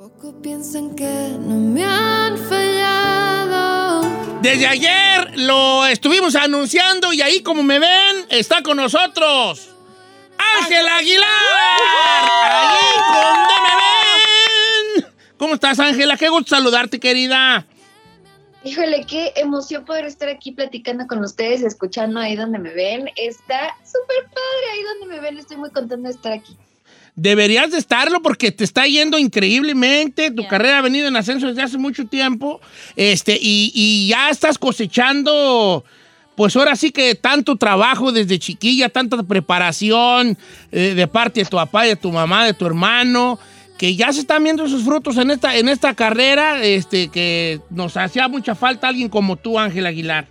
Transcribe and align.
Poco 0.00 0.32
piensan 0.40 0.96
que 0.96 1.36
no 1.38 1.56
me 1.56 1.84
han 1.84 2.38
fallado. 2.38 4.00
Desde 4.40 4.66
ayer 4.66 5.38
lo 5.40 5.84
estuvimos 5.84 6.34
anunciando 6.36 7.12
y 7.12 7.20
ahí 7.20 7.42
como 7.42 7.62
me 7.62 7.78
ven, 7.78 8.24
está 8.30 8.62
con 8.62 8.78
nosotros 8.78 9.68
Ángel 10.58 10.88
Aguilar. 10.88 11.28
Ahí 12.44 12.96
donde 13.12 13.54
me 13.66 13.74
ven. 15.02 15.12
¿Cómo 15.36 15.52
estás, 15.52 15.78
Ángela? 15.78 16.16
Qué 16.16 16.30
gusto 16.30 16.56
saludarte, 16.56 16.98
querida. 16.98 17.66
Híjole, 18.64 19.04
qué 19.04 19.34
emoción 19.36 19.84
poder 19.84 20.06
estar 20.06 20.30
aquí 20.30 20.52
platicando 20.52 21.06
con 21.08 21.22
ustedes, 21.22 21.60
escuchando 21.60 22.20
ahí 22.20 22.36
donde 22.36 22.58
me 22.58 22.72
ven. 22.72 23.10
Está 23.16 23.76
súper 23.84 24.24
padre 24.30 24.70
ahí 24.72 24.82
donde 24.82 25.14
me 25.14 25.20
ven. 25.20 25.36
Estoy 25.36 25.58
muy 25.58 25.68
contenta 25.68 26.08
de 26.08 26.14
estar 26.14 26.32
aquí. 26.32 26.56
Deberías 27.22 27.70
de 27.70 27.76
estarlo 27.76 28.22
porque 28.22 28.50
te 28.50 28.64
está 28.64 28.86
yendo 28.86 29.18
increíblemente. 29.18 30.30
Tu 30.30 30.48
carrera 30.48 30.78
ha 30.78 30.80
venido 30.80 31.06
en 31.06 31.16
ascenso 31.16 31.48
desde 31.48 31.60
hace 31.60 31.76
mucho 31.76 32.06
tiempo. 32.06 32.62
Este, 32.96 33.34
y, 33.38 33.70
y 33.74 34.08
ya 34.08 34.30
estás 34.30 34.56
cosechando, 34.56 35.84
pues 36.34 36.56
ahora 36.56 36.76
sí 36.76 36.92
que 36.92 37.14
tanto 37.14 37.56
trabajo 37.56 38.10
desde 38.10 38.38
chiquilla, 38.38 38.88
tanta 38.88 39.22
preparación 39.22 40.38
eh, 40.72 40.94
de 40.94 41.06
parte 41.06 41.40
de 41.40 41.46
tu 41.46 41.58
papá, 41.58 41.82
de 41.82 41.96
tu 41.96 42.10
mamá, 42.10 42.46
de 42.46 42.54
tu 42.54 42.64
hermano, 42.64 43.38
que 43.76 43.94
ya 43.94 44.10
se 44.14 44.20
están 44.20 44.42
viendo 44.42 44.66
sus 44.66 44.82
frutos 44.82 45.18
en 45.18 45.30
esta, 45.30 45.54
en 45.58 45.68
esta 45.68 45.92
carrera, 45.92 46.64
este, 46.64 47.08
que 47.08 47.60
nos 47.68 47.98
hacía 47.98 48.28
mucha 48.28 48.54
falta 48.54 48.88
alguien 48.88 49.10
como 49.10 49.36
tú, 49.36 49.58
Ángel 49.58 49.84
Aguilar. 49.84 50.26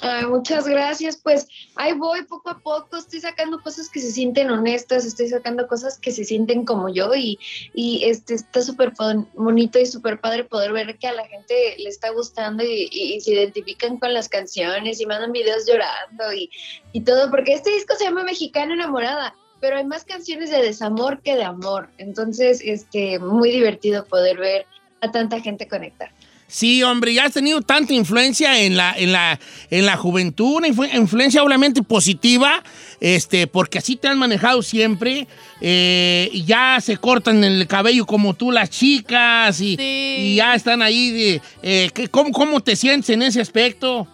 Ay, 0.00 0.26
muchas 0.26 0.66
gracias. 0.66 1.16
Pues 1.16 1.48
ahí 1.74 1.92
voy 1.92 2.22
poco 2.24 2.50
a 2.50 2.58
poco, 2.58 2.96
estoy 2.96 3.20
sacando 3.20 3.60
cosas 3.60 3.88
que 3.88 4.00
se 4.00 4.12
sienten 4.12 4.50
honestas, 4.50 5.04
estoy 5.04 5.28
sacando 5.28 5.66
cosas 5.66 5.98
que 5.98 6.12
se 6.12 6.24
sienten 6.24 6.64
como 6.64 6.88
yo 6.88 7.14
y, 7.14 7.38
y 7.74 8.04
este 8.04 8.34
está 8.34 8.62
súper 8.62 8.92
bonito 9.34 9.78
y 9.78 9.86
súper 9.86 10.20
padre 10.20 10.44
poder 10.44 10.72
ver 10.72 10.98
que 10.98 11.08
a 11.08 11.12
la 11.12 11.26
gente 11.26 11.76
le 11.78 11.88
está 11.88 12.10
gustando 12.10 12.62
y 12.64 13.20
se 13.20 13.32
identifican 13.32 13.98
con 13.98 14.12
las 14.14 14.28
canciones 14.28 15.00
y 15.00 15.06
mandan 15.06 15.32
videos 15.32 15.66
llorando 15.66 16.32
y, 16.32 16.50
y 16.92 17.00
todo, 17.00 17.30
porque 17.30 17.54
este 17.54 17.70
disco 17.70 17.94
se 17.96 18.04
llama 18.04 18.24
Mexicana 18.24 18.74
Enamorada. 18.74 19.34
Pero 19.60 19.76
hay 19.76 19.84
más 19.84 20.04
canciones 20.04 20.50
de 20.50 20.62
desamor 20.62 21.22
que 21.22 21.34
de 21.34 21.44
amor. 21.44 21.88
Entonces, 21.96 22.60
este, 22.62 23.18
muy 23.18 23.50
divertido 23.50 24.04
poder 24.04 24.36
ver 24.36 24.66
a 25.00 25.10
tanta 25.10 25.40
gente 25.40 25.66
conectar. 25.66 26.10
Sí, 26.48 26.82
hombre, 26.84 27.12
ya 27.12 27.24
has 27.24 27.32
tenido 27.32 27.60
tanta 27.60 27.92
influencia 27.92 28.60
en 28.60 28.76
la, 28.76 28.94
en 28.96 29.10
la, 29.12 29.38
en 29.68 29.84
la 29.84 29.96
juventud, 29.96 30.54
una 30.58 30.68
influ- 30.68 30.94
influencia 30.94 31.42
obviamente 31.42 31.82
positiva, 31.82 32.62
este, 33.00 33.48
porque 33.48 33.78
así 33.78 33.96
te 33.96 34.06
han 34.08 34.18
manejado 34.18 34.62
siempre. 34.62 35.26
eh, 35.60 36.28
y 36.32 36.44
ya 36.44 36.78
se 36.80 36.98
cortan 36.98 37.42
el 37.42 37.66
cabello 37.66 38.06
como 38.06 38.34
tú 38.34 38.52
las 38.52 38.70
chicas 38.70 39.60
y, 39.60 39.74
Sí. 39.76 40.16
y 40.18 40.36
ya 40.36 40.54
están 40.54 40.82
ahí. 40.82 41.10
De, 41.10 41.42
eh, 41.62 41.90
¿qué- 41.92 42.08
cómo, 42.08 42.30
¿Cómo 42.30 42.60
te 42.60 42.76
sientes 42.76 43.10
en 43.10 43.22
ese 43.22 43.40
aspecto? 43.40 44.06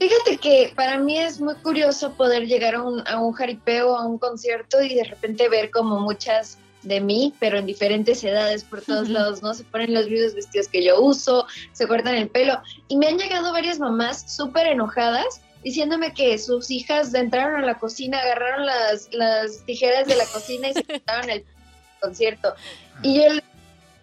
Fíjate 0.00 0.38
que 0.38 0.72
para 0.76 0.98
mí 0.98 1.18
es 1.18 1.40
muy 1.40 1.54
curioso 1.56 2.12
poder 2.14 2.46
llegar 2.46 2.76
a 2.76 2.82
un, 2.82 3.02
a 3.06 3.20
un 3.20 3.32
jaripeo, 3.32 3.96
a 3.96 4.06
un 4.06 4.16
concierto 4.18 4.82
y 4.82 4.94
de 4.94 5.04
repente 5.04 5.48
ver 5.48 5.70
como 5.70 6.00
muchas 6.00 6.58
de 6.82 7.00
mí, 7.00 7.34
pero 7.40 7.58
en 7.58 7.66
diferentes 7.66 8.22
edades 8.24 8.64
por 8.64 8.82
todos 8.82 9.08
lados, 9.08 9.42
¿no? 9.42 9.54
Se 9.54 9.64
ponen 9.64 9.94
los 9.94 10.08
mismos 10.08 10.34
vestidos 10.34 10.68
que 10.68 10.84
yo 10.84 11.00
uso, 11.00 11.46
se 11.72 11.86
cortan 11.86 12.14
el 12.14 12.28
pelo. 12.28 12.60
Y 12.88 12.96
me 12.96 13.08
han 13.08 13.18
llegado 13.18 13.52
varias 13.52 13.78
mamás 13.78 14.30
súper 14.34 14.66
enojadas 14.66 15.40
diciéndome 15.64 16.14
que 16.14 16.38
sus 16.38 16.70
hijas 16.70 17.12
entraron 17.14 17.62
a 17.62 17.66
la 17.66 17.78
cocina, 17.78 18.20
agarraron 18.20 18.64
las, 18.64 19.08
las 19.12 19.64
tijeras 19.66 20.06
de 20.06 20.16
la 20.16 20.24
cocina 20.26 20.68
y 20.68 20.74
se 20.74 20.84
cortaron 20.84 21.30
el 21.30 21.44
concierto. 22.00 22.54
Y 23.02 23.16
yo 23.16 23.22
le 23.28 23.34
dije, 23.34 23.47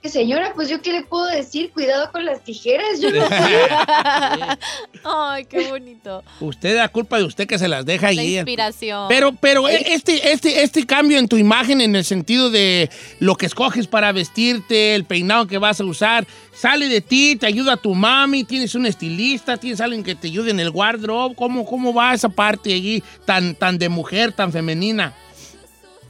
señora, 0.09 0.53
pues 0.55 0.69
yo 0.69 0.81
qué 0.81 0.91
le 0.91 1.03
puedo 1.03 1.25
decir, 1.25 1.71
cuidado 1.71 2.11
con 2.11 2.25
las 2.25 2.43
tijeras, 2.43 2.99
yo 2.99 3.09
no 3.11 3.25
Ay, 5.03 5.45
qué 5.45 5.69
bonito. 5.69 6.23
Usted, 6.39 6.77
la 6.77 6.87
culpa 6.89 7.17
de 7.17 7.23
usted 7.23 7.47
que 7.47 7.59
se 7.59 7.67
las 7.67 7.85
deja 7.85 8.11
La 8.11 8.21
ahí. 8.21 8.35
inspiración. 8.37 9.07
Pero, 9.07 9.33
pero 9.33 9.67
este, 9.67 10.31
este, 10.31 10.63
este 10.63 10.85
cambio 10.85 11.17
en 11.19 11.27
tu 11.27 11.37
imagen 11.37 11.81
en 11.81 11.95
el 11.95 12.03
sentido 12.03 12.49
de 12.49 12.89
lo 13.19 13.35
que 13.35 13.45
escoges 13.45 13.87
para 13.87 14.11
vestirte, 14.11 14.95
el 14.95 15.05
peinado 15.05 15.47
que 15.47 15.57
vas 15.57 15.79
a 15.79 15.85
usar, 15.85 16.25
sale 16.53 16.87
de 16.87 17.01
ti, 17.01 17.35
te 17.35 17.45
ayuda 17.45 17.77
tu 17.77 17.93
mami, 17.93 18.43
tienes 18.43 18.75
un 18.75 18.85
estilista, 18.85 19.57
tienes 19.57 19.81
alguien 19.81 20.03
que 20.03 20.15
te 20.15 20.27
ayude 20.27 20.51
en 20.51 20.59
el 20.59 20.69
wardrobe. 20.69 21.35
¿Cómo, 21.35 21.65
cómo 21.65 21.93
va 21.93 22.13
esa 22.13 22.29
parte 22.29 22.73
allí 22.73 23.03
tan, 23.25 23.55
tan 23.55 23.77
de 23.77 23.89
mujer, 23.89 24.31
tan 24.31 24.51
femenina? 24.51 25.13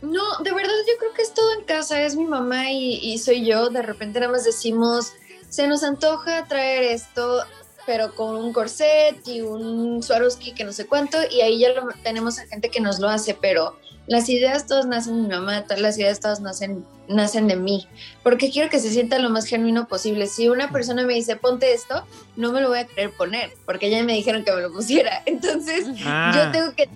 No, 0.05 0.37
de 0.43 0.51
verdad 0.53 0.73
yo 0.87 0.93
creo 0.99 1.13
que 1.13 1.21
es 1.21 1.33
todo 1.33 1.53
en 1.53 1.65
casa, 1.65 2.01
es 2.01 2.15
mi 2.15 2.25
mamá 2.25 2.71
y, 2.71 2.95
y 3.01 3.17
soy 3.17 3.45
yo. 3.45 3.69
De 3.69 3.81
repente 3.81 4.19
nada 4.19 4.31
más 4.31 4.43
decimos, 4.43 5.13
se 5.49 5.67
nos 5.67 5.83
antoja 5.83 6.45
traer 6.45 6.83
esto, 6.83 7.43
pero 7.85 8.13
con 8.15 8.35
un 8.35 8.51
corset 8.53 9.27
y 9.27 9.41
un 9.41 10.01
Swarovski 10.01 10.53
que 10.53 10.63
no 10.63 10.73
sé 10.73 10.85
cuánto, 10.87 11.17
y 11.31 11.41
ahí 11.41 11.59
ya 11.59 11.69
lo, 11.73 11.87
tenemos 12.03 12.39
a 12.39 12.47
gente 12.47 12.69
que 12.69 12.79
nos 12.81 12.99
lo 12.99 13.09
hace, 13.09 13.33
pero 13.35 13.77
las 14.07 14.29
ideas 14.29 14.67
todas 14.67 14.85
nacen 14.85 15.15
de 15.15 15.21
mi 15.23 15.27
mamá, 15.35 15.63
todas 15.63 15.81
las 15.81 15.97
ideas 15.97 16.19
todas 16.19 16.39
nacen, 16.39 16.85
nacen 17.07 17.47
de 17.47 17.55
mí, 17.55 17.87
porque 18.23 18.51
quiero 18.51 18.69
que 18.69 18.79
se 18.79 18.91
sienta 18.91 19.17
lo 19.19 19.29
más 19.29 19.45
genuino 19.45 19.87
posible. 19.87 20.27
Si 20.27 20.47
una 20.49 20.71
persona 20.71 21.03
me 21.03 21.13
dice, 21.13 21.35
ponte 21.37 21.73
esto, 21.73 22.05
no 22.35 22.51
me 22.51 22.61
lo 22.61 22.69
voy 22.69 22.79
a 22.79 22.85
querer 22.87 23.11
poner, 23.11 23.51
porque 23.65 23.89
ya 23.89 24.03
me 24.03 24.13
dijeron 24.13 24.43
que 24.43 24.51
me 24.51 24.61
lo 24.61 24.71
pusiera. 24.71 25.23
Entonces, 25.25 25.85
Ah. 26.05 26.31
yo 26.35 26.51
tengo 26.51 26.75
que 26.75 26.87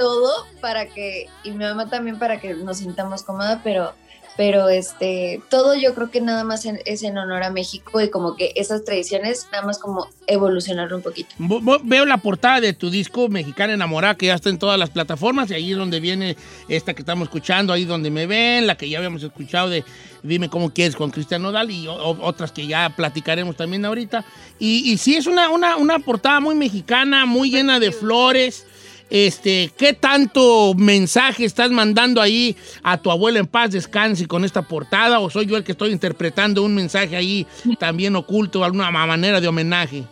todo 0.00 0.46
para 0.62 0.86
que, 0.86 1.28
y 1.44 1.50
mi 1.50 1.58
mamá 1.64 1.88
también 1.90 2.18
para 2.18 2.40
que 2.40 2.54
nos 2.54 2.78
sintamos 2.78 3.22
cómoda, 3.22 3.60
pero, 3.62 3.92
pero 4.36 4.70
este, 4.70 5.42
todo 5.50 5.74
yo 5.74 5.94
creo 5.94 6.10
que 6.10 6.22
nada 6.22 6.42
más 6.42 6.64
en- 6.64 6.80
es 6.86 7.02
en 7.02 7.18
honor 7.18 7.42
a 7.42 7.50
México 7.50 8.00
y 8.00 8.08
como 8.08 8.34
que 8.34 8.52
esas 8.56 8.82
tradiciones, 8.84 9.46
nada 9.52 9.66
más 9.66 9.78
como 9.78 10.08
evolucionarlo 10.26 10.96
un 10.96 11.02
poquito. 11.02 11.28
Vo- 11.38 11.60
vo- 11.60 11.80
Veo 11.84 12.06
la 12.06 12.16
portada 12.16 12.60
de 12.62 12.72
tu 12.72 12.88
disco 12.90 13.28
Mexicana 13.28 13.74
Enamorada 13.74 14.14
que 14.14 14.26
ya 14.26 14.34
está 14.36 14.48
en 14.48 14.58
todas 14.58 14.78
las 14.78 14.88
plataformas 14.88 15.50
y 15.50 15.54
ahí 15.54 15.72
es 15.72 15.76
donde 15.76 16.00
viene 16.00 16.34
esta 16.68 16.94
que 16.94 17.02
estamos 17.02 17.24
escuchando, 17.28 17.74
ahí 17.74 17.84
donde 17.84 18.10
me 18.10 18.26
ven, 18.26 18.66
la 18.66 18.76
que 18.76 18.88
ya 18.88 18.96
habíamos 18.98 19.22
escuchado 19.22 19.68
de 19.68 19.84
Dime 20.22 20.48
cómo 20.50 20.70
quieres 20.72 20.96
con 20.96 21.10
Cristian 21.10 21.42
Nodal 21.42 21.70
y 21.70 21.86
o- 21.88 21.94
otras 22.22 22.52
que 22.52 22.66
ya 22.66 22.90
platicaremos 22.96 23.56
también 23.56 23.84
ahorita. 23.84 24.24
Y, 24.58 24.90
y 24.90 24.96
sí, 24.98 25.16
es 25.16 25.26
una, 25.26 25.48
una, 25.50 25.76
una 25.76 25.98
portada 25.98 26.40
muy 26.40 26.54
mexicana, 26.54 27.24
muy 27.26 27.50
llena 27.50 27.78
de 27.80 27.90
flores. 27.92 28.66
Este, 29.10 29.72
¿qué 29.76 29.92
tanto 29.92 30.72
mensaje 30.74 31.44
estás 31.44 31.70
mandando 31.70 32.20
ahí 32.20 32.56
a 32.82 32.96
tu 32.96 33.10
abuela 33.10 33.40
en 33.40 33.46
paz 33.46 33.72
descanse 33.72 34.26
con 34.26 34.44
esta 34.44 34.62
portada? 34.62 35.18
¿O 35.18 35.28
soy 35.28 35.46
yo 35.46 35.56
el 35.56 35.64
que 35.64 35.72
estoy 35.72 35.90
interpretando 35.90 36.62
un 36.62 36.74
mensaje 36.74 37.16
ahí 37.16 37.46
también 37.80 38.14
oculto, 38.14 38.62
alguna 38.62 38.90
ma- 38.92 39.06
manera 39.06 39.40
de 39.40 39.48
homenaje? 39.48 40.04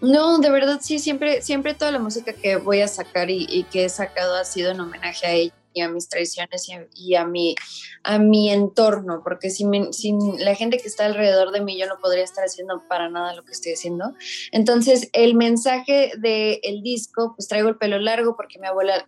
No, 0.00 0.38
de 0.38 0.50
verdad 0.50 0.80
sí, 0.82 0.98
siempre, 0.98 1.40
siempre 1.42 1.74
toda 1.74 1.92
la 1.92 1.98
música 1.98 2.32
que 2.32 2.56
voy 2.56 2.80
a 2.80 2.88
sacar 2.88 3.30
y, 3.30 3.46
y 3.48 3.64
que 3.64 3.84
he 3.84 3.88
sacado 3.88 4.34
ha 4.34 4.44
sido 4.44 4.72
en 4.72 4.80
homenaje 4.80 5.26
a 5.26 5.32
ella 5.32 5.52
y 5.72 5.82
a 5.82 5.88
mis 5.88 6.08
tradiciones 6.08 6.68
y 6.94 7.14
a, 7.14 7.22
a 7.22 7.24
mi, 7.24 7.54
a 8.02 8.18
mi 8.18 8.50
entorno, 8.50 9.22
porque 9.22 9.50
sin, 9.50 9.92
sin 9.92 10.44
la 10.44 10.54
gente 10.54 10.78
que 10.78 10.88
está 10.88 11.06
alrededor 11.06 11.52
de 11.52 11.60
mí 11.60 11.78
yo 11.78 11.86
no 11.86 11.98
podría 12.00 12.24
estar 12.24 12.44
haciendo 12.44 12.82
para 12.88 13.08
nada 13.08 13.34
lo 13.34 13.44
que 13.44 13.52
estoy 13.52 13.72
haciendo. 13.72 14.14
Entonces, 14.52 15.08
el 15.12 15.34
mensaje 15.34 16.12
del 16.18 16.82
disco, 16.82 17.34
pues 17.36 17.48
traigo 17.48 17.68
el 17.68 17.76
pelo 17.76 17.98
largo 17.98 18.36
porque 18.36 18.58
mi 18.58 18.66
abuela 18.66 19.06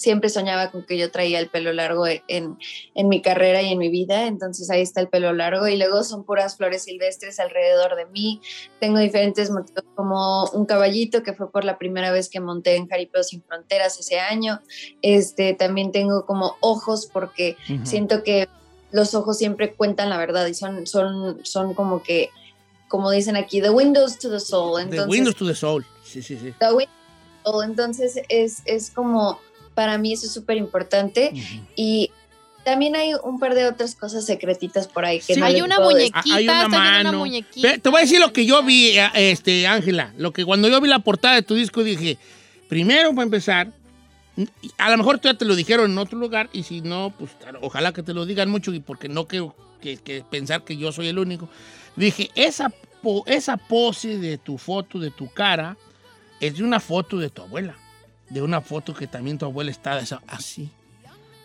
siempre 0.00 0.30
soñaba 0.30 0.70
con 0.70 0.82
que 0.86 0.96
yo 0.96 1.10
traía 1.10 1.38
el 1.38 1.50
pelo 1.50 1.74
largo 1.74 2.06
en, 2.06 2.56
en 2.94 3.08
mi 3.10 3.20
carrera 3.20 3.60
y 3.60 3.70
en 3.70 3.78
mi 3.78 3.90
vida, 3.90 4.26
entonces 4.26 4.70
ahí 4.70 4.80
está 4.80 5.02
el 5.02 5.08
pelo 5.08 5.34
largo 5.34 5.68
y 5.68 5.76
luego 5.76 6.02
son 6.04 6.24
puras 6.24 6.56
flores 6.56 6.84
silvestres 6.84 7.38
alrededor 7.38 7.96
de 7.96 8.06
mí, 8.06 8.40
tengo 8.80 8.98
diferentes 8.98 9.50
motivos 9.50 9.84
como 9.94 10.46
un 10.54 10.64
caballito 10.64 11.22
que 11.22 11.34
fue 11.34 11.52
por 11.52 11.66
la 11.66 11.76
primera 11.76 12.12
vez 12.12 12.30
que 12.30 12.40
monté 12.40 12.76
en 12.76 12.88
Jaripeo 12.88 13.22
Sin 13.22 13.42
Fronteras 13.42 14.00
ese 14.00 14.18
año, 14.18 14.62
este, 15.02 15.52
también 15.52 15.92
tengo 15.92 16.24
como 16.24 16.56
ojos 16.60 17.06
porque 17.12 17.58
siento 17.84 18.22
que 18.22 18.48
los 18.92 19.14
ojos 19.14 19.36
siempre 19.36 19.74
cuentan 19.74 20.08
la 20.08 20.16
verdad 20.16 20.46
y 20.46 20.54
son, 20.54 20.86
son, 20.86 21.44
son 21.44 21.74
como 21.74 22.02
que, 22.02 22.30
como 22.88 23.10
dicen 23.10 23.36
aquí, 23.36 23.60
the 23.60 23.68
windows 23.68 24.18
to 24.18 24.30
the 24.30 24.40
soul, 24.40 24.80
entonces, 24.80 25.08
Windows 25.08 25.36
to 25.36 25.46
the 25.46 25.54
Soul. 25.54 25.84
Sí, 26.02 26.22
sí, 26.22 26.38
sí. 26.38 26.54
the 26.58 26.72
windows 26.72 26.88
to 26.88 27.50
the 27.50 27.50
soul. 27.50 27.64
entonces 27.64 28.22
es, 28.30 28.62
es 28.64 28.90
como, 28.90 29.38
para 29.80 29.96
mí 29.96 30.12
eso 30.12 30.26
es 30.26 30.32
súper 30.34 30.58
importante 30.58 31.32
y 31.74 32.10
también 32.66 32.94
hay 32.96 33.12
un 33.24 33.38
par 33.38 33.54
de 33.54 33.64
otras 33.66 33.94
cosas 33.94 34.26
secretitas 34.26 34.86
por 34.86 35.06
ahí 35.06 35.20
que 35.20 35.32
Sí, 35.32 35.40
no 35.40 35.46
Hay 35.46 35.62
una 35.62 35.80
muñequita, 35.80 36.20
Ah, 36.22 36.34
hay 36.36 36.44
una 36.46 36.68
mano. 36.68 37.18
muñequita. 37.20 37.78
Te 37.78 37.88
voy 37.88 38.00
a 38.00 38.02
decir 38.02 38.20
lo 38.20 38.30
que 38.34 38.44
yo 38.44 38.62
vi, 38.62 38.98
eh, 38.98 39.08
este, 39.14 39.66
Ángela. 39.66 40.12
Lo 40.18 40.32
que 40.34 40.44
cuando 40.44 40.68
yo 40.68 40.78
vi 40.82 40.88
la 40.90 40.98
portada 40.98 41.36
de 41.36 41.40
tu 41.42 41.54
disco 41.54 41.82
dije, 41.82 42.18
primero, 42.68 43.08
para 43.14 43.22
empezar, 43.22 43.72
a 44.76 44.90
lo 44.90 44.98
mejor 44.98 45.18
tú 45.18 45.28
ya 45.28 45.34
te 45.38 45.46
lo 45.46 45.56
dijeron 45.56 45.90
en 45.90 45.96
otro 45.96 46.18
lugar 46.18 46.50
y 46.52 46.64
si 46.64 46.82
no, 46.82 47.14
pues 47.18 47.30
claro, 47.40 47.60
ojalá 47.62 47.94
que 47.94 48.02
te 48.02 48.12
lo 48.12 48.26
digan 48.26 48.50
mucho 48.50 48.74
y 48.74 48.80
porque 48.80 49.08
no 49.08 49.26
quiero 49.26 49.56
que, 49.80 49.96
que 49.96 50.22
pensar 50.28 50.62
que 50.62 50.76
yo 50.76 50.92
soy 50.92 51.08
el 51.08 51.18
único. 51.18 51.48
Dije, 51.96 52.30
esa, 52.34 52.68
po- 53.02 53.24
esa 53.26 53.56
pose 53.56 54.18
de 54.18 54.36
tu 54.36 54.58
foto, 54.58 54.98
de 54.98 55.10
tu 55.10 55.30
cara, 55.32 55.78
es 56.40 56.58
de 56.58 56.62
una 56.62 56.78
foto 56.78 57.16
de 57.16 57.30
tu 57.30 57.40
abuela. 57.40 57.74
De 58.30 58.40
una 58.42 58.60
foto 58.60 58.94
que 58.94 59.06
también 59.06 59.36
tu 59.38 59.44
abuela 59.44 59.70
está 59.70 60.00
así, 60.28 60.70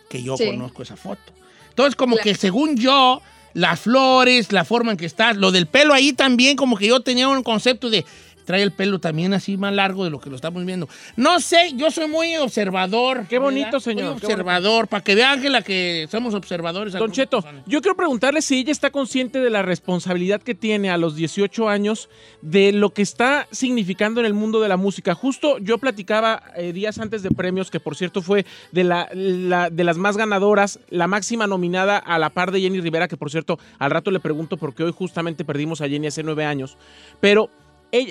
que 0.08 0.22
yo 0.22 0.36
Sí. 0.36 0.46
conozco 0.46 0.82
esa 0.82 0.96
foto. 0.96 1.32
Entonces, 1.68 1.94
como 1.96 2.16
que 2.16 2.34
según 2.34 2.76
yo, 2.76 3.20
las 3.52 3.80
flores, 3.80 4.52
la 4.52 4.64
forma 4.64 4.92
en 4.92 4.96
que 4.96 5.06
estás, 5.06 5.36
lo 5.36 5.50
del 5.50 5.66
pelo 5.66 5.92
ahí 5.94 6.12
también, 6.12 6.56
como 6.56 6.76
que 6.76 6.86
yo 6.86 7.00
tenía 7.00 7.28
un 7.28 7.42
concepto 7.42 7.90
de 7.90 8.04
trae 8.46 8.62
el 8.62 8.72
pelo 8.72 8.98
también 8.98 9.34
así 9.34 9.58
más 9.58 9.74
largo 9.74 10.04
de 10.04 10.10
lo 10.10 10.18
que 10.20 10.30
lo 10.30 10.36
estamos 10.36 10.64
viendo. 10.64 10.88
No 11.16 11.38
sé, 11.40 11.72
yo 11.74 11.90
soy 11.90 12.08
muy 12.08 12.34
observador. 12.36 13.26
Qué 13.28 13.38
bonito, 13.38 13.66
¿verdad? 13.66 13.80
señor, 13.80 14.04
Muy 14.06 14.14
observador, 14.14 14.88
para 14.88 15.04
que 15.04 15.14
vea 15.14 15.32
Ángela 15.32 15.60
que 15.62 16.08
somos 16.10 16.32
observadores. 16.34 16.94
Don 16.94 17.12
Cheto, 17.12 17.42
personas. 17.42 17.64
yo 17.66 17.82
quiero 17.82 17.96
preguntarle 17.96 18.40
si 18.40 18.58
ella 18.60 18.72
está 18.72 18.90
consciente 18.90 19.40
de 19.40 19.50
la 19.50 19.60
responsabilidad 19.62 20.40
que 20.40 20.54
tiene 20.54 20.88
a 20.90 20.96
los 20.96 21.16
18 21.16 21.68
años 21.68 22.08
de 22.40 22.72
lo 22.72 22.90
que 22.90 23.02
está 23.02 23.46
significando 23.50 24.20
en 24.20 24.26
el 24.26 24.32
mundo 24.34 24.60
de 24.60 24.68
la 24.68 24.76
música. 24.76 25.14
Justo 25.14 25.58
yo 25.58 25.78
platicaba 25.78 26.42
eh, 26.56 26.72
días 26.72 26.98
antes 26.98 27.22
de 27.22 27.30
premios, 27.30 27.70
que 27.70 27.80
por 27.80 27.96
cierto 27.96 28.22
fue 28.22 28.46
de, 28.72 28.84
la, 28.84 29.08
la- 29.12 29.70
de 29.70 29.84
las 29.84 29.96
más 29.98 30.16
ganadoras, 30.16 30.78
la 30.88 31.06
máxima 31.08 31.46
nominada 31.46 31.98
a 31.98 32.18
la 32.18 32.30
par 32.30 32.52
de 32.52 32.60
Jenny 32.60 32.80
Rivera, 32.80 33.08
que 33.08 33.16
por 33.16 33.30
cierto 33.30 33.58
al 33.78 33.90
rato 33.90 34.10
le 34.10 34.20
pregunto 34.20 34.56
porque 34.56 34.84
hoy 34.84 34.92
justamente 34.92 35.44
perdimos 35.44 35.80
a 35.80 35.88
Jenny 35.88 36.06
hace 36.06 36.22
nueve 36.22 36.44
años. 36.44 36.76
Pero 37.20 37.50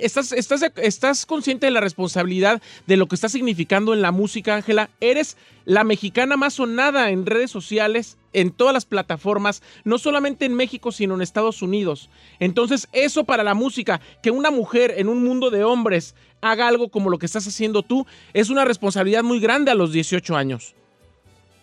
¿Estás, 0.02 0.32
estás, 0.32 0.64
¿Estás 0.78 1.26
consciente 1.26 1.68
de 1.68 1.72
la 1.72 1.82
responsabilidad 1.82 2.62
de 2.88 2.98
lo 2.98 3.08
que 3.08 3.16
está 3.16 3.30
significando 3.30 3.94
en 3.94 4.02
la 4.02 4.12
música, 4.12 4.56
Ángela? 4.56 4.90
Eres 5.00 5.38
la 5.66 5.84
mexicana 5.84 6.38
más 6.38 6.56
sonada 6.56 7.10
en 7.12 7.26
redes 7.26 7.52
sociales, 7.52 8.18
en 8.34 8.52
todas 8.52 8.74
las 8.74 8.86
plataformas, 8.86 9.62
no 9.84 9.98
solamente 9.98 10.46
en 10.46 10.54
México, 10.54 10.92
sino 10.92 11.16
en 11.16 11.22
Estados 11.22 11.62
Unidos. 11.62 12.10
Entonces, 12.40 12.88
eso 12.92 13.24
para 13.24 13.44
la 13.44 13.54
música, 13.54 14.02
que 14.22 14.32
una 14.32 14.52
mujer 14.52 14.96
en 14.98 15.08
un 15.08 15.24
mundo 15.24 15.50
de 15.50 15.64
hombres 15.64 16.16
haga 16.42 16.68
algo 16.68 16.90
como 16.90 17.10
lo 17.10 17.20
que 17.20 17.26
estás 17.26 17.48
haciendo 17.48 17.84
tú, 17.84 18.06
es 18.34 18.50
una 18.50 18.66
responsabilidad 18.66 19.24
muy 19.24 19.40
grande 19.40 19.72
a 19.72 19.76
los 19.76 19.92
18 19.92 20.36
años. 20.36 20.76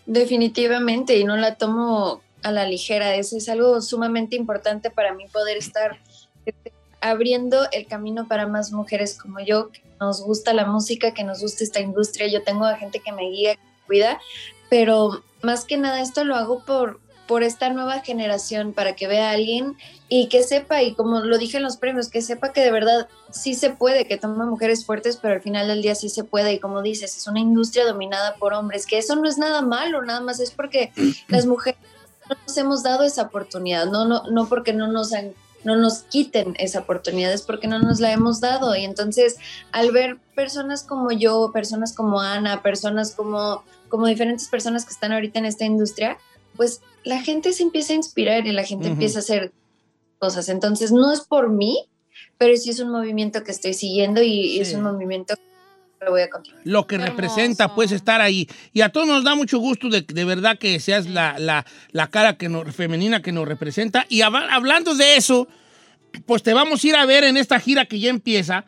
Definitivamente, 0.07 1.17
y 1.19 1.25
no 1.25 1.37
la 1.37 1.57
tomo 1.57 2.23
a 2.43 2.51
la 2.51 2.67
ligera. 2.67 3.15
Eso 3.15 3.37
es 3.37 3.49
algo 3.49 3.81
sumamente 3.81 4.37
importante 4.37 4.91
para 4.91 5.15
mí 5.15 5.27
poder 5.33 5.57
estar 5.57 6.01
abriendo 7.03 7.69
el 7.73 7.87
camino 7.87 8.27
para 8.27 8.47
más 8.47 8.73
mujeres 8.73 9.19
como 9.21 9.41
yo, 9.41 9.71
que 9.71 9.83
nos 10.01 10.23
gusta 10.23 10.55
la 10.55 10.65
música, 10.65 11.13
que 11.13 11.25
nos 11.25 11.41
gusta 11.41 11.65
esta 11.65 11.81
industria. 11.81 12.29
Yo 12.29 12.43
tengo 12.43 12.65
a 12.65 12.77
gente 12.77 13.01
que 13.01 13.13
me 13.13 13.29
guía, 13.29 13.57
que 13.57 13.63
me 13.63 13.87
cuida, 13.87 14.21
pero 14.71 15.23
más 15.43 15.65
que 15.65 15.77
nada 15.77 16.01
esto 16.01 16.25
lo 16.25 16.37
hago 16.37 16.65
por, 16.65 17.01
por 17.27 17.43
esta 17.43 17.71
nueva 17.71 18.01
generación, 18.01 18.73
para 18.73 18.95
que 18.95 19.09
vea 19.09 19.31
a 19.31 19.33
alguien 19.33 19.77
y 20.09 20.29
que 20.29 20.45
sepa, 20.45 20.83
y 20.83 20.95
como 20.95 21.21
lo 21.21 21.39
dije 21.39 21.57
en 21.57 21.65
los 21.65 21.77
premios, 21.77 22.09
que 22.09 22.23
sepa 22.23 22.53
que 22.53 22.61
de 22.61 22.71
verdad 22.71 23.09
sí 23.31 23.55
se 23.55 23.71
puede, 23.71 24.07
que 24.07 24.17
toma 24.17 24.47
mujeres 24.47 24.87
fuertes, 24.87 25.19
pero 25.21 25.35
al 25.35 25.43
final 25.43 25.67
del 25.67 25.83
día 25.83 25.97
sí 25.97 26.09
se 26.09 26.23
puede. 26.23 26.53
Y 26.53 26.61
como 26.61 26.83
dices, 26.83 27.17
es 27.17 27.27
una 27.27 27.41
industria 27.41 27.85
dominada 27.85 28.37
por 28.37 28.55
hombres, 28.55 28.87
que 28.87 28.99
eso 28.99 29.17
no 29.17 29.29
es 29.29 29.39
nada 29.39 29.61
malo, 29.61 30.03
nada 30.03 30.21
más 30.21 30.39
es 30.39 30.53
porque 30.53 30.93
las 31.29 31.47
mujeres 31.47 31.81
no 32.31 32.37
nos 32.47 32.57
hemos 32.57 32.83
dado 32.85 33.03
esa 33.03 33.23
oportunidad, 33.23 33.87
no, 33.87 34.05
no, 34.05 34.23
no 34.31 34.49
porque 34.49 34.73
no 34.73 34.87
nos 34.87 35.13
han 35.13 35.35
no 35.65 35.77
nos 35.77 36.03
quiten 36.05 36.55
esa 36.59 36.81
oportunidad, 36.81 37.33
es 37.33 37.43
porque 37.43 37.69
no 37.69 37.79
nos 37.79 38.01
la 38.01 38.13
hemos 38.13 38.41
dado. 38.41 38.75
Y 38.77 38.85
entonces, 38.85 39.37
al 39.71 39.93
ver 39.93 40.19
personas 40.35 40.83
como 40.83 41.13
yo, 41.13 41.51
personas 41.53 41.95
como 41.95 42.21
Ana, 42.21 42.63
personas 42.63 43.15
como, 43.15 43.65
como 43.89 44.07
diferentes 44.07 44.49
personas 44.49 44.85
que 44.85 44.93
están 44.93 45.13
ahorita 45.13 45.39
en 45.39 45.47
esta 45.47 45.65
industria, 45.65 46.19
pues 46.57 46.81
la 47.05 47.21
gente 47.23 47.53
se 47.53 47.63
empieza 47.63 47.93
a 47.93 47.97
inspirar 47.97 48.47
y 48.47 48.53
la 48.53 48.65
gente 48.65 48.89
empieza 48.89 49.19
a 49.19 49.21
hacer 49.21 49.53
cosas. 50.19 50.49
Entonces, 50.49 50.93
no 50.93 51.13
es 51.13 51.21
por 51.21 51.51
mí, 51.51 51.87
pero 52.39 52.57
sí 52.57 52.71
es 52.71 52.81
un 52.81 52.91
movimiento 52.91 53.43
que 53.43 53.53
estoy 53.53 53.75
siguiendo 53.75 54.23
y 54.23 54.59
es 54.61 54.75
un 54.75 54.83
movimiento 54.83 55.35
que 55.37 55.52
voy 56.11 56.23
a 56.23 56.29
continuar. 56.31 56.63
lo 56.65 56.87
que 56.87 56.97
Hermoso. 56.97 57.11
representa, 57.13 57.75
pues, 57.75 57.93
estar 57.93 58.21
ahí. 58.21 58.49
Y 58.73 58.81
a 58.83 58.89
todos 58.91 59.07
nos 59.07 59.25
da 59.25 59.35
mucho 59.35 59.59
gusto 59.59 59.89
de, 59.89 60.03
de 60.03 60.25
verdad 60.25 60.59
que 60.59 60.79
seas 60.81 61.07
la, 61.09 61.39
la- 61.39 61.65
la 61.93 62.09
cara 62.09 62.37
que 62.37 62.49
nos, 62.49 62.75
femenina 62.75 63.23
que 63.23 63.33
nos 63.33 63.47
representa. 63.47 64.07
Y 64.09 64.21
hab- 64.21 64.49
hablando 64.51 64.95
de 64.95 65.17
eso, 65.17 65.49
pues 66.27 66.43
te 66.43 66.53
vamos 66.55 66.83
a 66.83 66.87
ir 66.89 66.97
a 66.97 67.07
ver 67.07 67.25
en 67.25 67.37
esta 67.37 67.59
gira 67.61 67.87
que 67.87 67.99
ya 68.01 68.11
empieza. 68.11 68.65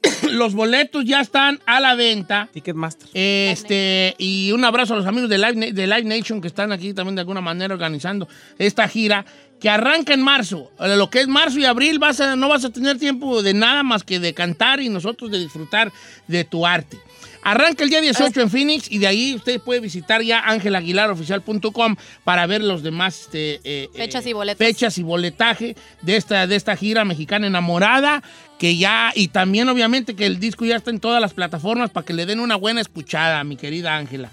Los 0.30 0.54
boletos 0.54 1.04
ya 1.04 1.20
están 1.20 1.58
a 1.66 1.80
la 1.80 1.96
venta. 1.96 2.48
Ticketmaster. 2.52 3.08
Este, 3.14 4.14
y 4.18 4.52
un 4.52 4.64
abrazo 4.64 4.94
a 4.94 4.96
los 4.96 5.06
amigos 5.06 5.28
de 5.28 5.38
Live, 5.38 5.72
de 5.72 5.86
Live 5.88 6.04
Nation 6.04 6.40
que 6.40 6.46
están 6.46 6.70
aquí 6.70 6.94
también 6.94 7.16
de 7.16 7.22
alguna 7.22 7.40
manera 7.40 7.74
organizando 7.74 8.28
esta 8.58 8.86
gira 8.88 9.24
que 9.60 9.68
arranca 9.68 10.14
en 10.14 10.22
marzo. 10.22 10.70
Lo 10.78 11.10
que 11.10 11.20
es 11.20 11.28
marzo 11.28 11.58
y 11.58 11.64
abril 11.64 11.98
vas 11.98 12.20
a, 12.20 12.36
no 12.36 12.48
vas 12.48 12.64
a 12.64 12.70
tener 12.70 12.98
tiempo 12.98 13.42
de 13.42 13.54
nada 13.54 13.82
más 13.82 14.04
que 14.04 14.20
de 14.20 14.34
cantar 14.34 14.80
y 14.80 14.88
nosotros 14.88 15.30
de 15.30 15.38
disfrutar 15.38 15.92
de 16.26 16.44
tu 16.44 16.66
arte. 16.66 16.98
Arranca 17.42 17.84
el 17.84 17.90
día 17.90 18.00
18 18.00 18.40
en 18.40 18.50
Phoenix 18.50 18.90
y 18.90 18.98
de 18.98 19.06
ahí 19.06 19.34
usted 19.34 19.60
puede 19.60 19.80
visitar 19.80 20.22
ya 20.22 20.40
angelaguilaroficial.com 20.40 21.96
para 22.24 22.46
ver 22.46 22.62
los 22.62 22.82
demás 22.82 23.22
este, 23.22 23.60
eh, 23.64 23.88
Fechas 23.94 24.26
eh, 24.26 24.30
y 24.30 24.54
fechas 24.56 24.98
y 24.98 25.02
boletaje 25.02 25.76
de 26.02 26.16
esta, 26.16 26.46
de 26.46 26.56
esta 26.56 26.76
gira 26.76 27.04
mexicana 27.04 27.46
enamorada 27.46 28.22
que 28.58 28.76
ya 28.76 29.12
y 29.14 29.28
también 29.28 29.68
obviamente 29.68 30.16
que 30.16 30.26
el 30.26 30.40
disco 30.40 30.64
ya 30.64 30.76
está 30.76 30.90
en 30.90 31.00
todas 31.00 31.20
las 31.20 31.32
plataformas 31.32 31.90
para 31.90 32.04
que 32.04 32.12
le 32.12 32.26
den 32.26 32.40
una 32.40 32.56
buena 32.56 32.80
escuchada 32.80 33.42
mi 33.44 33.56
querida 33.56 33.96
Ángela. 33.96 34.30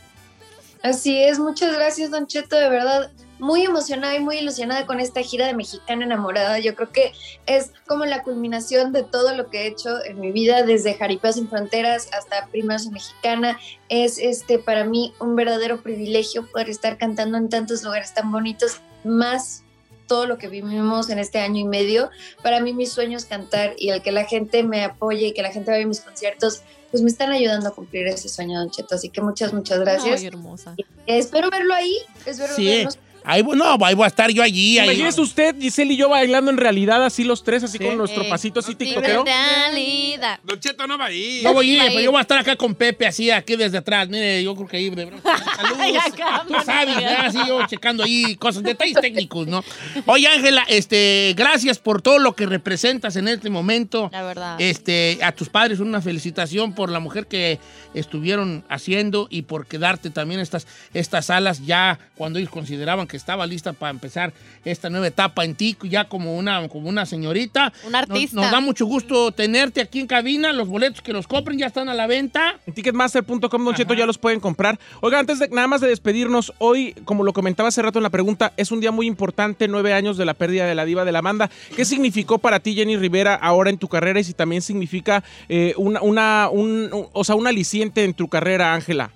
Así 0.82 1.18
es, 1.18 1.40
muchas 1.40 1.74
gracias, 1.74 2.12
Don 2.12 2.28
Cheto, 2.28 2.56
de 2.56 2.70
verdad, 2.70 3.12
muy 3.40 3.64
emocionada 3.64 4.16
y 4.16 4.20
muy 4.20 4.38
ilusionada 4.38 4.86
con 4.86 5.00
esta 5.00 5.22
gira 5.22 5.48
de 5.48 5.54
Mexicana 5.54 6.06
Enamorada. 6.06 6.60
Yo 6.60 6.76
creo 6.76 6.92
que 6.92 7.14
es 7.46 7.72
como 7.88 8.06
la 8.06 8.24
culminación 8.24 8.94
de 8.94 9.04
todo 9.04 9.36
lo 9.36 9.50
que 9.50 9.64
he 9.64 9.68
hecho 9.68 10.04
en 10.06 10.20
mi 10.20 10.32
vida, 10.32 10.64
desde 10.64 10.96
Jaripeo 10.96 11.34
Sin 11.34 11.50
Fronteras 11.50 12.10
hasta 12.14 12.48
Primeros 12.48 12.86
en 12.86 12.94
Mexicana. 12.94 13.60
Es 13.90 14.18
este 14.18 14.60
para 14.60 14.86
mí 14.86 15.14
un 15.20 15.36
verdadero 15.36 15.82
privilegio 15.82 16.48
poder 16.52 16.70
estar 16.70 16.98
cantando 16.98 17.38
en 17.38 17.50
tantos 17.50 17.84
lugares 17.84 18.14
tan 18.14 18.32
bonitos, 18.32 18.82
más 19.04 19.64
todo 20.08 20.28
lo 20.28 20.38
que 20.38 20.48
vivimos 20.48 21.10
en 21.10 21.20
este 21.20 21.40
año 21.40 21.60
y 21.60 21.64
medio. 21.64 22.10
Para 22.44 22.60
mí 22.60 22.74
mi 22.74 22.86
sueño 22.86 23.18
es 23.18 23.26
cantar 23.26 23.74
y 23.78 23.90
el 23.90 24.02
que 24.02 24.12
la 24.12 24.26
gente 24.26 24.64
me 24.64 24.84
apoye 24.84 25.28
y 25.28 25.34
que 25.34 25.42
la 25.42 25.52
gente 25.52 25.72
vaya 25.72 25.84
a 25.84 25.88
mis 25.88 26.02
conciertos, 26.02 26.62
pues 26.92 27.02
me 27.04 27.10
están 27.10 27.32
ayudando 27.32 27.70
a 27.70 27.72
cumplir 27.72 28.08
ese 28.08 28.30
sueño, 28.30 28.60
Don 28.60 28.70
Cheto. 28.70 28.96
Así 28.96 29.10
que 29.10 29.22
muchas, 29.22 29.52
muchas 29.52 29.80
gracias. 29.80 30.22
Ay, 30.22 30.28
hermosa. 30.28 30.76
Espero 31.08 31.50
verlo 31.50 31.74
ahí. 31.74 31.98
Espero 32.26 32.54
Sí. 32.54 32.68
vernos. 32.68 33.00
Ahí, 33.26 33.42
voy- 33.42 33.58
no, 33.58 33.78
ahí 33.84 33.96
voy 33.96 34.04
a 34.06 34.08
estar 34.08 34.30
yo 34.32 34.44
allí. 34.44 34.78
ahí- 34.80 34.86
Imagínese 34.88 35.20
usted, 35.22 35.56
Giselle 35.60 35.94
y 35.94 35.98
yo 35.98 36.10
bailando 36.10 36.52
en 36.52 36.58
realidad 36.58 37.04
así 37.04 37.24
los 37.24 37.44
tres, 37.44 37.64
así 37.64 37.78
Sí. 37.78 37.84
con 37.84 37.98
nuestro 37.98 38.24
Eh, 38.24 38.30
pasito 38.30 38.60
así 38.60 38.76
tiktokero. 38.76 39.24
realidad. 39.24 40.40
Don 40.44 40.60
Cheto 40.60 40.86
no 40.88 40.98
va 40.98 41.06
a 41.06 41.12
ir. 41.12 41.44
No 41.44 41.54
voy 41.54 41.72
a 41.72 41.74
ir, 41.86 41.90
pero 41.90 42.02
yo 42.02 42.12
voy 42.12 42.20
a 42.20 42.22
estar 42.22 42.38
acá 42.38 42.56
con 42.56 42.76
Pepe, 42.76 43.08
así, 43.08 43.32
aquí 43.32 43.56
desde 43.56 43.78
atrás. 43.80 44.08
Mire, 44.10 44.44
yo 44.44 44.56
creo 44.56 44.68
que 44.68 44.78
ahí, 44.78 44.90
de 44.90 45.06
verdad, 45.06 45.20
saludos. 45.56 45.78
Ay, 45.80 45.96
acá, 45.98 46.44
Tú 46.48 46.54
sabes, 46.66 46.96
así 47.20 47.38
yo 47.48 47.66
checando 47.68 48.04
ahí 48.04 48.36
cosas, 48.36 48.64
detalles 48.64 48.98
técnicos, 49.02 49.48
¿no? 49.48 49.64
Oye, 50.06 50.28
Ángela, 50.28 50.64
este, 50.68 51.34
gracias 51.36 51.80
por 51.80 52.02
todo 52.02 52.20
lo 52.20 52.36
que 52.36 52.46
representas 52.46 53.16
en 53.16 53.28
este 53.28 53.50
momento. 53.50 54.10
La 54.12 54.24
verdad. 54.24 54.56
Este, 54.60 55.20
a 55.22 55.32
tus 55.32 55.50
padres 55.50 55.80
una 55.80 56.02
felicitación 56.02 56.74
por 56.74 56.90
la 56.92 57.00
mujer 57.00 57.28
que 57.28 57.60
estuvieron 57.94 58.64
haciendo 58.70 59.28
y 59.30 59.44
por 59.44 59.66
quedarte 59.68 60.10
también 60.10 60.40
estas, 60.40 60.68
estas 60.94 61.30
alas 61.30 61.66
ya 61.66 62.00
cuando 62.16 62.40
ellos 62.40 62.52
consideraban 62.52 63.08
que 63.08 63.15
estaba 63.16 63.46
lista 63.48 63.74
para 63.74 63.92
empezar 63.92 64.34
esta 64.64 64.90
nueva 64.90 65.08
etapa 65.08 65.44
en 65.46 65.56
ti, 65.56 65.78
ya 65.84 66.06
como 66.06 66.36
una, 66.36 66.68
como 66.70 66.90
una 66.90 67.06
señorita. 67.06 67.72
Un 67.86 67.92
Nos- 67.92 68.02
artista. 68.02 68.42
Nos, 68.42 68.52
da 68.52 68.60
mucho 68.60 68.86
gusto 68.86 69.32
tenerte 69.32 69.82
aquí 69.82 70.00
en 70.00 70.08
cabina. 70.08 70.54
Los 70.54 70.68
boletos 70.68 71.02
que 71.02 71.14
los 71.14 71.28
compren 71.28 71.58
ya 71.58 71.68
están 71.68 71.90
a 71.90 71.94
la 71.94 72.08
venta. 72.08 72.60
En 72.66 72.74
ticketmaster.com, 72.74 73.66
Don 73.66 73.74
Cheto, 73.76 73.94
ya 73.94 74.06
los 74.06 74.18
pueden 74.18 74.40
comprar. 74.40 74.80
Oiga, 75.02 75.20
antes 75.20 75.40
de 75.40 75.48
nada 75.50 75.68
más 75.68 75.82
de 75.82 75.88
despedirnos, 75.88 76.54
hoy, 76.58 76.94
como 77.06 77.24
lo 77.24 77.34
comentaba 77.34 77.70
hace 77.70 77.82
rato 77.82 78.00
en 78.00 78.04
la 78.04 78.10
pregunta, 78.10 78.54
es 78.58 78.72
un 78.72 78.80
día 78.82 78.92
muy 78.92 79.08
importante, 79.08 79.68
nueve 79.68 79.94
años 79.94 80.18
de 80.18 80.26
la 80.26 80.34
pérdida 80.34 80.66
de 80.66 80.76
la 80.76 80.86
diva 80.86 81.06
de 81.06 81.12
la 81.12 81.22
banda. 81.22 81.50
¿Qué 81.76 81.86
significó 81.86 82.40
para 82.40 82.60
ti, 82.60 82.74
Jenny 82.76 82.98
Rivera, 82.98 83.36
ahora 83.36 83.70
en 83.70 83.78
tu 83.78 83.88
carrera 83.88 84.20
y 84.20 84.24
si 84.24 84.34
también 84.34 84.62
significa 84.62 85.24
eh, 85.50 85.74
una, 85.78 86.02
una, 86.02 86.50
un, 86.52 86.90
un- 86.94 87.08
o 87.14 87.24
sea, 87.24 87.36
un 87.36 87.48
aliciente 87.48 88.04
en 88.04 88.14
tu 88.14 88.28
carrera, 88.28 88.74
Ángela? 88.74 89.12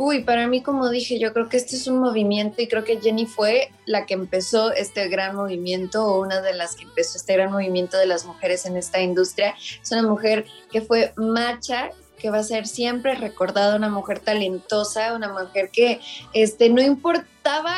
Uy, 0.00 0.22
para 0.22 0.46
mí, 0.46 0.62
como 0.62 0.88
dije, 0.90 1.18
yo 1.18 1.32
creo 1.32 1.48
que 1.48 1.56
este 1.56 1.74
es 1.74 1.88
un 1.88 1.98
movimiento 1.98 2.62
y 2.62 2.68
creo 2.68 2.84
que 2.84 3.00
Jenny 3.00 3.26
fue 3.26 3.72
la 3.84 4.06
que 4.06 4.14
empezó 4.14 4.70
este 4.70 5.08
gran 5.08 5.34
movimiento 5.34 6.06
o 6.06 6.20
una 6.22 6.40
de 6.40 6.54
las 6.54 6.76
que 6.76 6.84
empezó 6.84 7.16
este 7.16 7.32
gran 7.32 7.50
movimiento 7.50 7.96
de 7.98 8.06
las 8.06 8.24
mujeres 8.24 8.64
en 8.64 8.76
esta 8.76 9.00
industria. 9.00 9.56
Es 9.82 9.90
una 9.90 10.04
mujer 10.04 10.46
que 10.70 10.82
fue 10.82 11.12
macha, 11.16 11.90
que 12.16 12.30
va 12.30 12.38
a 12.38 12.44
ser 12.44 12.68
siempre 12.68 13.16
recordada, 13.16 13.74
una 13.74 13.88
mujer 13.88 14.20
talentosa, 14.20 15.14
una 15.14 15.32
mujer 15.32 15.70
que 15.72 16.00
este, 16.32 16.70
no 16.70 16.80
importaba 16.80 17.74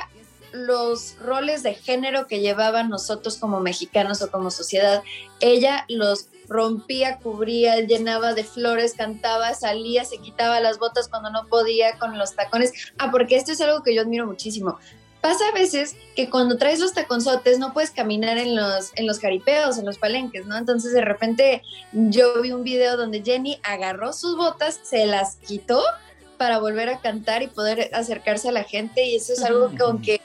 los 0.52 1.16
roles 1.18 1.62
de 1.62 1.74
género 1.74 2.26
que 2.26 2.40
llevaban 2.40 2.90
nosotros 2.90 3.36
como 3.36 3.60
mexicanos 3.60 4.22
o 4.22 4.30
como 4.30 4.50
sociedad, 4.50 5.02
ella 5.40 5.84
los 5.88 6.28
rompía, 6.48 7.18
cubría, 7.18 7.80
llenaba 7.80 8.34
de 8.34 8.44
flores, 8.44 8.94
cantaba, 8.94 9.54
salía, 9.54 10.04
se 10.04 10.18
quitaba 10.18 10.60
las 10.60 10.78
botas 10.78 11.08
cuando 11.08 11.30
no 11.30 11.46
podía 11.46 11.96
con 11.98 12.18
los 12.18 12.34
tacones. 12.34 12.72
Ah, 12.98 13.10
porque 13.10 13.36
esto 13.36 13.52
es 13.52 13.60
algo 13.60 13.82
que 13.82 13.94
yo 13.94 14.02
admiro 14.02 14.26
muchísimo. 14.26 14.78
Pasa 15.20 15.44
a 15.48 15.52
veces 15.52 15.96
que 16.16 16.30
cuando 16.30 16.56
traes 16.56 16.80
los 16.80 16.94
taconzotes 16.94 17.58
no 17.58 17.72
puedes 17.72 17.90
caminar 17.90 18.38
en 18.38 18.56
los, 18.56 18.90
en 18.96 19.06
los 19.06 19.20
jaripeos, 19.20 19.78
en 19.78 19.84
los 19.84 19.98
palenques, 19.98 20.46
¿no? 20.46 20.56
Entonces 20.56 20.92
de 20.92 21.02
repente 21.02 21.62
yo 21.92 22.40
vi 22.40 22.52
un 22.52 22.64
video 22.64 22.96
donde 22.96 23.22
Jenny 23.22 23.60
agarró 23.62 24.12
sus 24.12 24.36
botas, 24.36 24.80
se 24.82 25.06
las 25.06 25.36
quitó 25.36 25.82
para 26.38 26.58
volver 26.58 26.88
a 26.88 27.00
cantar 27.00 27.42
y 27.42 27.48
poder 27.48 27.90
acercarse 27.92 28.48
a 28.48 28.52
la 28.52 28.64
gente 28.64 29.04
y 29.04 29.16
eso 29.16 29.34
es 29.34 29.42
algo 29.44 29.70
con 29.78 30.00
que 30.00 30.22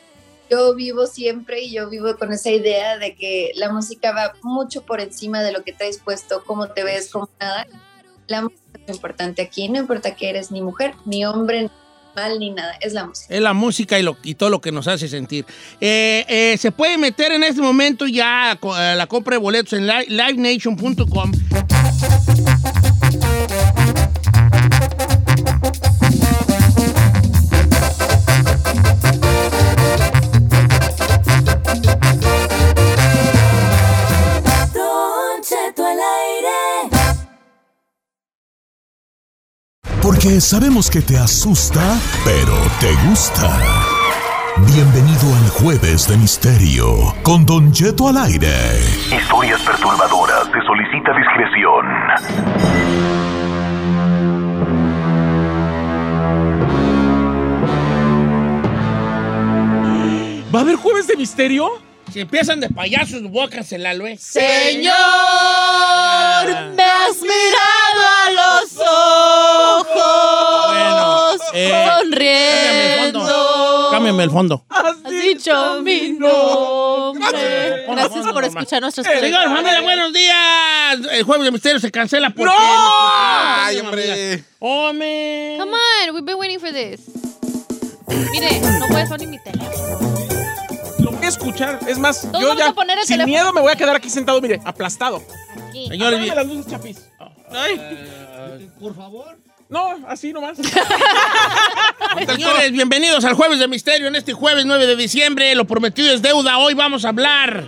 yo 0.50 0.76
vivo 0.76 1.08
siempre 1.08 1.62
y 1.62 1.72
yo 1.74 1.90
vivo 1.90 2.16
con 2.18 2.32
esa 2.34 2.52
idea 2.52 2.98
de 2.98 3.16
que 3.16 3.52
la 3.56 3.72
música 3.72 4.12
va 4.12 4.34
mucho 4.44 4.84
por 4.84 5.00
encima 5.02 5.42
de 5.42 5.52
lo 5.52 5.64
que 5.64 5.74
traes 5.74 6.00
puesto, 6.00 6.44
cómo 6.46 6.68
te 6.68 6.84
ves, 6.84 7.10
cómo 7.12 7.30
nada. 7.40 7.68
La 8.28 8.42
música 8.44 8.62
es 8.88 8.96
importante 8.96 9.42
aquí, 9.42 9.70
no 9.70 9.80
importa 9.80 10.16
que 10.16 10.30
eres 10.30 10.52
ni 10.52 10.62
mujer, 10.62 10.94
ni 11.06 11.26
hombre, 11.26 11.64
ni 11.64 11.70
mal, 12.16 12.40
ni 12.40 12.50
nada, 12.52 12.74
es 12.82 12.94
la 12.94 13.06
música. 13.06 13.34
Es 13.36 13.42
la 13.42 13.54
música 13.54 14.00
y, 14.00 14.04
lo, 14.04 14.18
y 14.24 14.36
todo 14.36 14.50
lo 14.50 14.62
que 14.62 14.72
nos 14.72 14.88
hace 14.88 15.08
sentir. 15.08 15.46
Eh, 15.82 16.26
eh, 16.28 16.58
se 16.58 16.72
puede 16.72 16.98
meter 16.98 17.32
en 17.34 17.44
este 17.44 17.62
momento 17.62 18.08
ya 18.08 18.58
la 18.96 19.08
compra 19.08 19.36
de 19.36 19.40
boletos 19.42 19.74
en 19.74 19.86
li- 19.88 20.06
livenation.com. 20.08 21.32
Sabemos 40.26 40.90
que 40.90 41.02
te 41.02 41.18
asusta, 41.18 42.00
pero 42.26 42.58
te 42.80 42.92
gusta. 43.08 43.58
Bienvenido 44.74 45.36
al 45.36 45.50
Jueves 45.50 46.08
de 46.08 46.18
Misterio 46.18 47.14
con 47.22 47.46
Don 47.46 47.72
Jeto 47.74 48.08
al 48.08 48.18
aire. 48.18 48.52
Historias 49.16 49.62
perturbadoras. 49.62 50.48
Se 50.52 50.62
solicita 50.66 51.12
discreción. 51.16 51.86
¿Va 60.54 60.60
a 60.60 60.62
haber 60.64 60.76
jueves 60.76 61.08
de 61.08 61.18
misterio? 61.18 61.70
Si 62.12 62.20
empiezan 62.22 62.60
de 62.60 62.70
payasos, 62.70 63.24
voy 63.24 63.46
a 63.46 63.50
cancelarlo, 63.50 64.08
¿eh? 64.08 64.18
Señor, 64.18 64.96
me 66.76 66.84
has 66.84 67.22
mirado 67.22 68.02
a 68.26 68.32
los 68.32 68.55
eh, 71.56 71.90
sonriendo. 72.00 73.90
Cámbiame 73.92 74.24
el 74.24 74.32
fondo. 74.32 74.66
Has 74.70 75.04
dicho 75.04 75.82
mi 75.82 76.12
nombre. 76.12 77.86
Gracias 77.88 78.26
por 78.32 78.44
escuchar 78.44 78.82
nuestros 78.82 79.08
Señor, 79.08 79.44
familia, 79.46 79.82
buenos 79.82 80.14
días. 80.14 81.00
El 81.12 81.24
jueves 81.24 81.46
de 81.46 81.52
misterio 81.52 81.80
se 81.80 81.92
cancela 81.92 82.30
porque... 82.30 82.46
¡No! 82.46 82.54
¡Ay, 82.58 83.80
hombre! 83.80 84.44
¡Hombre! 84.60 85.56
Come 85.60 85.72
on, 85.74 86.14
we've 86.16 86.26
been 86.26 86.38
waiting 86.38 86.60
for 86.60 86.72
this. 86.72 87.02
Mire, 88.32 88.60
no 88.80 88.88
puedes 88.88 89.10
poner 89.10 89.28
mi 89.28 89.40
teléfono. 89.40 90.10
Lo 91.00 91.12
voy 91.12 91.26
a 91.26 91.28
escuchar. 91.30 91.80
Es 91.88 91.98
más, 91.98 92.22
Todos 92.22 92.42
yo 92.42 92.54
ya 92.56 92.70
a 92.70 92.74
poner 92.74 92.98
el 93.00 93.06
sin 93.06 93.18
teléfono. 93.18 93.34
miedo 93.34 93.54
me 93.54 93.62
voy 93.62 93.72
a 93.72 93.76
quedar 93.76 93.96
aquí 93.96 94.10
sentado, 94.10 94.40
mire, 94.42 94.60
aplastado. 94.66 95.22
Aquí. 95.68 95.88
Señores, 95.88 96.28
las 96.36 96.46
luces, 96.48 96.68
chapis. 96.68 96.98
Ay. 97.52 98.70
por 98.80 98.96
favor. 98.96 99.38
No, 99.68 99.98
así 100.08 100.32
nomás. 100.32 100.58
Señores, 102.28 102.72
bienvenidos 102.72 103.26
al 103.26 103.34
Jueves 103.34 103.58
de 103.60 103.68
Misterio 103.68 104.08
en 104.08 104.16
este 104.16 104.34
jueves 104.34 104.66
9 104.66 104.86
de 104.86 104.96
diciembre. 104.96 105.56
Lo 105.56 105.66
prometido 105.66 106.14
es 106.14 106.22
deuda. 106.22 106.60
Hoy 106.60 106.76
vamos 106.76 107.04
a 107.04 107.10
hablar 107.10 107.68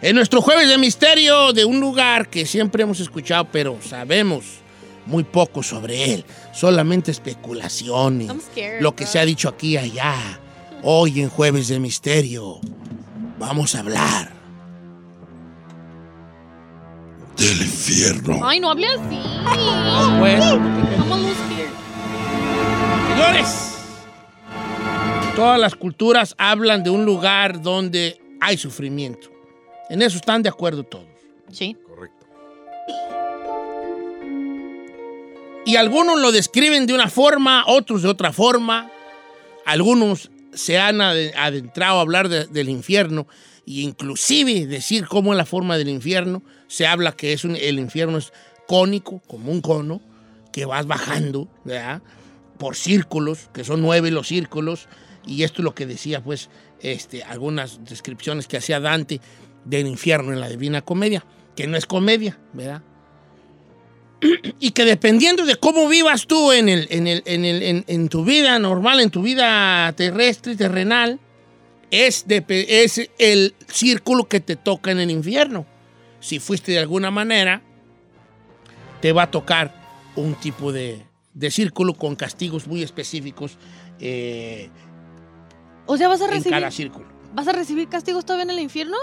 en 0.00 0.16
nuestro 0.16 0.40
Jueves 0.40 0.68
de 0.68 0.78
Misterio 0.78 1.52
de 1.52 1.66
un 1.66 1.80
lugar 1.80 2.28
que 2.30 2.46
siempre 2.46 2.82
hemos 2.82 3.00
escuchado, 3.00 3.46
pero 3.52 3.78
sabemos 3.86 4.44
muy 5.04 5.22
poco 5.22 5.62
sobre 5.62 6.14
él. 6.14 6.24
Solamente 6.54 7.10
especulaciones. 7.10 8.28
I'm 8.28 8.40
scared, 8.40 8.80
Lo 8.80 8.96
que 8.96 9.04
bro. 9.04 9.12
se 9.12 9.18
ha 9.18 9.24
dicho 9.26 9.50
aquí 9.50 9.72
y 9.72 9.76
allá. 9.76 10.14
Hoy 10.82 11.20
en 11.20 11.28
Jueves 11.28 11.68
de 11.68 11.78
Misterio 11.78 12.58
vamos 13.38 13.74
a 13.74 13.80
hablar 13.80 14.32
Del 17.38 17.62
infierno. 17.62 18.40
Ay, 18.42 18.60
no 18.60 18.70
hable 18.70 18.86
así. 18.88 19.18
Bueno. 20.18 20.60
Señores, 23.14 23.74
todas 25.36 25.58
las 25.60 25.74
culturas 25.74 26.34
hablan 26.38 26.82
de 26.82 26.90
un 26.90 27.04
lugar 27.04 27.62
donde 27.62 28.20
hay 28.40 28.56
sufrimiento. 28.56 29.28
En 29.88 30.02
eso 30.02 30.16
están 30.16 30.42
de 30.42 30.48
acuerdo 30.48 30.82
todos. 30.84 31.06
Sí. 31.50 31.76
Correcto. 31.86 32.26
Y 35.64 35.76
algunos 35.76 36.20
lo 36.20 36.32
describen 36.32 36.86
de 36.86 36.94
una 36.94 37.08
forma, 37.08 37.64
otros 37.66 38.02
de 38.02 38.08
otra 38.08 38.32
forma. 38.32 38.90
Algunos 39.64 40.30
se 40.54 40.78
han 40.78 40.96
ade- 41.00 41.32
adentrado 41.36 41.98
a 41.98 42.00
hablar 42.00 42.28
de- 42.28 42.46
del 42.46 42.68
infierno 42.68 43.26
e 43.68 43.82
inclusive 43.82 44.66
decir 44.66 45.06
cómo 45.06 45.32
es 45.32 45.36
la 45.36 45.44
forma 45.44 45.76
del 45.76 45.88
infierno. 45.90 46.42
Se 46.68 46.86
habla 46.86 47.12
que 47.12 47.32
es 47.32 47.44
un- 47.44 47.56
el 47.56 47.78
infierno 47.78 48.18
es 48.18 48.32
cónico, 48.66 49.20
como 49.26 49.50
un 49.52 49.60
cono, 49.60 50.00
que 50.52 50.64
vas 50.64 50.86
bajando, 50.86 51.48
¿verdad? 51.64 52.02
Por 52.58 52.74
círculos, 52.76 53.50
que 53.52 53.64
son 53.64 53.80
nueve 53.82 54.10
los 54.10 54.28
círculos. 54.28 54.88
Y 55.26 55.42
esto 55.42 55.60
es 55.62 55.64
lo 55.64 55.74
que 55.74 55.86
decía, 55.86 56.22
pues, 56.24 56.48
este, 56.80 57.22
algunas 57.22 57.84
descripciones 57.84 58.46
que 58.46 58.56
hacía 58.56 58.80
Dante 58.80 59.20
del 59.64 59.86
infierno 59.86 60.32
en 60.32 60.40
la 60.40 60.48
Divina 60.48 60.80
Comedia, 60.82 61.24
que 61.54 61.66
no 61.66 61.76
es 61.76 61.84
comedia, 61.86 62.38
¿verdad? 62.54 62.82
y 64.60 64.70
que 64.72 64.84
dependiendo 64.84 65.44
de 65.44 65.56
cómo 65.56 65.88
vivas 65.88 66.26
tú 66.26 66.52
en, 66.52 66.68
el, 66.68 66.86
en, 66.90 67.06
el, 67.06 67.22
en, 67.26 67.44
el- 67.44 67.84
en- 67.86 68.08
tu 68.08 68.24
vida 68.24 68.58
normal, 68.58 69.00
en 69.00 69.10
tu 69.10 69.22
vida 69.22 69.92
terrestre, 69.92 70.56
terrenal, 70.56 71.20
es, 71.90 72.26
depe- 72.26 72.66
es 72.68 73.10
el 73.18 73.54
círculo 73.68 74.28
que 74.28 74.40
te 74.40 74.56
toca 74.56 74.90
en 74.90 75.00
el 75.00 75.10
infierno. 75.10 75.66
Si 76.20 76.38
fuiste 76.38 76.72
de 76.72 76.78
alguna 76.80 77.10
manera, 77.10 77.62
te 79.00 79.12
va 79.12 79.24
a 79.24 79.30
tocar 79.30 79.74
un 80.16 80.34
tipo 80.34 80.72
de, 80.72 81.02
de 81.34 81.50
círculo 81.50 81.94
con 81.94 82.16
castigos 82.16 82.66
muy 82.66 82.82
específicos 82.82 83.56
eh, 84.00 84.68
O 85.86 85.96
sea, 85.96 86.08
vas 86.08 86.20
a 86.20 86.24
en 86.26 86.30
recibir, 86.32 86.58
cada 86.58 86.70
círculo. 86.70 87.06
vas 87.32 87.46
a 87.48 87.52
recibir 87.52 87.88
castigos 87.88 88.24
todavía 88.24 88.44
en 88.44 88.50
el 88.50 88.58
infierno. 88.60 88.96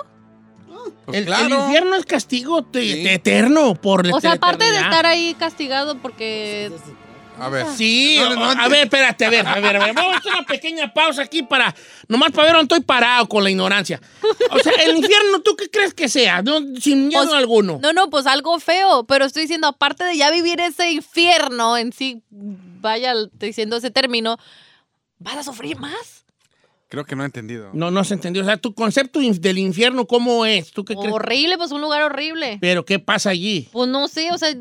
Pues 1.05 1.17
el, 1.25 1.29
infierno 1.29 1.95
es 1.95 2.05
castigo 2.05 2.63
te- 2.63 2.81
Sí. 2.81 3.03
te- 3.03 3.13
eterno 3.13 3.75
por 3.75 4.05
O 4.13 4.19
sea, 4.19 4.33
aparte 4.33 4.65
de 4.65 4.77
estar 4.77 5.05
ahí 5.05 5.33
castigado 5.39 5.97
porque 6.01 6.69
A 7.39 7.49
ver. 7.49 7.65
Sí, 7.75 8.17
No, 8.19 8.29
no, 8.35 8.55
no, 8.55 8.61
a 8.61 8.67
ver, 8.67 8.83
espérate, 8.83 9.25
a 9.25 9.29
ver, 9.29 9.45
a 9.47 9.55
ver, 9.59 9.75
a 9.77 9.85
ver. 9.85 9.93
Vamos 9.93 10.15
a 10.15 10.17
hacer 10.17 10.31
una 10.33 10.45
pequeña 10.45 10.93
pausa 10.93 11.23
aquí 11.23 11.43
para, 11.43 11.73
nomás 12.07 12.31
para 12.31 12.43
ver 12.47 12.55
dónde 12.55 12.75
estoy 12.75 12.85
parado 12.85 13.27
con 13.27 13.43
la 13.43 13.49
ignorancia. 13.49 14.01
O 14.51 14.59
sea, 14.59 14.73
el 14.83 14.97
infierno, 14.97 15.41
¿tú 15.41 15.55
qué 15.55 15.69
crees 15.69 15.93
que 15.93 16.09
sea? 16.09 16.41
No, 16.41 16.59
sin 16.79 17.07
miedo 17.07 17.23
Pues, 17.23 17.33
alguno. 17.35 17.79
No, 17.81 17.93
no, 17.93 18.09
pues 18.09 18.25
algo 18.25 18.59
feo, 18.59 19.05
pero 19.05 19.25
estoy 19.25 19.43
diciendo, 19.43 19.67
aparte 19.67 20.03
de 20.03 20.17
ya 20.17 20.31
vivir 20.31 20.59
ese 20.61 20.91
infierno 20.91 21.77
en 21.77 21.91
sí, 21.93 22.23
vaya 22.29 23.13
diciendo 23.33 23.77
ese 23.77 23.91
término, 23.91 24.37
¿vas 25.19 25.37
a 25.37 25.43
sufrir 25.43 25.77
más? 25.77 26.25
Creo 26.87 27.03
que 27.03 27.15
no 27.15 27.23
he 27.23 27.25
entendido. 27.25 27.71
No, 27.73 27.89
no 27.91 28.03
se 28.03 28.13
entendió. 28.13 28.43
O 28.43 28.45
sea, 28.45 28.57
tu 28.57 28.73
concepto 28.73 29.19
del 29.19 29.57
infierno, 29.57 30.05
¿cómo 30.05 30.45
es? 30.45 30.71
¿Tú 30.71 30.85
qué 30.85 30.95
crees? 30.95 31.11
Horrible, 31.11 31.57
pues 31.57 31.71
un 31.71 31.81
lugar 31.81 32.03
horrible. 32.03 32.57
Pero, 32.61 32.85
¿qué 32.85 32.99
pasa 32.99 33.31
allí? 33.31 33.67
Pues 33.71 33.89
no 33.89 34.07
sé, 34.07 34.31
o 34.31 34.37
sea, 34.37 34.55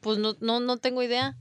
pues 0.00 0.18
no, 0.18 0.34
no, 0.40 0.60
no 0.60 0.78
tengo 0.78 1.02
idea. 1.02 1.36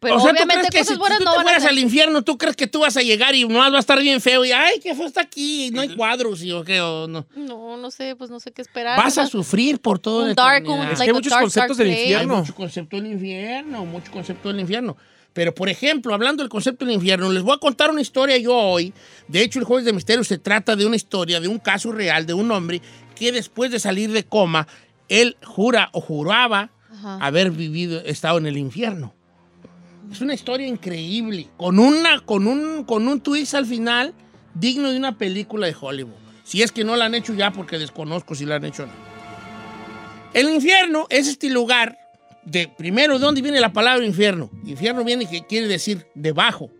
Pero 0.00 0.16
o 0.16 0.20
sea, 0.20 0.30
¿tú 0.30 0.36
obviamente 0.36 0.68
crees 0.68 0.70
que 0.70 0.78
cosas 0.78 0.94
si 0.94 0.98
buenas 0.98 1.18
tú 1.18 1.24
no 1.24 1.32
te 1.32 1.42
fueras 1.42 1.64
al 1.64 1.78
infierno, 1.78 2.22
¿tú 2.22 2.38
crees 2.38 2.56
que 2.56 2.66
tú 2.66 2.80
vas 2.80 2.96
a 2.96 3.02
llegar 3.02 3.34
y 3.34 3.46
nomás 3.46 3.72
va 3.72 3.76
a 3.76 3.80
estar 3.80 4.00
bien 4.00 4.20
feo 4.20 4.44
y, 4.44 4.52
ay, 4.52 4.80
¿qué 4.80 4.94
fue 4.94 5.06
hasta 5.06 5.20
aquí? 5.20 5.70
No 5.72 5.80
hay 5.80 5.94
cuadros 5.94 6.42
y 6.42 6.52
o 6.52 6.64
qué, 6.64 6.80
o 6.80 7.06
no. 7.08 7.26
No, 7.34 7.76
no 7.76 7.90
sé, 7.90 8.16
pues 8.16 8.30
no 8.30 8.40
sé 8.40 8.52
qué 8.52 8.62
esperar. 8.62 8.98
Vas 8.98 9.18
a 9.18 9.26
sufrir 9.26 9.80
por 9.80 9.98
todo 9.98 10.24
un 10.24 10.34
dark, 10.34 10.68
un, 10.68 10.80
que 10.80 10.86
like 10.86 11.02
hay 11.02 11.12
muchos 11.12 11.30
dark, 11.30 11.42
conceptos 11.42 11.76
dark 11.76 11.88
del 11.88 11.98
infierno. 11.98 12.34
Hay 12.34 12.40
mucho 12.40 12.54
concepto 12.54 12.96
del 12.96 13.06
infierno, 13.06 13.84
mucho 13.84 14.12
concepto 14.12 14.48
del 14.48 14.60
infierno. 14.60 14.96
Pero, 15.36 15.54
por 15.54 15.68
ejemplo, 15.68 16.14
hablando 16.14 16.42
del 16.42 16.48
concepto 16.48 16.86
del 16.86 16.94
infierno, 16.94 17.30
les 17.30 17.42
voy 17.42 17.54
a 17.54 17.58
contar 17.58 17.90
una 17.90 18.00
historia 18.00 18.38
yo 18.38 18.54
hoy. 18.54 18.94
De 19.28 19.42
hecho, 19.42 19.58
el 19.58 19.66
Jueves 19.66 19.84
de 19.84 19.92
Misterio 19.92 20.24
se 20.24 20.38
trata 20.38 20.76
de 20.76 20.86
una 20.86 20.96
historia, 20.96 21.40
de 21.40 21.48
un 21.48 21.58
caso 21.58 21.92
real 21.92 22.24
de 22.24 22.32
un 22.32 22.50
hombre 22.50 22.80
que 23.14 23.32
después 23.32 23.70
de 23.70 23.78
salir 23.78 24.12
de 24.12 24.24
coma, 24.24 24.66
él 25.10 25.36
jura 25.44 25.90
o 25.92 26.00
juraba 26.00 26.70
Ajá. 26.90 27.18
haber 27.18 27.50
vivido, 27.50 28.00
estado 28.00 28.38
en 28.38 28.46
el 28.46 28.56
infierno. 28.56 29.14
Es 30.10 30.20
una 30.20 30.34
historia 30.34 30.66
increíble, 30.66 31.48
con, 31.56 31.78
una, 31.78 32.20
con, 32.20 32.46
un, 32.46 32.84
con 32.84 33.08
un 33.08 33.20
twist 33.20 33.54
al 33.54 33.66
final 33.66 34.14
digno 34.54 34.90
de 34.90 34.96
una 34.96 35.18
película 35.18 35.66
de 35.66 35.76
Hollywood. 35.78 36.14
Si 36.44 36.62
es 36.62 36.70
que 36.70 36.84
no 36.84 36.96
la 36.96 37.06
han 37.06 37.14
hecho 37.14 37.34
ya, 37.34 37.52
porque 37.52 37.78
desconozco 37.78 38.34
si 38.34 38.44
la 38.44 38.56
han 38.56 38.64
hecho 38.64 38.84
o 38.84 38.86
no. 38.86 38.92
El 40.32 40.48
infierno 40.50 41.06
es 41.10 41.28
este 41.28 41.50
lugar 41.50 41.98
de, 42.44 42.68
primero, 42.68 43.14
¿de 43.14 43.24
dónde 43.24 43.42
viene 43.42 43.60
la 43.60 43.72
palabra 43.72 44.04
infierno? 44.06 44.50
Infierno 44.64 45.02
viene 45.02 45.26
que 45.28 45.44
quiere 45.44 45.66
decir 45.66 46.06
debajo. 46.14 46.70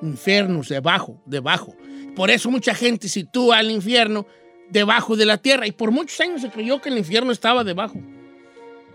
Infernus, 0.00 0.68
debajo, 0.68 1.20
debajo. 1.26 1.74
Por 2.14 2.30
eso 2.30 2.50
mucha 2.50 2.74
gente 2.74 3.08
sitúa 3.08 3.58
al 3.58 3.70
infierno 3.70 4.26
debajo 4.70 5.16
de 5.16 5.26
la 5.26 5.38
tierra. 5.38 5.66
Y 5.66 5.72
por 5.72 5.90
muchos 5.90 6.20
años 6.20 6.42
se 6.42 6.50
creyó 6.50 6.80
que 6.80 6.90
el 6.90 6.98
infierno 6.98 7.32
estaba 7.32 7.64
debajo. 7.64 8.00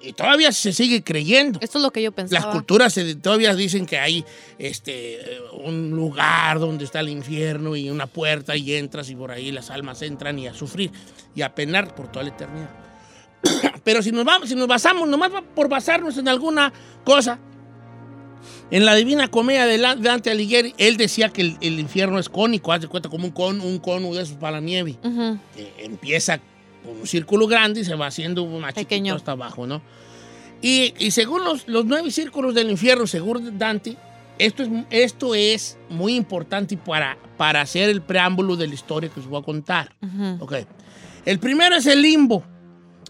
Y 0.01 0.13
todavía 0.13 0.51
se 0.51 0.71
sigue 0.71 1.03
creyendo. 1.03 1.59
Esto 1.61 1.77
es 1.77 1.83
lo 1.83 1.91
que 1.91 2.01
yo 2.01 2.11
pensaba. 2.11 2.45
Las 2.45 2.53
culturas 2.53 2.93
se- 2.93 3.15
todavía 3.15 3.53
dicen 3.55 3.85
que 3.85 3.97
hay 3.99 4.23
este, 4.57 5.19
un 5.63 5.89
lugar 5.91 6.59
donde 6.59 6.85
está 6.85 7.01
el 7.01 7.09
infierno 7.09 7.75
y 7.75 7.89
una 7.89 8.07
puerta 8.07 8.55
y 8.55 8.73
entras 8.75 9.09
y 9.09 9.15
por 9.15 9.31
ahí 9.31 9.51
las 9.51 9.69
almas 9.69 10.01
entran 10.01 10.39
y 10.39 10.47
a 10.47 10.53
sufrir 10.53 10.91
y 11.35 11.41
a 11.41 11.53
penar 11.53 11.95
por 11.95 12.11
toda 12.11 12.23
la 12.23 12.29
eternidad. 12.29 12.69
Pero 13.83 14.01
si 14.01 14.11
nos, 14.11 14.23
vamos, 14.25 14.49
si 14.49 14.55
nos 14.55 14.67
basamos, 14.67 15.07
nomás 15.07 15.31
por 15.55 15.67
basarnos 15.69 16.17
en 16.17 16.27
alguna 16.27 16.71
cosa, 17.03 17.39
en 18.71 18.85
la 18.85 18.95
Divina 18.95 19.27
Comedia 19.29 19.65
de 19.65 19.77
Dante 19.79 20.29
Alighieri, 20.31 20.73
él 20.77 20.95
decía 20.97 21.29
que 21.29 21.41
el, 21.41 21.57
el 21.61 21.79
infierno 21.79 22.19
es 22.19 22.29
cónico, 22.29 22.71
haz 22.71 22.81
de 22.81 22.87
cuenta 22.87 23.09
como 23.09 23.25
un, 23.25 23.31
con, 23.31 23.59
un 23.61 23.79
cono 23.79 24.13
de 24.13 24.21
esos 24.23 24.37
para 24.37 24.53
la 24.53 24.59
nieve 24.61 24.97
Ujú. 25.03 25.39
que 25.55 25.73
empieza 25.79 26.39
un 26.85 27.05
círculo 27.07 27.47
grande 27.47 27.81
y 27.81 27.85
se 27.85 27.95
va 27.95 28.07
haciendo 28.07 28.45
más 28.45 28.73
chiquito 28.73 28.87
Pequeño. 28.89 29.15
hasta 29.15 29.31
abajo, 29.33 29.65
¿no? 29.67 29.81
Y, 30.61 30.93
y 30.99 31.11
según 31.11 31.43
los, 31.43 31.67
los 31.67 31.85
nueve 31.85 32.11
círculos 32.11 32.53
del 32.53 32.69
infierno, 32.69 33.07
según 33.07 33.57
Dante, 33.57 33.95
esto 34.37 34.63
es, 34.63 34.69
esto 34.89 35.35
es 35.35 35.77
muy 35.89 36.15
importante 36.15 36.75
para, 36.77 37.17
para 37.37 37.61
hacer 37.61 37.89
el 37.89 38.01
preámbulo 38.01 38.55
de 38.55 38.67
la 38.67 38.73
historia 38.73 39.09
que 39.09 39.19
os 39.19 39.27
voy 39.27 39.41
a 39.41 39.43
contar. 39.45 39.95
Ok. 40.39 40.53
El 41.25 41.39
primero 41.39 41.75
es 41.75 41.85
el 41.85 42.01
limbo, 42.01 42.43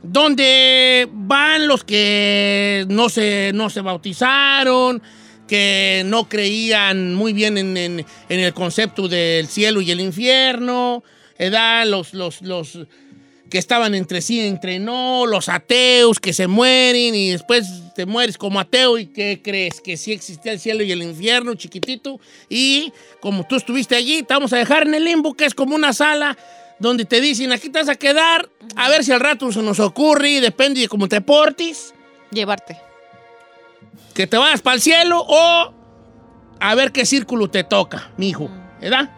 donde 0.03 1.07
van 1.11 1.67
los 1.67 1.83
que 1.83 2.85
no 2.89 3.09
se, 3.09 3.51
no 3.53 3.69
se 3.69 3.81
bautizaron, 3.81 5.01
que 5.47 6.03
no 6.05 6.27
creían 6.29 7.15
muy 7.15 7.33
bien 7.33 7.57
en, 7.57 7.75
en- 7.77 8.05
en 8.29 8.39
el 8.39 8.53
concepto 8.53 9.07
del 9.07 9.47
cielo 9.47 9.81
y 9.81 9.91
el 9.91 9.99
infierno, 9.99 11.03
¿verdad? 11.37 11.85
Los, 11.87 12.13
los, 12.13 12.41
los 12.41 12.79
que 13.49 13.57
estaban 13.57 13.95
entre 13.95 14.21
sí, 14.21 14.39
entre 14.39 14.79
no, 14.79 15.25
los 15.25 15.49
ateos 15.49 16.19
que 16.19 16.33
se 16.33 16.47
mueren 16.47 17.15
y 17.15 17.31
después 17.31 17.67
te 17.95 18.05
mueres 18.05 18.37
como 18.37 18.59
ateo 18.59 18.97
y 18.97 19.07
que 19.07 19.41
crees 19.43 19.81
que 19.81 19.97
sí 19.97 20.11
existía 20.11 20.51
el 20.51 20.59
cielo 20.59 20.83
y 20.83 20.91
el 20.91 21.01
infierno 21.01 21.55
chiquitito 21.55 22.19
y 22.47 22.93
como 23.19 23.45
tú 23.45 23.55
estuviste 23.55 23.95
allí, 23.95 24.23
te 24.23 24.33
vamos 24.33 24.53
a 24.53 24.57
dejar 24.57 24.83
en 24.87 24.95
el 24.95 25.03
limbo 25.03 25.33
que 25.33 25.45
es 25.45 25.53
como 25.53 25.75
una 25.75 25.93
sala 25.93 26.37
donde 26.79 27.05
te 27.05 27.19
dicen 27.19 27.51
aquí 27.51 27.69
te 27.69 27.79
vas 27.79 27.89
a 27.89 27.95
quedar 27.95 28.49
a 28.75 28.89
ver 28.89 29.03
si 29.03 29.11
al 29.11 29.19
rato 29.19 29.51
se 29.51 29.61
nos 29.61 29.79
ocurre 29.79 30.29
y 30.29 30.39
depende 30.39 30.81
de 30.81 30.87
cómo 30.87 31.07
te 31.07 31.21
portes 31.21 31.93
Llevarte. 32.31 32.77
que 34.13 34.27
te 34.27 34.37
vayas 34.37 34.61
para 34.61 34.75
el 34.75 34.81
cielo 34.81 35.25
o 35.27 35.73
a 36.59 36.75
ver 36.75 36.91
qué 36.91 37.05
círculo 37.05 37.49
te 37.49 37.63
toca, 37.63 38.11
mijo, 38.17 38.49
¿verdad? 38.81 39.09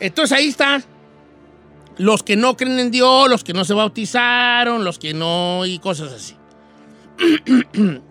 Entonces 0.00 0.36
ahí 0.36 0.48
está. 0.48 0.82
Los 1.98 2.22
que 2.22 2.36
no 2.36 2.56
creen 2.56 2.78
en 2.78 2.90
Dios, 2.90 3.28
los 3.28 3.44
que 3.44 3.52
no 3.52 3.64
se 3.64 3.74
bautizaron, 3.74 4.84
los 4.84 4.98
que 4.98 5.14
no 5.14 5.66
y 5.66 5.78
cosas 5.78 6.12
así. 6.12 6.36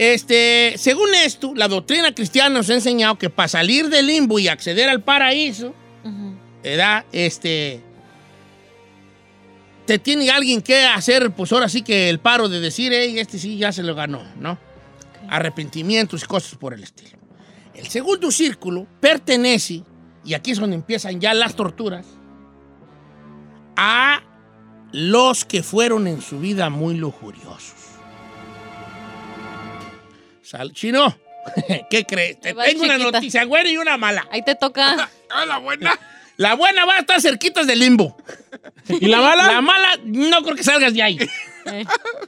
Este, 0.00 0.76
según 0.78 1.14
esto, 1.14 1.52
la 1.54 1.68
doctrina 1.68 2.14
cristiana 2.14 2.48
nos 2.48 2.70
ha 2.70 2.74
enseñado 2.74 3.18
que 3.18 3.28
para 3.28 3.48
salir 3.48 3.90
del 3.90 4.06
limbo 4.06 4.38
y 4.38 4.48
acceder 4.48 4.88
al 4.88 5.02
paraíso, 5.02 5.74
Ujú. 6.02 6.38
¿verdad? 6.62 7.04
Este. 7.12 7.82
Te 9.84 9.98
tiene 9.98 10.30
alguien 10.30 10.62
que 10.62 10.86
hacer, 10.86 11.32
pues 11.32 11.52
ahora 11.52 11.68
sí 11.68 11.82
que 11.82 12.08
el 12.08 12.18
paro 12.18 12.48
de 12.48 12.60
decir, 12.60 12.92
hey, 12.94 13.18
este 13.18 13.38
sí 13.38 13.58
ya 13.58 13.72
se 13.72 13.82
lo 13.82 13.94
ganó, 13.94 14.22
¿no? 14.38 14.58
Arrepentimientos 15.28 16.22
y 16.22 16.26
cosas 16.26 16.54
por 16.54 16.72
el 16.72 16.82
estilo. 16.82 17.18
El 17.74 17.86
segundo 17.88 18.30
círculo 18.30 18.86
pertenece, 19.00 19.82
y 20.24 20.32
aquí 20.32 20.52
es 20.52 20.58
donde 20.60 20.76
empiezan 20.76 21.20
ya 21.20 21.34
las 21.34 21.54
torturas, 21.54 22.06
a 23.82 24.22
los 24.92 25.46
que 25.46 25.62
fueron 25.62 26.06
en 26.06 26.20
su 26.20 26.38
vida 26.38 26.68
muy 26.68 26.96
lujuriosos. 26.96 27.72
Sal, 30.42 30.74
Chino, 30.74 31.16
¿qué 31.90 32.04
crees? 32.04 32.38
Te 32.40 32.52
tengo 32.52 32.84
una 32.84 32.98
noticia 32.98 33.46
buena 33.46 33.70
y 33.70 33.78
una 33.78 33.96
mala. 33.96 34.28
Ahí 34.30 34.42
te 34.42 34.54
toca. 34.54 35.08
Ah, 35.32 35.46
la 35.46 35.58
buena. 35.58 35.96
La 36.38 36.56
buena 36.56 36.84
va 36.84 36.96
a 36.96 36.98
estar 36.98 37.20
cerquitas 37.20 37.64
del 37.68 37.78
limbo. 37.78 38.16
¿Y 38.88 39.06
la 39.06 39.20
mala? 39.20 39.46
La 39.46 39.60
mala, 39.60 39.96
no 40.02 40.42
creo 40.42 40.56
que 40.56 40.64
salgas 40.64 40.92
de 40.92 41.04
ahí. 41.04 41.18
Eh. 41.66 41.84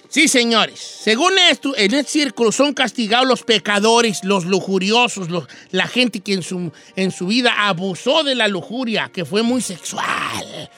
Sí, 0.09 0.29
señores. 0.29 0.79
Según 0.79 1.33
esto, 1.51 1.75
en 1.77 1.95
este 1.95 2.11
círculo 2.13 2.53
son 2.53 2.75
castigados 2.75 3.27
los 3.27 3.43
pecadores, 3.43 4.23
los 4.25 4.45
lujuriosos, 4.45 5.31
los- 5.31 5.47
la 5.71 5.87
gente 5.87 6.21
que 6.21 6.35
en 6.35 6.43
su, 6.43 6.71
en 6.97 7.11
su 7.11 7.27
vida 7.29 7.55
abusó 7.69 8.23
de 8.25 8.35
la 8.35 8.49
lujuria, 8.49 9.11
que 9.13 9.25
fue 9.25 9.43
muy 9.43 9.61
sexual. 9.63 10.71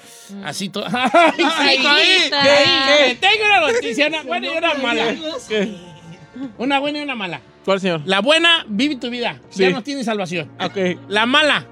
Así 0.45 0.69
todo. 0.69 0.87
¡Ay, 0.93 1.33
sí, 1.37 1.87
ahí! 1.87 2.17
chiquita. 2.19 2.43
¿Qué? 2.43 3.19
Tengo 3.21 3.45
una 3.45 3.61
noticia, 3.73 4.07
una 4.09 4.23
buena 4.23 4.47
y 4.47 4.57
una 4.57 4.75
mala. 4.75 5.17
¿Qué? 5.49 5.75
Una 6.59 6.79
buena 6.81 6.99
y 6.99 7.03
una 7.03 7.15
mala. 7.15 7.41
¿Cuál, 7.65 7.81
señor? 7.81 8.03
La 8.05 8.21
buena, 8.21 8.65
vive 8.69 8.97
tu 8.97 9.09
vida. 9.11 9.41
Ya 9.55 9.71
no 9.71 9.83
tienes 9.83 10.07
salvación. 10.07 10.51
Ok. 10.61 10.77
La 11.09 11.27
mala, 11.27 11.67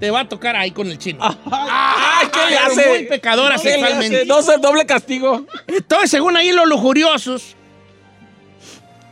te 0.00 0.10
va 0.10 0.20
a 0.20 0.28
tocar 0.28 0.56
ahí 0.56 0.70
con 0.70 0.88
el 0.88 0.98
chino. 0.98 1.20
¡Ay, 1.22 2.28
qué 2.32 2.50
le 2.50 2.56
hace! 2.56 2.88
muy 2.88 3.04
pecadora 3.04 3.56
¿Qué 3.56 3.64
le 3.64 3.74
hace? 3.74 3.80
sexualmente. 3.80 4.24
No 4.24 4.42
sé, 4.42 4.56
doble 4.58 4.86
castigo. 4.86 5.46
Entonces, 5.66 6.10
según 6.10 6.36
ahí 6.36 6.50
los 6.52 6.66
lujuriosos, 6.66 7.54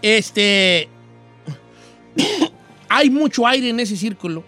este, 0.00 0.88
hay 2.88 3.10
mucho 3.10 3.46
aire 3.46 3.68
en 3.68 3.80
ese 3.80 3.96
círculo 3.96 4.44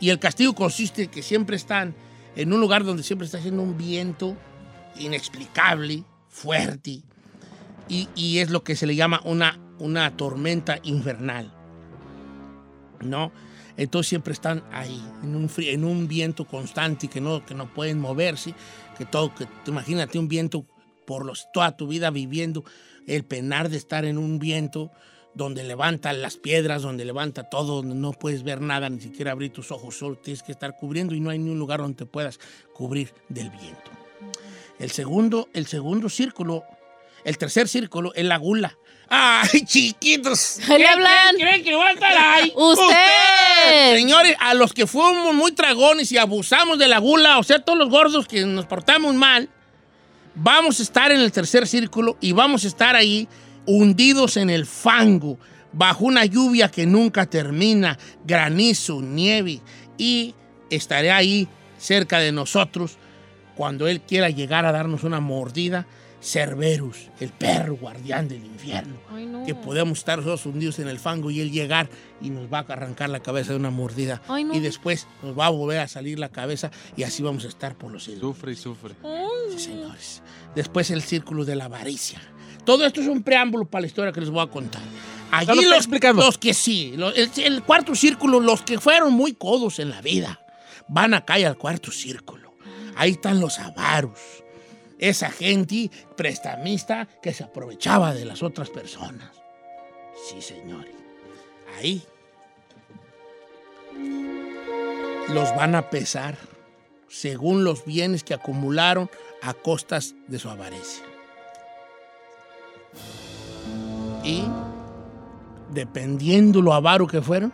y 0.00 0.08
el 0.08 0.18
castigo 0.18 0.54
consiste 0.54 1.04
en 1.04 1.10
que 1.10 1.22
siempre 1.22 1.56
están 1.56 1.94
en 2.34 2.52
un 2.52 2.60
lugar 2.60 2.84
donde 2.84 3.02
siempre 3.02 3.26
está 3.26 3.36
haciendo 3.38 3.62
un 3.62 3.76
viento 3.76 4.36
inexplicable, 4.96 6.04
fuerte, 6.28 7.02
y, 7.88 8.08
y 8.14 8.38
es 8.38 8.48
lo 8.48 8.64
que 8.64 8.76
se 8.76 8.86
le 8.86 8.96
llama 8.96 9.20
una, 9.24 9.58
una 9.78 10.16
tormenta 10.16 10.78
infernal, 10.82 11.52
¿no? 13.00 13.30
Entonces 13.76 14.08
siempre 14.08 14.32
están 14.32 14.62
ahí, 14.72 15.02
en 15.22 15.34
un, 15.34 15.50
en 15.58 15.84
un 15.84 16.08
viento 16.08 16.44
constante 16.46 17.08
que 17.08 17.20
no, 17.20 17.44
que 17.44 17.54
no 17.54 17.72
pueden 17.72 17.98
moverse, 18.00 18.54
que 18.98 19.04
todo, 19.06 19.34
que 19.34 19.46
imagínate 19.66 20.18
un 20.18 20.28
viento 20.28 20.66
por 21.06 21.24
los, 21.24 21.46
toda 21.52 21.76
tu 21.76 21.86
vida 21.86 22.10
viviendo 22.10 22.64
el 23.06 23.24
penar 23.24 23.68
de 23.70 23.76
estar 23.78 24.04
en 24.04 24.18
un 24.18 24.38
viento 24.38 24.90
donde 25.34 25.64
levanta 25.64 26.12
las 26.12 26.36
piedras, 26.36 26.82
donde 26.82 27.06
levanta 27.06 27.44
todo, 27.48 27.76
donde 27.76 27.94
no 27.94 28.12
puedes 28.12 28.42
ver 28.42 28.60
nada, 28.60 28.90
ni 28.90 29.00
siquiera 29.00 29.32
abrir 29.32 29.50
tus 29.50 29.70
ojos, 29.72 29.96
solo 29.96 30.16
tienes 30.16 30.42
que 30.42 30.52
estar 30.52 30.76
cubriendo 30.76 31.14
y 31.14 31.20
no 31.20 31.30
hay 31.30 31.38
ni 31.38 31.50
un 31.50 31.58
lugar 31.58 31.80
donde 31.80 31.96
te 31.96 32.06
puedas 32.06 32.38
cubrir 32.74 33.14
del 33.30 33.48
viento. 33.50 33.90
El 34.78 34.90
segundo, 34.90 35.48
el 35.54 35.66
segundo 35.66 36.08
círculo, 36.10 36.64
el 37.24 37.38
tercer 37.38 37.66
círculo 37.68 38.12
es 38.14 38.24
la 38.24 38.36
gula. 38.36 38.76
¡Ay, 39.08 39.64
chiquitos! 39.64 40.58
Le 40.68 40.76
¿Qué 40.78 40.86
hablan. 40.86 41.36
creen- 41.36 41.62
que 41.62 41.74
va 41.74 41.88
a 41.88 41.92
estar 41.92 42.12
ahí? 42.16 42.52
¡Usted! 42.56 42.84
Señores, 43.90 44.36
a 44.40 44.54
los 44.54 44.72
que 44.72 44.86
fuimos 44.86 45.34
muy 45.34 45.52
tragones 45.52 46.10
y 46.12 46.18
abusamos 46.18 46.78
de 46.78 46.88
la 46.88 46.98
gula, 46.98 47.38
o 47.38 47.42
sea, 47.42 47.58
todos 47.58 47.78
los 47.78 47.88
gordos 47.90 48.26
que 48.26 48.44
nos 48.44 48.66
portamos 48.66 49.14
mal, 49.14 49.48
vamos 50.34 50.80
a 50.80 50.82
estar 50.82 51.12
en 51.12 51.20
el 51.20 51.32
tercer 51.32 51.66
círculo 51.66 52.16
y 52.20 52.32
vamos 52.32 52.64
a 52.64 52.68
estar 52.68 52.96
ahí 52.96 53.28
hundidos 53.66 54.36
en 54.36 54.50
el 54.50 54.66
fango, 54.66 55.38
bajo 55.72 56.04
una 56.04 56.24
lluvia 56.24 56.70
que 56.70 56.86
nunca 56.86 57.26
termina, 57.26 57.98
granizo, 58.24 59.00
nieve, 59.02 59.60
y 59.98 60.34
estaré 60.70 61.10
ahí 61.10 61.48
cerca 61.78 62.18
de 62.18 62.32
nosotros 62.32 62.96
cuando 63.56 63.86
Él 63.88 64.00
quiera 64.00 64.30
llegar 64.30 64.64
a 64.64 64.72
darnos 64.72 65.04
una 65.04 65.20
mordida. 65.20 65.86
Cerberus, 66.22 67.10
el 67.18 67.30
perro 67.30 67.76
guardián 67.76 68.28
del 68.28 68.44
infierno 68.44 68.94
Ay, 69.10 69.26
no. 69.26 69.44
que 69.44 69.56
podemos 69.56 69.98
estar 69.98 70.18
nosotros 70.18 70.46
hundidos 70.46 70.78
en 70.78 70.86
el 70.86 71.00
fango 71.00 71.30
y 71.32 71.40
él 71.40 71.50
llegar 71.50 71.90
y 72.20 72.30
nos 72.30 72.50
va 72.52 72.58
a 72.58 72.72
arrancar 72.72 73.10
la 73.10 73.20
cabeza 73.20 73.50
de 73.52 73.58
una 73.58 73.70
mordida. 73.70 74.22
Ay, 74.28 74.44
no. 74.44 74.54
Y 74.54 74.60
después 74.60 75.08
nos 75.22 75.36
va 75.36 75.46
a 75.46 75.50
volver 75.50 75.80
a 75.80 75.88
salir 75.88 76.20
la 76.20 76.28
cabeza 76.28 76.70
y 76.96 77.02
así 77.02 77.24
vamos 77.24 77.44
a 77.44 77.48
estar 77.48 77.76
por 77.76 77.90
los 77.90 78.04
siglos. 78.04 78.20
Sufre 78.20 78.52
y 78.52 78.56
sufre. 78.56 78.94
Sí, 79.50 79.58
señores. 79.58 80.22
Después 80.54 80.90
el 80.92 81.02
círculo 81.02 81.44
de 81.44 81.56
la 81.56 81.64
avaricia. 81.64 82.20
Todo 82.64 82.86
esto 82.86 83.00
es 83.00 83.08
un 83.08 83.24
preámbulo 83.24 83.64
para 83.64 83.80
la 83.80 83.86
historia 83.88 84.12
que 84.12 84.20
les 84.20 84.30
voy 84.30 84.42
a 84.42 84.46
contar. 84.46 84.82
Allí 85.32 85.64
los, 85.64 85.88
los 86.14 86.38
que 86.38 86.54
sí, 86.54 86.94
el, 86.94 87.30
el 87.36 87.62
cuarto 87.64 87.94
círculo, 87.96 88.38
los 88.38 88.62
que 88.62 88.78
fueron 88.78 89.12
muy 89.12 89.32
codos 89.32 89.80
en 89.80 89.90
la 89.90 90.00
vida, 90.02 90.40
van 90.88 91.14
acá 91.14 91.38
y 91.38 91.44
al 91.44 91.56
cuarto 91.56 91.90
círculo. 91.90 92.54
Ahí 92.94 93.12
están 93.12 93.40
los 93.40 93.58
avaros. 93.58 94.41
Esa 95.02 95.32
gente 95.32 95.90
prestamista 96.16 97.08
que 97.20 97.34
se 97.34 97.42
aprovechaba 97.42 98.14
de 98.14 98.24
las 98.24 98.40
otras 98.40 98.70
personas. 98.70 99.32
Sí, 100.28 100.40
señores. 100.40 100.94
Ahí 101.76 102.04
los 105.28 105.52
van 105.56 105.74
a 105.74 105.90
pesar 105.90 106.38
según 107.08 107.64
los 107.64 107.84
bienes 107.84 108.22
que 108.22 108.32
acumularon 108.32 109.10
a 109.42 109.54
costas 109.54 110.14
de 110.28 110.38
su 110.38 110.48
avaricia. 110.48 111.04
Y 114.22 114.44
dependiendo 115.74 116.62
lo 116.62 116.74
avaro 116.74 117.08
que 117.08 117.20
fueron, 117.20 117.52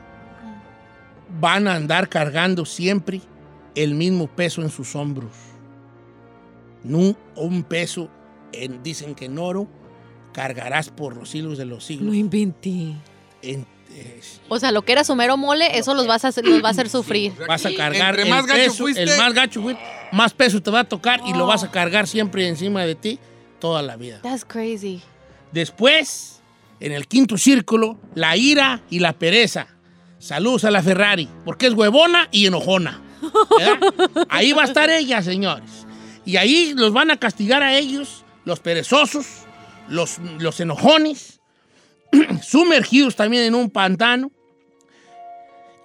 van 1.41 1.67
a 1.67 1.77
andar 1.77 2.11
cargando 2.11 2.67
siempre 2.67 3.23
el 3.75 3.95
mismo 3.95 4.27
peso 4.27 4.61
en 4.61 4.69
sus 4.69 4.95
hombros. 4.95 5.33
No 6.89 7.15
un 7.37 7.63
peso, 7.63 8.09
en- 8.53 8.83
dicen 8.83 9.15
que 9.15 9.27
en 9.27 9.39
oro, 9.39 9.69
cargarás 10.33 10.89
por 10.91 11.17
los 11.17 11.29
siglos 11.31 11.59
de 11.59 11.65
los 11.65 11.79
Lo 11.79 11.81
siglos. 11.87 12.15
inventé. 12.15 12.95
En- 13.43 13.67
eh, 13.95 14.21
O 14.49 14.59
sea, 14.59 14.73
lo 14.73 14.83
que 14.83 14.93
era 14.93 15.05
su 15.05 15.15
mero 15.15 15.37
mole, 15.37 15.79
eso 15.79 15.95
los 15.95 16.07
vas 16.07 16.25
a 16.25 16.29
hacer, 16.29 16.47
los 16.47 16.63
va 16.63 16.69
a 16.69 16.71
hacer 16.73 16.89
sufrir. 16.89 17.33
vas 17.47 17.65
a 17.67 17.75
cargar 17.75 18.19
el 18.19 18.29
más 18.29 18.47
gacho 18.47 18.59
peso, 18.61 18.85
fuiste- 18.85 19.03
el 19.03 19.17
más 19.17 19.33
gacho 19.35 19.63
fuiste, 19.63 19.83
más 20.13 20.33
peso 20.35 20.61
te 20.63 20.71
va 20.71 20.81
a 20.81 20.85
tocar 20.85 21.21
y 21.27 21.33
lo 21.35 21.47
vas 21.47 21.63
a 21.65 21.71
cargar 21.71 22.07
siempre 22.07 22.47
encima 22.49 22.85
de 22.85 22.95
ti 22.95 23.19
toda 23.61 23.83
la 23.83 23.97
vida. 23.97 24.21
That's 24.23 24.45
crazy. 24.45 25.03
Después, 25.53 26.41
en 26.81 26.93
el 26.93 27.07
quinto 27.09 27.37
círculo, 27.39 27.99
la 28.15 28.37
ira 28.37 28.83
y 28.91 29.01
la 29.01 29.13
pereza. 29.15 29.67
Saludos 30.19 30.65
a 30.65 30.71
la 30.71 30.83
Ferrari, 30.83 31.29
porque 31.45 31.67
es 31.67 31.73
huevona 31.75 32.29
y 32.31 32.47
enojona. 32.47 33.03
¿verdad? 33.59 33.79
Ahí 34.29 34.53
va 34.53 34.63
a 34.63 34.67
estar 34.67 34.91
ella, 34.91 35.23
señores. 35.23 35.87
Y 36.29 36.37
ahí 36.37 36.75
los 36.77 36.93
van 36.93 37.11
a 37.11 37.17
castigar 37.17 37.63
a 37.63 37.79
ellos, 37.79 38.23
los 38.45 38.61
perezosos, 38.61 39.25
los, 39.89 40.19
los 40.39 40.61
enojones, 40.61 41.41
sumergidos 42.43 43.17
también 43.17 43.45
en 43.45 43.55
un 43.55 43.71
pantano, 43.71 44.31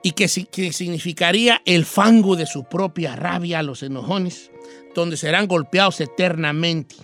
y 0.04 0.12
que, 0.12 0.28
que 0.52 0.74
significaría 0.74 1.62
el 1.64 1.86
fango 1.86 2.36
de 2.36 2.46
su 2.46 2.66
propia 2.66 3.16
rabia 3.16 3.60
a 3.60 3.64
los 3.64 3.84
enojones, 3.84 4.52
donde 4.94 5.16
serán 5.16 5.48
golpeados 5.48 6.02
eternamente. 6.02 6.98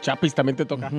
Chapis 0.00 0.34
también 0.34 0.56
te 0.56 0.64
toca. 0.64 0.90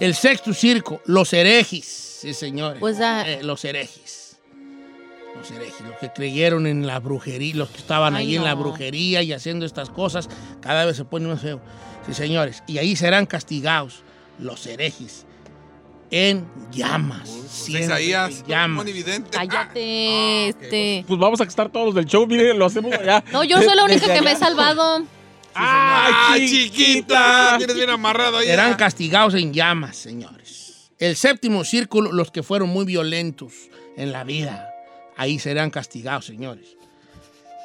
El 0.00 0.14
sexto 0.14 0.54
circo, 0.54 1.02
los 1.04 1.30
herejes, 1.34 1.84
sí, 1.84 2.32
señores. 2.32 2.80
Was 2.80 2.96
that- 2.96 3.26
Eh, 3.28 3.42
los 3.42 3.62
herejes. 3.66 4.21
Los 5.42 5.50
herejes, 5.50 5.80
los 5.80 5.96
que 5.98 6.08
creyeron 6.12 6.68
en 6.68 6.86
la 6.86 7.00
brujería, 7.00 7.56
los 7.56 7.68
que 7.70 7.78
estaban 7.78 8.14
Ay, 8.14 8.26
ahí 8.28 8.36
en 8.36 8.44
la 8.44 8.54
no. 8.54 8.60
brujería 8.60 9.22
y 9.22 9.32
haciendo 9.32 9.66
estas 9.66 9.90
cosas, 9.90 10.28
cada 10.60 10.84
vez 10.84 10.96
se 10.96 11.04
pone 11.04 11.26
más 11.26 11.40
feo. 11.40 11.60
Sí, 12.06 12.14
señores. 12.14 12.62
Y 12.68 12.78
ahí 12.78 12.94
serán 12.94 13.26
castigados 13.26 14.04
los 14.38 14.64
herejes 14.66 15.26
en 16.12 16.46
llamas. 16.70 17.28
siempre 17.48 17.86
Isaías, 17.86 18.44
llamas. 18.46 18.76
monividente. 18.84 19.30
Cállate, 19.32 20.48
este. 20.50 21.04
Pues 21.08 21.18
vamos 21.18 21.40
a 21.40 21.44
estar 21.44 21.70
todos 21.70 21.86
los 21.86 21.94
del 21.96 22.04
show, 22.06 22.24
miren, 22.24 22.56
lo 22.56 22.66
hacemos 22.66 22.92
allá. 22.94 23.24
No, 23.32 23.42
yo 23.42 23.60
soy 23.60 23.74
la 23.74 23.84
única 23.84 24.14
que 24.14 24.22
me 24.22 24.30
he 24.32 24.36
salvado. 24.36 25.04
¡Ay, 25.54 26.48
chiquita! 26.48 27.56
Tienes 27.58 27.74
bien 27.76 27.90
amarrado 27.90 28.38
ahí. 28.38 28.46
Serán 28.46 28.74
castigados 28.74 29.34
en 29.34 29.52
llamas, 29.52 29.96
señores. 29.96 30.90
El 31.00 31.16
séptimo 31.16 31.64
círculo, 31.64 32.12
los 32.12 32.30
que 32.30 32.44
fueron 32.44 32.68
muy 32.68 32.84
violentos 32.84 33.52
en 33.96 34.12
la 34.12 34.22
vida, 34.24 34.68
ahí 35.22 35.38
serán 35.38 35.70
castigados, 35.70 36.26
señores. 36.26 36.76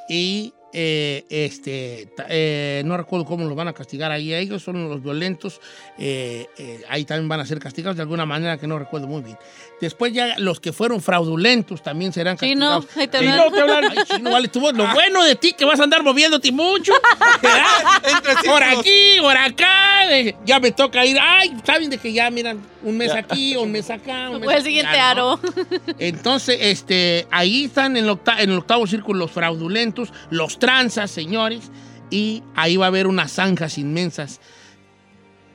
Y 0.09 0.53
eh, 0.79 1.25
este, 1.31 2.07
eh, 2.29 2.83
no 2.85 2.95
recuerdo 2.97 3.25
cómo 3.25 3.45
los 3.45 3.55
van 3.55 3.67
a 3.67 3.73
castigar 3.73 4.11
ahí. 4.11 4.31
Ellos 4.31 4.61
son 4.61 4.87
los 4.87 5.01
violentos. 5.01 5.59
eh, 5.97 6.45
eh, 6.59 6.81
ahí 6.87 7.03
también 7.03 7.27
van 7.27 7.39
a 7.39 7.45
ser 7.47 7.57
castigados 7.57 7.95
de 7.95 8.03
alguna 8.03 8.27
manera 8.27 8.59
que 8.59 8.67
no 8.67 8.77
recuerdo 8.77 9.07
muy 9.07 9.23
bien. 9.23 9.37
Después 9.81 10.13
ya 10.13 10.37
los 10.37 10.59
que 10.59 10.73
fueron 10.73 11.01
fraudulentos 11.01 11.81
también 11.81 12.13
serán 12.13 12.37
Sí, 12.37 12.53
no, 12.53 12.81
castigados. 12.81 12.97
ahí 12.97 13.07
te 13.07 13.19
Sí, 13.19 13.25
no, 13.25 13.51
te 13.51 13.61
hablan. 13.61 13.83
Ay, 13.91 13.97
chino, 14.15 14.31
vale, 14.31 14.47
tú, 14.49 14.59
lo 14.59 14.87
bueno 14.93 15.23
de 15.23 15.35
ti 15.35 15.53
que 15.53 15.65
vas 15.65 15.79
a 15.79 15.83
andar 15.83 16.03
moviéndote 16.03 16.51
mucho. 16.51 16.93
por 18.45 18.63
aquí, 18.63 19.17
por 19.21 19.35
acá. 19.37 20.01
ya 20.45 20.59
me 20.59 20.71
toca 20.71 21.05
ir. 21.05 21.17
Ay, 21.19 21.55
saben 21.65 21.89
de 21.89 21.97
que 21.97 22.11
ya, 22.13 22.29
miran, 22.29 22.59
un 22.83 22.97
mes 22.97 23.11
aquí, 23.11 23.55
un 23.55 23.71
mes 23.71 23.89
acá. 23.89 24.29
Un 24.29 24.39
mes 24.41 24.49
el 24.49 24.55
acá, 24.55 24.63
siguiente 24.63 24.97
¿no? 24.97 25.03
aro. 25.03 25.39
Entonces, 25.99 26.57
este, 26.61 27.27
ahí 27.31 27.65
están 27.65 27.97
en 27.97 28.05
el, 28.05 28.09
octa- 28.11 28.39
en 28.41 28.51
el 28.51 28.57
octavo 28.59 28.85
círculo 28.87 29.19
los 29.19 29.31
fraudulentos, 29.31 30.11
los 30.29 30.59
tranzas, 30.67 31.09
señores, 31.11 31.71
y 32.09 32.43
ahí 32.55 32.75
va 32.75 32.85
a 32.85 32.87
haber 32.89 33.07
unas 33.07 33.31
zanjas 33.31 33.77
inmensas 33.77 34.41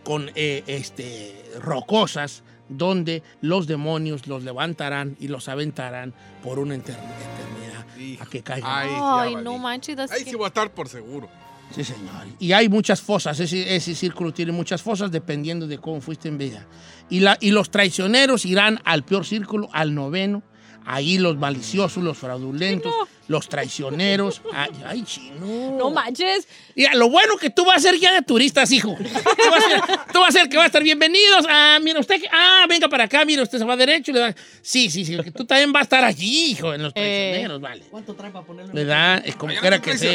con 0.05 0.31
eh, 0.35 0.65
este, 0.67 1.45
rocosas 1.61 2.43
donde 2.71 3.23
los 3.43 3.67
demonios 3.67 4.27
los 4.27 4.43
levantarán 4.43 5.17
y 5.21 5.29
los 5.29 5.51
aventarán 5.51 6.15
por 6.43 6.59
una 6.59 6.77
eter- 6.77 6.97
eternidad 6.97 8.23
a 8.23 8.27
que 8.27 8.43
caigan. 8.43 8.71
Ay, 8.99 9.37
no 9.37 9.59
manches. 9.59 9.99
Ahí 9.99 10.09
sí 10.09 10.21
scary. 10.23 10.37
voy 10.37 10.45
a 10.45 10.49
estar 10.49 10.73
por 10.73 10.89
seguro. 10.89 11.29
Sí, 11.75 11.85
señor. 11.85 12.27
Y 12.39 12.53
hay 12.53 12.71
muchas 12.71 13.03
fosas. 13.03 13.39
Ese, 13.39 13.77
ese 13.77 13.95
círculo 13.95 14.33
tiene 14.33 14.53
muchas 14.53 14.81
fosas 14.81 15.11
dependiendo 15.11 15.67
de 15.67 15.77
cómo 15.77 16.01
fuiste 16.01 16.29
en 16.29 16.39
vida. 16.39 16.67
Y, 17.11 17.21
la, 17.21 17.37
y 17.41 17.51
los 17.51 17.71
traicioneros 17.71 18.47
irán 18.47 18.81
al 18.85 19.03
peor 19.05 19.27
círculo, 19.27 19.69
al 19.73 19.95
noveno. 19.95 20.43
Ahí 20.85 21.19
los 21.19 21.37
maliciosos, 21.37 22.03
los 22.03 22.19
fraudulentos, 22.19 22.93
los 23.29 23.49
traicioneros. 23.49 24.43
Ay, 24.53 24.71
ay, 24.87 25.03
chino. 25.05 25.77
No 25.79 25.91
manches. 25.91 26.47
Mira, 26.75 26.95
lo 26.95 27.09
bueno 27.09 27.37
que 27.37 27.51
tú 27.51 27.65
vas 27.65 27.77
a 27.79 27.81
ser 27.81 27.99
guía 27.99 28.13
de 28.13 28.23
turistas, 28.23 28.71
hijo. 28.73 28.97
Tú 28.99 29.51
vas 29.51 29.65
a 29.65 29.69
ser, 29.69 29.81
tú 30.13 30.21
vas 30.21 30.29
a 30.31 30.33
ser 30.33 30.43
el 30.43 30.49
que 30.49 30.57
va 30.57 30.65
a 30.65 30.67
estar 30.67 30.83
bienvenidos. 30.83 31.47
Ah, 31.49 31.79
mira 31.83 32.01
usted. 32.01 32.21
que- 32.21 32.29
Ah, 32.33 32.67
venga 32.69 32.89
para 32.89 33.05
acá, 33.05 33.25
mira, 33.25 33.43
usted 33.43 33.59
se 33.59 33.65
va 33.65 33.77
derecho. 33.77 34.11
y 34.11 34.15
le 34.15 34.21
da- 34.21 34.35
Sí, 34.61 34.91
sí, 34.91 35.05
sí, 35.05 35.15
porque 35.17 35.31
tú 35.31 35.45
también 35.45 35.73
vas 35.73 35.83
a 35.83 35.85
estar 35.85 36.05
allí, 36.05 36.47
hijo, 36.53 36.75
en 36.75 36.83
los 36.83 36.93
traicioneros, 36.95 37.61
vale. 37.61 37.85
¿Cuánto 37.91 38.15
trae 38.15 38.31
para 38.31 38.45
ponerlo? 38.45 38.73
¿Verdad? 38.73 39.23
Es 39.25 39.37
como 39.37 39.53
quiera 39.55 39.81
que 39.81 39.97
sea 39.97 40.11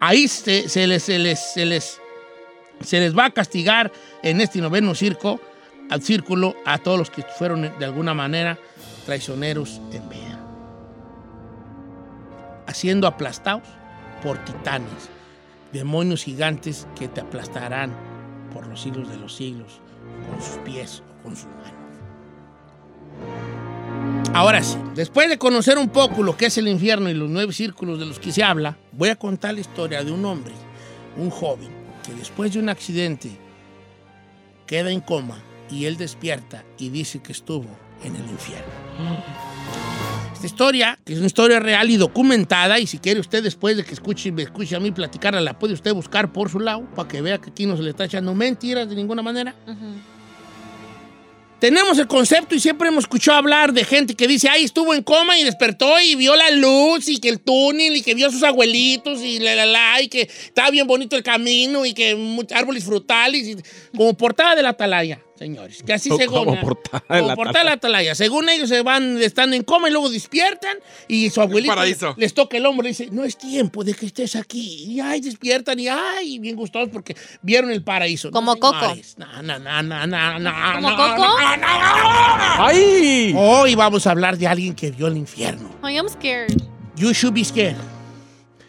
ahí 0.00 0.28
se, 0.28 0.68
se 0.68 0.86
les, 0.86 1.02
se, 1.02 1.18
les, 1.18 1.38
se, 1.54 1.66
les, 1.66 2.00
se 2.84 3.00
les 3.00 3.16
va 3.16 3.26
a 3.26 3.30
castigar 3.30 3.90
en 4.22 4.40
este 4.40 4.60
noveno 4.60 4.94
circo, 4.94 5.40
al 5.90 6.02
círculo 6.02 6.54
a 6.66 6.78
todos 6.78 6.98
los 6.98 7.10
que 7.10 7.22
fueron 7.22 7.72
de 7.78 7.84
alguna 7.84 8.12
manera 8.14 8.58
traicioneros 9.08 9.80
en 9.90 10.06
vida. 10.10 10.38
Haciendo 12.66 13.06
aplastados 13.06 13.66
por 14.22 14.36
titanes, 14.44 15.08
demonios 15.72 16.24
gigantes 16.24 16.86
que 16.94 17.08
te 17.08 17.22
aplastarán 17.22 17.90
por 18.52 18.66
los 18.66 18.82
siglos 18.82 19.08
de 19.08 19.16
los 19.16 19.34
siglos, 19.34 19.80
con 20.28 20.42
sus 20.42 20.58
pies 20.58 21.02
o 21.02 21.22
con 21.22 21.34
sus 21.34 21.46
manos. 21.46 21.72
Ahora 24.34 24.62
sí, 24.62 24.76
después 24.94 25.30
de 25.30 25.38
conocer 25.38 25.78
un 25.78 25.88
poco 25.88 26.22
lo 26.22 26.36
que 26.36 26.44
es 26.44 26.58
el 26.58 26.68
infierno 26.68 27.08
y 27.08 27.14
los 27.14 27.30
nueve 27.30 27.54
círculos 27.54 27.98
de 27.98 28.04
los 28.04 28.18
que 28.18 28.30
se 28.30 28.44
habla, 28.44 28.76
voy 28.92 29.08
a 29.08 29.16
contar 29.16 29.54
la 29.54 29.60
historia 29.60 30.04
de 30.04 30.12
un 30.12 30.22
hombre, 30.26 30.52
un 31.16 31.30
joven, 31.30 31.70
que 32.04 32.12
después 32.12 32.52
de 32.52 32.58
un 32.58 32.68
accidente 32.68 33.30
queda 34.66 34.90
en 34.90 35.00
coma 35.00 35.38
y 35.70 35.86
él 35.86 35.96
despierta 35.96 36.62
y 36.76 36.90
dice 36.90 37.22
que 37.22 37.32
estuvo 37.32 37.87
en 38.02 38.16
el 38.16 38.22
infierno. 38.22 38.72
Esta 40.32 40.46
historia, 40.46 40.98
que 41.04 41.14
es 41.14 41.18
una 41.18 41.26
historia 41.26 41.58
real 41.58 41.90
y 41.90 41.96
documentada, 41.96 42.78
y 42.78 42.86
si 42.86 42.98
quiere 42.98 43.18
usted 43.18 43.42
después 43.42 43.76
de 43.76 43.84
que 43.84 43.92
escuche, 43.92 44.30
me 44.30 44.42
escuche 44.42 44.76
a 44.76 44.80
mí 44.80 44.92
platicarla, 44.92 45.40
la 45.40 45.58
puede 45.58 45.74
usted 45.74 45.92
buscar 45.92 46.32
por 46.32 46.48
su 46.48 46.60
lado 46.60 46.86
para 46.94 47.08
que 47.08 47.20
vea 47.20 47.38
que 47.38 47.50
aquí 47.50 47.66
no 47.66 47.76
se 47.76 47.82
le 47.82 47.90
está 47.90 48.04
echando 48.04 48.34
mentiras 48.34 48.88
de 48.88 48.94
ninguna 48.94 49.20
manera. 49.20 49.54
Tenemos 51.58 51.98
el 51.98 52.06
concepto 52.06 52.54
y 52.54 52.60
siempre 52.60 52.86
hemos 52.86 53.02
escuchado 53.02 53.38
hablar 53.38 53.72
de 53.72 53.82
gente 53.82 54.14
que 54.14 54.28
dice, 54.28 54.48
ay, 54.48 54.62
estuvo 54.62 54.94
en 54.94 55.02
coma 55.02 55.36
y 55.36 55.42
despertó 55.42 55.98
y 55.98 56.14
vio 56.14 56.36
la 56.36 56.52
luz 56.52 57.08
y 57.08 57.18
que 57.18 57.28
el 57.28 57.40
túnel 57.40 57.96
y 57.96 58.02
que 58.02 58.14
vio 58.14 58.28
a 58.28 58.30
sus 58.30 58.44
abuelitos 58.44 59.20
y 59.20 59.40
la, 59.40 59.56
la, 59.56 59.66
la, 59.66 60.00
y 60.00 60.06
que 60.06 60.22
estaba 60.22 60.70
bien 60.70 60.86
bonito 60.86 61.16
el 61.16 61.24
camino 61.24 61.84
y 61.84 61.94
que 61.94 62.14
muchos 62.14 62.56
árboles 62.56 62.84
frutales, 62.84 63.48
y, 63.48 63.56
como 63.96 64.14
portada 64.14 64.54
de 64.54 64.62
la 64.62 64.68
atalaya, 64.68 65.20
señores. 65.38 65.82
Que 65.82 65.92
así 65.92 66.08
Como 66.08 66.20
según... 66.20 66.60
portada 66.60 67.02
de 67.08 67.34
como 67.34 67.52
de 67.52 67.64
la 67.64 67.72
atalaya. 67.72 68.14
Según 68.14 68.48
ellos 68.48 68.68
se 68.68 68.82
van, 68.82 69.20
están 69.22 69.54
en 69.54 69.62
coma 69.62 69.88
y 69.88 69.92
luego 69.92 70.10
despiertan 70.10 70.76
y 71.06 71.30
su 71.30 71.40
abuelito 71.40 71.74
paraíso. 71.74 72.14
les 72.18 72.34
toca 72.34 72.56
el 72.56 72.66
hombro 72.66 72.86
y 72.86 72.90
dice, 72.90 73.08
no 73.12 73.24
es 73.24 73.38
tiempo 73.38 73.84
de 73.84 73.94
que 73.94 74.06
estés 74.06 74.36
aquí. 74.36 74.84
Y 74.88 75.00
ay, 75.00 75.20
despiertan 75.20 75.78
y 75.78 75.88
ay, 75.88 76.38
bien 76.38 76.56
gustosos 76.56 76.88
porque 76.92 77.16
vieron 77.42 77.70
el 77.70 77.82
paraíso. 77.82 78.30
Como 78.30 78.54
No, 78.54 78.60
Coco. 78.60 78.94
No, 79.16 79.42
no, 79.42 79.58
no, 79.58 79.82
no, 79.82 80.06
no, 80.06 80.38
no, 80.38 80.52
¿Como 80.74 80.90
no, 80.90 80.96
Coco? 80.96 81.16
no, 81.16 81.56
no, 81.56 81.56
no. 81.56 82.66
¡Ay! 82.66 83.34
Hoy 83.36 83.74
vamos 83.74 84.06
a 84.06 84.10
hablar 84.10 84.36
de 84.36 84.46
alguien 84.46 84.74
que 84.74 84.90
vio 84.90 85.06
el 85.06 85.16
infierno. 85.16 85.70
I 85.88 85.96
am 85.98 86.08
scared. 86.08 86.56
You 86.96 87.12
should 87.12 87.34
be 87.34 87.44
scared. 87.44 87.76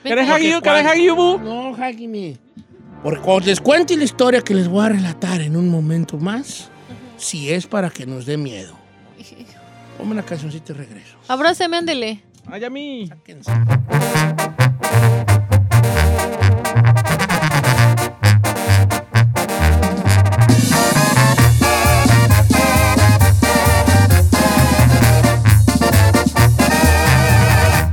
¿Querés 0.04 0.30
hagi? 0.30 0.54
¿Querés 0.62 0.86
hagi? 0.86 1.08
No, 1.08 1.76
Hagimi. 1.76 2.38
Porque 3.04 3.22
cuando 3.22 3.46
les 3.46 3.62
cuente 3.62 3.96
la 3.96 4.04
historia 4.04 4.42
que 4.42 4.54
les 4.54 4.68
voy 4.68 4.86
a 4.86 4.90
relatar 4.90 5.40
en 5.40 5.56
un 5.56 5.70
momento 5.70 6.18
más, 6.18 6.70
si 7.18 7.50
es 7.52 7.66
para 7.66 7.90
que 7.90 8.06
nos 8.06 8.26
dé 8.26 8.36
miedo. 8.38 8.74
Ponme 9.98 10.12
una 10.12 10.24
cancioncita 10.24 10.74
y 10.74 10.76
regreso. 10.76 11.18
Abráceme, 11.28 11.78
ándele. 11.78 12.24
Ay, 12.48 12.64
a 12.64 12.70
mí. 12.70 13.08
Sáquense. 13.08 13.52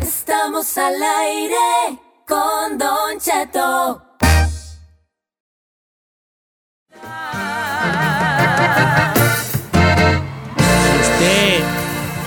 Estamos 0.01 0.79
al 0.79 1.03
aire 1.03 1.99
con 2.27 2.79
Don 2.79 3.21
Cheto. 3.21 4.06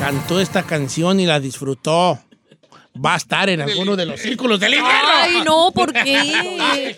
Cantó 0.09 0.39
esta 0.39 0.63
canción 0.63 1.19
y 1.19 1.27
la 1.27 1.39
disfrutó, 1.39 2.17
va 3.05 3.13
a 3.13 3.17
estar 3.17 3.47
en 3.47 3.61
alguno 3.61 3.95
de 3.95 4.07
los 4.07 4.19
círculos 4.19 4.59
del 4.59 4.73
infierno. 4.73 5.09
Ay, 5.13 5.41
no, 5.45 5.71
¿por 5.71 5.93
qué? 5.93 6.95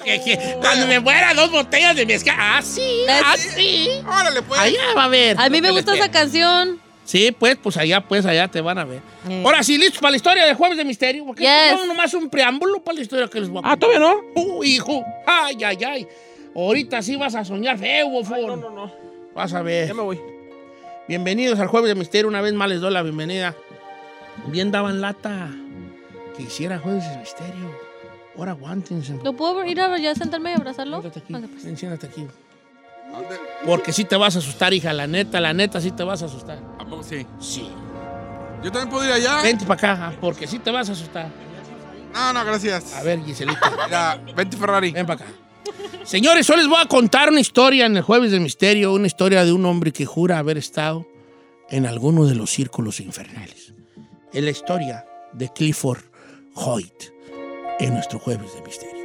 Cuando 0.62 0.88
me 0.88 1.02
muera 1.02 1.34
dos 1.34 1.52
botellas 1.52 1.93
de 1.93 2.06
mezcal. 2.06 2.38
Ah, 2.39 2.62
sí, 2.63 3.04
ah, 3.10 3.36
sí. 3.38 3.89
Órale, 4.08 4.41
pues. 4.43 4.58
Allá 4.58 4.80
va 4.95 5.04
a 5.04 5.08
ver. 5.10 5.38
A 5.38 5.50
mí 5.50 5.62
me 5.62 5.71
gusta 5.71 5.93
esa 5.93 6.10
canción. 6.10 6.80
Sí, 7.04 7.36
pues, 7.38 7.58
pues 7.62 7.76
allá, 7.76 8.00
pues 8.00 8.26
allá 8.26 8.47
te 8.47 8.62
van 8.62 8.78
a 8.78 8.86
ver. 8.86 9.02
Eh. 9.28 9.41
Ahora 9.43 9.62
sí, 9.62 9.78
listos 9.78 10.00
para 10.00 10.12
la 10.12 10.15
historia 10.17 10.45
de 10.45 10.54
Jueves 10.54 10.78
de 10.78 10.86
Misterio. 10.86 11.26
Porque 11.26 11.43
Yes. 11.43 11.74
no, 11.76 11.88
nomás 11.88 12.13
un 12.13 12.30
preámbulo 12.30 12.82
para 12.82 12.95
la 12.95 13.02
historia 13.02 13.28
que 13.28 13.41
les 13.41 13.50
voy 13.50 13.62
a 13.65 13.71
Ah, 13.74 13.76
todavía 13.76 14.00
no. 14.00 14.21
Uh, 14.36 14.63
hijo. 14.63 15.04
Ay, 15.28 15.58
ay, 15.65 15.78
ay. 15.86 16.08
Ahorita 16.56 17.02
sí 17.02 17.17
vas 17.17 17.36
a 17.36 17.43
soñar 17.43 17.78
feo, 17.78 18.08
bofón. 18.08 18.47
No, 18.47 18.56
no, 18.56 18.69
no. 18.69 18.93
Vas 19.36 19.54
a 19.54 19.62
ver. 19.62 19.89
Ya 19.89 19.93
me 19.93 20.02
voy. 20.02 20.40
Bienvenidos 21.12 21.60
al 21.60 21.67
Jueves 21.67 21.89
de 21.89 21.95
Misterio. 21.95 22.30
Una 22.30 22.39
vez 22.39 22.54
más 22.54 22.69
les 22.69 22.80
doy 22.80 22.93
la 22.93 23.02
bienvenida. 23.02 23.54
Bien 24.47 24.71
daban 24.71 25.02
lata 25.02 25.50
que 26.38 26.43
hiciera 26.43 26.80
Jueves 26.80 27.04
de 27.04 27.17
Misterio. 27.17 27.69
Ahora 28.38 28.52
aguántense. 28.52 29.19
¿Lo 29.21 29.34
puedo 29.34 29.65
ir 29.65 29.82
a 29.82 29.97
ya 29.97 30.15
sentarme 30.15 30.52
y 30.52 30.54
abrazarlo? 30.54 31.02
Siéntate 31.02 31.19
aquí. 31.19 31.34
Pues. 31.34 31.65
ven, 31.65 31.78
siéntate 31.78 32.08
aquí. 32.08 32.28
Porque 33.65 33.91
sí 33.91 34.06
te 34.06 34.15
vas 34.15 34.38
a 34.38 34.39
asustar, 34.39 34.74
hija. 34.74 34.93
La 34.93 35.06
neta, 35.06 35.41
la 35.41 35.54
neta, 35.54 35.82
sí 35.82 35.91
te 35.91 36.04
vas 36.04 36.24
a 36.24 36.28
asustar. 36.28 36.60
¿A 36.80 36.86
poco 36.86 37.04
sí? 37.04 37.28
Sí. 37.41 37.69
Yo 38.63 38.71
también 38.71 38.89
puedo 38.89 39.04
ir 39.04 39.12
allá. 39.12 39.41
Vente 39.41 39.65
para 39.65 39.95
acá, 39.95 40.17
porque 40.21 40.47
sí 40.47 40.60
te 40.60 40.71
vas 40.71 40.88
a 40.88 40.93
asustar. 40.93 41.28
No, 42.13 42.32
no, 42.32 42.45
gracias. 42.45 42.95
A 42.95 43.04
ver, 43.04 43.21
Giselita. 43.26 43.69
Mira, 43.86 44.17
vente 44.34 44.56
Ferrari. 44.56 44.91
Ven 44.93 45.06
para 45.06 45.26
acá. 45.26 45.40
Señores, 46.04 46.50
hoy 46.50 46.58
les 46.58 46.67
voy 46.67 46.80
a 46.82 46.88
contar 46.88 47.30
una 47.30 47.39
historia 47.39 47.86
en 47.86 47.95
el 47.95 48.04
Jueves 48.04 48.32
de 48.32 48.39
Misterio, 48.39 48.93
una 48.93 49.08
historia 49.08 49.45
de 49.45 49.54
un 49.54 49.65
hombre 49.65 49.91
que 49.91 50.06
jura 50.06 50.39
haber 50.39 50.58
estado 50.58 51.08
en 51.69 51.86
alguno 51.86 52.26
de 52.26 52.36
los 52.36 52.50
círculos 52.50 53.00
infernales. 53.00 53.74
Es 54.34 54.43
la 54.43 54.50
historia 54.50 55.06
de 55.34 55.50
Clifford 55.50 56.02
Hoyt 56.56 57.13
en 57.80 57.93
nuestro 57.93 58.19
Jueves 58.19 58.54
de 58.56 58.62
Misterio. 58.62 59.02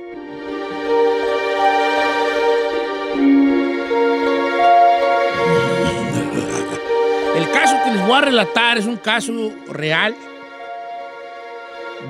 El 7.36 7.50
caso 7.50 7.76
que 7.84 7.90
les 7.92 8.06
voy 8.06 8.16
a 8.16 8.20
relatar 8.22 8.78
es 8.78 8.86
un 8.86 8.96
caso 8.96 9.32
real 9.68 10.16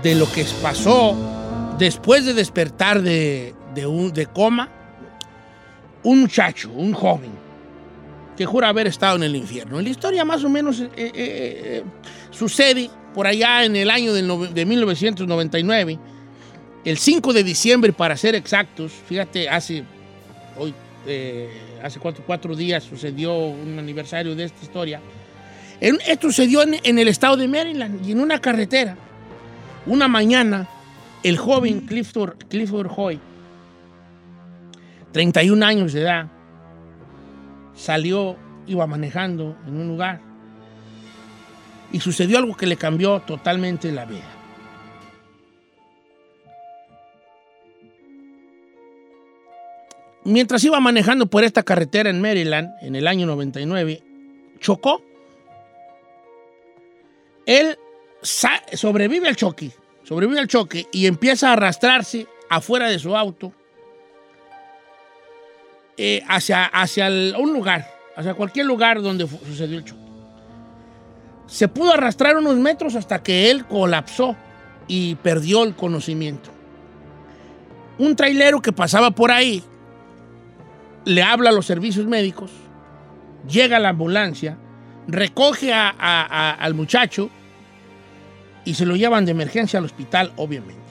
de 0.02 0.14
lo 0.14 0.30
que 0.30 0.46
pasó 0.62 1.16
después 1.78 2.24
de 2.24 2.34
despertar 2.34 3.02
de, 3.02 3.54
de 3.76 3.86
un, 3.86 4.12
de 4.12 4.26
coma, 4.26 4.68
un 6.02 6.22
muchacho, 6.22 6.70
un 6.70 6.92
joven, 6.92 7.30
que 8.36 8.44
jura 8.46 8.68
haber 8.68 8.86
estado 8.88 9.16
en 9.16 9.22
el 9.22 9.36
infierno. 9.36 9.80
La 9.80 9.88
historia 9.88 10.24
más 10.24 10.42
o 10.44 10.48
menos 10.48 10.80
eh, 10.80 10.90
eh, 10.96 11.12
eh, 11.14 11.82
sucede 12.30 12.90
por 13.14 13.26
allá 13.26 13.64
en 13.64 13.76
el 13.76 13.90
año 13.90 14.12
nove- 14.16 14.48
de 14.50 14.64
1999, 14.66 15.98
el 16.84 16.98
5 16.98 17.32
de 17.32 17.44
diciembre 17.44 17.92
para 17.92 18.16
ser 18.16 18.34
exactos, 18.34 18.92
fíjate, 18.92 19.48
hace, 19.48 19.84
hoy, 20.58 20.72
eh, 21.06 21.48
hace 21.82 21.98
cuatro, 22.00 22.22
cuatro 22.26 22.54
días 22.56 22.84
sucedió 22.84 23.34
un 23.36 23.78
aniversario 23.78 24.34
de 24.34 24.44
esta 24.44 24.62
historia. 24.62 25.00
En- 25.80 25.98
esto 26.06 26.28
sucedió 26.28 26.62
en, 26.62 26.76
en 26.82 26.98
el 26.98 27.08
estado 27.08 27.36
de 27.36 27.48
Maryland 27.48 28.06
y 28.06 28.12
en 28.12 28.20
una 28.20 28.40
carretera. 28.40 28.96
Una 29.86 30.08
mañana, 30.08 30.68
el 31.22 31.36
joven 31.38 31.80
Clifford, 31.82 32.36
Clifford 32.48 32.90
Hoy, 32.96 33.18
31 35.16 35.64
años 35.64 35.94
de 35.94 36.02
edad, 36.02 36.26
salió, 37.74 38.36
iba 38.66 38.86
manejando 38.86 39.56
en 39.66 39.78
un 39.78 39.88
lugar 39.88 40.20
y 41.90 42.00
sucedió 42.00 42.36
algo 42.36 42.54
que 42.54 42.66
le 42.66 42.76
cambió 42.76 43.20
totalmente 43.20 43.90
la 43.92 44.04
vida. 44.04 44.28
Mientras 50.24 50.62
iba 50.64 50.78
manejando 50.80 51.24
por 51.28 51.44
esta 51.44 51.62
carretera 51.62 52.10
en 52.10 52.20
Maryland 52.20 52.74
en 52.82 52.94
el 52.94 53.06
año 53.06 53.24
99, 53.24 54.02
chocó. 54.60 55.02
Él 57.46 57.78
sobrevive 58.20 59.28
al 59.28 59.36
choque, 59.36 59.70
sobrevive 60.02 60.40
al 60.40 60.46
choque 60.46 60.88
y 60.92 61.06
empieza 61.06 61.48
a 61.48 61.52
arrastrarse 61.54 62.26
afuera 62.50 62.90
de 62.90 62.98
su 62.98 63.16
auto 63.16 63.54
eh, 65.96 66.22
hacia, 66.28 66.64
hacia 66.66 67.06
un 67.38 67.52
lugar, 67.52 67.86
hacia 68.16 68.34
cualquier 68.34 68.66
lugar 68.66 69.00
donde 69.02 69.26
sucedió 69.26 69.78
el 69.78 69.84
choque. 69.84 70.00
Se 71.46 71.68
pudo 71.68 71.92
arrastrar 71.94 72.36
unos 72.36 72.56
metros 72.56 72.94
hasta 72.96 73.22
que 73.22 73.50
él 73.50 73.64
colapsó 73.66 74.36
y 74.88 75.14
perdió 75.16 75.62
el 75.64 75.74
conocimiento. 75.74 76.50
Un 77.98 78.14
trailero 78.16 78.60
que 78.60 78.72
pasaba 78.72 79.10
por 79.12 79.30
ahí 79.30 79.62
le 81.04 81.22
habla 81.22 81.50
a 81.50 81.52
los 81.52 81.64
servicios 81.66 82.04
médicos, 82.06 82.50
llega 83.48 83.78
la 83.78 83.90
ambulancia, 83.90 84.58
recoge 85.06 85.72
a- 85.72 85.88
a- 85.90 86.22
a- 86.26 86.50
al 86.54 86.74
muchacho 86.74 87.30
y 88.64 88.74
se 88.74 88.84
lo 88.84 88.96
llevan 88.96 89.24
de 89.24 89.30
emergencia 89.30 89.78
al 89.78 89.84
hospital, 89.84 90.32
obviamente. 90.36 90.82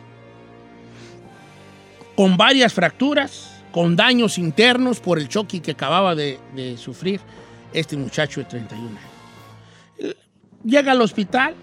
Con 2.15 2.37
varias 2.37 2.73
fracturas, 2.73 3.54
con 3.75 3.97
daños 3.97 4.37
internos 4.37 5.01
por 5.01 5.19
el 5.19 5.27
choque 5.27 5.61
que 5.61 5.71
acababa 5.71 6.15
de, 6.15 6.39
sufrir 6.77 7.19
este 7.73 7.97
muchacho 7.97 8.39
de 8.39 8.45
31 8.45 8.87
años. 8.87 10.15
Llega 10.63 10.93
al 10.93 11.01
hospital, 11.01 11.53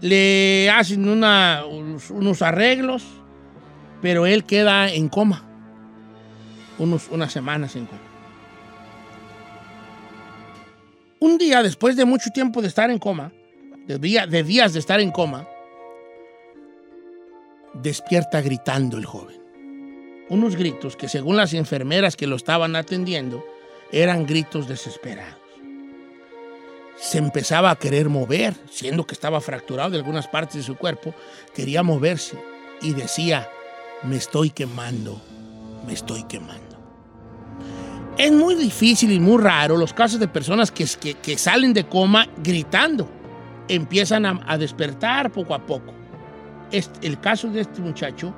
le 0.00 0.70
hacen 0.70 1.08
unos, 1.08 2.42
arreglos, 2.42 3.02
pero 4.00 4.26
él 4.26 4.44
queda 4.44 4.92
en 4.92 5.08
coma, 5.08 5.44
unos, 6.78 7.08
unas 7.10 7.32
semanas 7.32 7.74
en 7.74 7.86
coma. 7.86 8.00
Un 11.18 11.36
día, 11.36 11.64
después 11.64 11.96
de 11.96 12.04
mucho 12.04 12.30
tiempo 12.30 12.62
de 12.62 12.68
estar 12.68 12.90
en 12.90 13.00
coma, 13.00 13.32
de, 13.88 13.98
de 13.98 14.42
días 14.44 14.72
de 14.72 14.78
estar 14.78 15.00
en 15.00 15.10
coma, 15.10 15.48
despierta 17.74 18.40
gritando 18.40 18.98
el 18.98 19.04
joven. 19.04 19.41
Unos 20.28 20.56
gritos 20.56 20.96
que 20.96 21.08
según 21.08 21.36
las 21.36 21.52
enfermeras 21.52 22.16
que 22.16 22.26
lo 22.26 22.36
estaban 22.36 22.76
atendiendo, 22.76 23.44
eran 23.90 24.26
gritos 24.26 24.68
desesperados. 24.68 25.36
Se 26.96 27.18
empezaba 27.18 27.70
a 27.70 27.76
querer 27.76 28.08
mover, 28.08 28.54
siendo 28.70 29.04
que 29.06 29.14
estaba 29.14 29.40
fracturado 29.40 29.90
de 29.90 29.98
algunas 29.98 30.28
partes 30.28 30.56
de 30.56 30.62
su 30.62 30.76
cuerpo, 30.76 31.14
quería 31.54 31.82
moverse 31.82 32.38
y 32.80 32.92
decía, 32.92 33.48
me 34.04 34.16
estoy 34.16 34.50
quemando, 34.50 35.20
me 35.86 35.92
estoy 35.92 36.22
quemando. 36.24 36.62
Es 38.16 38.30
muy 38.30 38.54
difícil 38.54 39.10
y 39.10 39.18
muy 39.18 39.42
raro 39.42 39.76
los 39.76 39.92
casos 39.92 40.20
de 40.20 40.28
personas 40.28 40.70
que, 40.70 40.84
que- 41.22 41.38
salen 41.38 41.72
de 41.72 41.84
coma 41.84 42.28
gritando. 42.42 43.08
Empiezan 43.68 44.26
a, 44.26 44.40
a 44.46 44.58
despertar 44.58 45.32
poco 45.32 45.54
a 45.54 45.64
poco. 45.64 45.92
Este- 46.70 47.06
el 47.06 47.18
caso 47.20 47.48
de 47.48 47.62
este 47.62 47.80
muchacho 47.80 48.34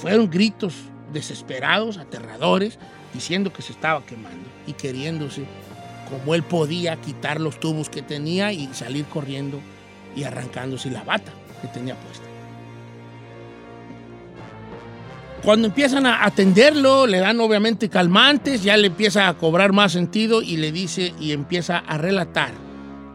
fueron 0.00 0.30
gritos 0.30 0.74
desesperados, 1.12 1.98
aterradores, 1.98 2.78
diciendo 3.14 3.52
que 3.52 3.62
se 3.62 3.72
estaba 3.72 4.04
quemando 4.04 4.48
y 4.66 4.72
queriéndose, 4.72 5.44
como 6.08 6.34
él 6.34 6.42
podía, 6.42 6.96
quitar 6.96 7.40
los 7.40 7.60
tubos 7.60 7.88
que 7.88 8.02
tenía 8.02 8.52
y 8.52 8.68
salir 8.74 9.04
corriendo 9.06 9.60
y 10.16 10.24
arrancándose 10.24 10.90
la 10.90 11.02
bata 11.04 11.32
que 11.60 11.68
tenía 11.68 11.94
puesta. 11.96 12.26
Cuando 15.42 15.66
empiezan 15.66 16.06
a 16.06 16.24
atenderlo, 16.24 17.06
le 17.08 17.18
dan 17.18 17.40
obviamente 17.40 17.88
calmantes, 17.88 18.62
ya 18.62 18.76
le 18.76 18.86
empieza 18.86 19.26
a 19.26 19.34
cobrar 19.34 19.72
más 19.72 19.90
sentido 19.90 20.40
y 20.40 20.56
le 20.56 20.70
dice 20.70 21.14
y 21.18 21.32
empieza 21.32 21.78
a 21.78 21.98
relatar 21.98 22.52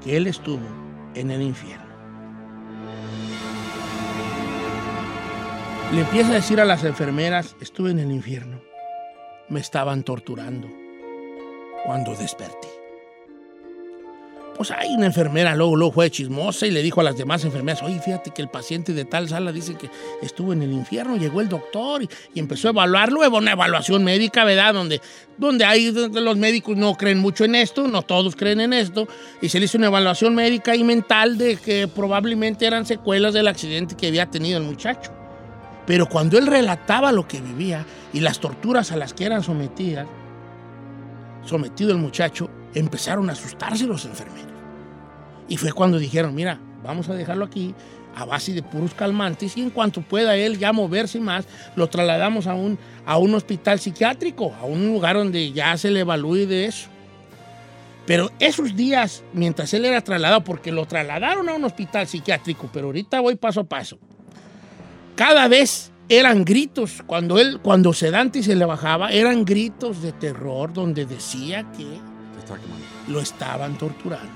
que 0.04 0.18
él 0.18 0.28
estuvo 0.28 0.68
en 1.16 1.32
el 1.32 1.42
infierno. 1.42 1.87
Le 5.93 6.02
empieza 6.02 6.32
a 6.32 6.36
decir 6.36 6.60
a 6.60 6.65
las 6.65 6.84
enfermeras, 6.84 7.56
estuve 7.62 7.91
en 7.91 8.00
el 8.00 8.12
infierno, 8.12 8.60
me 9.47 9.62
estaban 9.62 10.04
torturando 10.04 10.67
cuando 11.86 12.13
desperté. 12.13 12.67
Pues 14.58 14.69
hay 14.71 14.93
una 14.93 15.06
enfermera, 15.06 15.56
luego, 15.56 15.78
luego 15.78 15.93
fue 15.93 16.12
chismosa 16.12 16.67
y 16.67 16.71
le 16.71 16.84
dijo 16.84 17.00
a 17.00 17.06
las 17.06 17.15
demás 17.15 17.45
enfermeras, 17.45 17.82
oye, 17.84 18.02
fíjate 18.02 18.32
que 18.32 18.41
el 18.41 18.50
paciente 18.50 18.91
de 18.91 19.06
tal 19.06 19.30
sala 19.30 19.54
dice 19.54 19.76
que 19.76 19.89
estuvo 20.21 20.52
en 20.52 20.62
el 20.62 20.73
infierno, 20.73 21.15
llegó 21.15 21.39
el 21.39 21.47
doctor 21.47 22.04
y, 22.04 22.10
y 22.34 22.39
empezó 22.41 22.67
a 22.67 22.71
evaluarlo, 22.71 23.21
hubo 23.21 23.38
una 23.38 23.54
evaluación 23.54 24.04
médica, 24.04 24.43
¿verdad? 24.43 24.73
Donde, 24.73 25.00
donde 25.38 25.63
hay, 25.63 25.91
donde 25.91 26.19
los 26.19 26.36
médicos 26.36 26.76
no 26.76 26.95
creen 26.95 27.19
mucho 27.19 27.45
en 27.45 27.56
esto, 27.56 27.88
no 27.88 28.02
todos 28.02 28.36
creen 28.36 28.60
en 28.60 28.73
esto, 28.73 29.08
y 29.41 29.47
se 29.47 29.60
le 29.60 29.65
hizo 29.65 29.78
una 29.78 29.88
evaluación 29.88 30.36
médica 30.36 30.76
y 30.76 30.84
mental 30.84 31.38
de 31.38 31.56
que 31.56 31.88
probablemente 31.88 32.65
eran 32.65 32.86
secuelas 32.86 33.34
del 33.34 33.47
accidente 33.47 33.95
que 33.95 34.08
había 34.08 34.26
tenido 34.30 34.58
el 34.58 34.65
muchacho. 34.65 35.16
Pero 35.88 36.08
cuando 36.08 36.38
él 36.38 36.45
relataba 36.45 37.12
lo 37.12 37.28
que 37.28 37.41
vivía 37.41 37.86
y 38.13 38.19
las 38.19 38.39
torturas 38.39 38.91
a 38.91 38.97
las 38.97 39.13
que 39.13 39.26
eran 39.26 39.41
sometidas, 39.41 40.06
sometido 41.45 41.91
el 41.91 41.97
muchacho, 41.97 42.50
empezaron 42.76 43.30
a 43.30 43.34
asustarse 43.34 43.88
los 43.88 44.06
enfermeros. 44.06 44.52
Y 45.47 45.56
fue 45.56 45.71
cuando 45.71 45.97
dijeron, 45.97 46.36
mira, 46.36 46.60
vamos 46.84 47.08
a 47.08 47.13
dejarlo 47.13 47.45
aquí, 47.45 47.73
a 48.15 48.26
base 48.26 48.52
de 48.52 48.63
puros 48.63 48.93
calmantes 48.93 49.56
y 49.56 49.62
en 49.62 49.69
cuanto 49.69 50.02
pueda 50.02 50.36
él 50.36 50.58
ya 50.58 50.73
moverse 50.73 51.19
más, 51.19 51.47
lo 51.76 51.88
trasladamos 51.88 52.47
a 52.47 52.54
un, 52.54 52.78
a 53.06 53.17
un 53.17 53.34
hospital 53.34 53.80
psiquiátrico, 53.80 54.54
a 54.60 54.65
un 54.65 54.88
lugar 54.88 55.15
donde 55.15 55.52
ya 55.54 55.78
se 55.78 55.89
le 55.89 56.02
evalúe 56.02 56.47
de 56.47 56.65
eso. 56.65 56.89
Pero 58.06 58.32
esos 58.39 58.76
días, 58.76 59.23
mientras 59.34 59.73
él 59.73 59.86
era 59.86 60.02
trasladado, 60.02 60.43
porque 60.43 60.71
lo 60.71 60.86
trasladaron 60.86 61.47
a 61.47 61.54
un 61.54 61.63
hospital 61.63 62.08
psiquiátrico, 62.08 62.69
pero 62.73 62.88
ahorita 62.88 63.19
voy 63.19 63.36
paso 63.36 63.62
a 63.62 63.63
paso, 63.65 64.00
cada 65.17 65.47
vez 65.49 65.91
eran 66.08 66.45
gritos, 66.45 67.03
cuando 67.06 67.38
él, 67.38 67.60
cuando 67.62 67.91
Sedante 67.91 68.41
se 68.41 68.56
le 68.56 68.63
bajaba, 68.63 69.12
eran 69.12 69.43
gritos 69.43 70.01
de 70.01 70.13
terror 70.13 70.71
donde 70.71 71.06
decía 71.06 71.69
que 71.75 71.86
lo 73.12 73.19
estaban 73.19 73.77
torturando, 73.77 74.32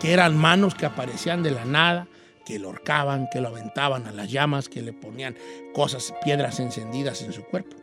que 0.00 0.12
eran 0.12 0.36
manos 0.36 0.74
que 0.76 0.86
aparecían 0.86 1.42
de 1.42 1.50
la 1.50 1.64
nada, 1.64 2.06
que 2.46 2.58
lo 2.60 2.68
horcaban, 2.68 3.26
que 3.32 3.40
lo 3.40 3.48
aventaban 3.48 4.06
a 4.06 4.12
las 4.12 4.30
llamas, 4.30 4.68
que 4.68 4.82
le 4.82 4.92
ponían 4.92 5.34
cosas, 5.74 6.12
piedras 6.22 6.60
encendidas 6.60 7.22
en 7.22 7.32
su 7.32 7.42
cuerpo. 7.42 7.74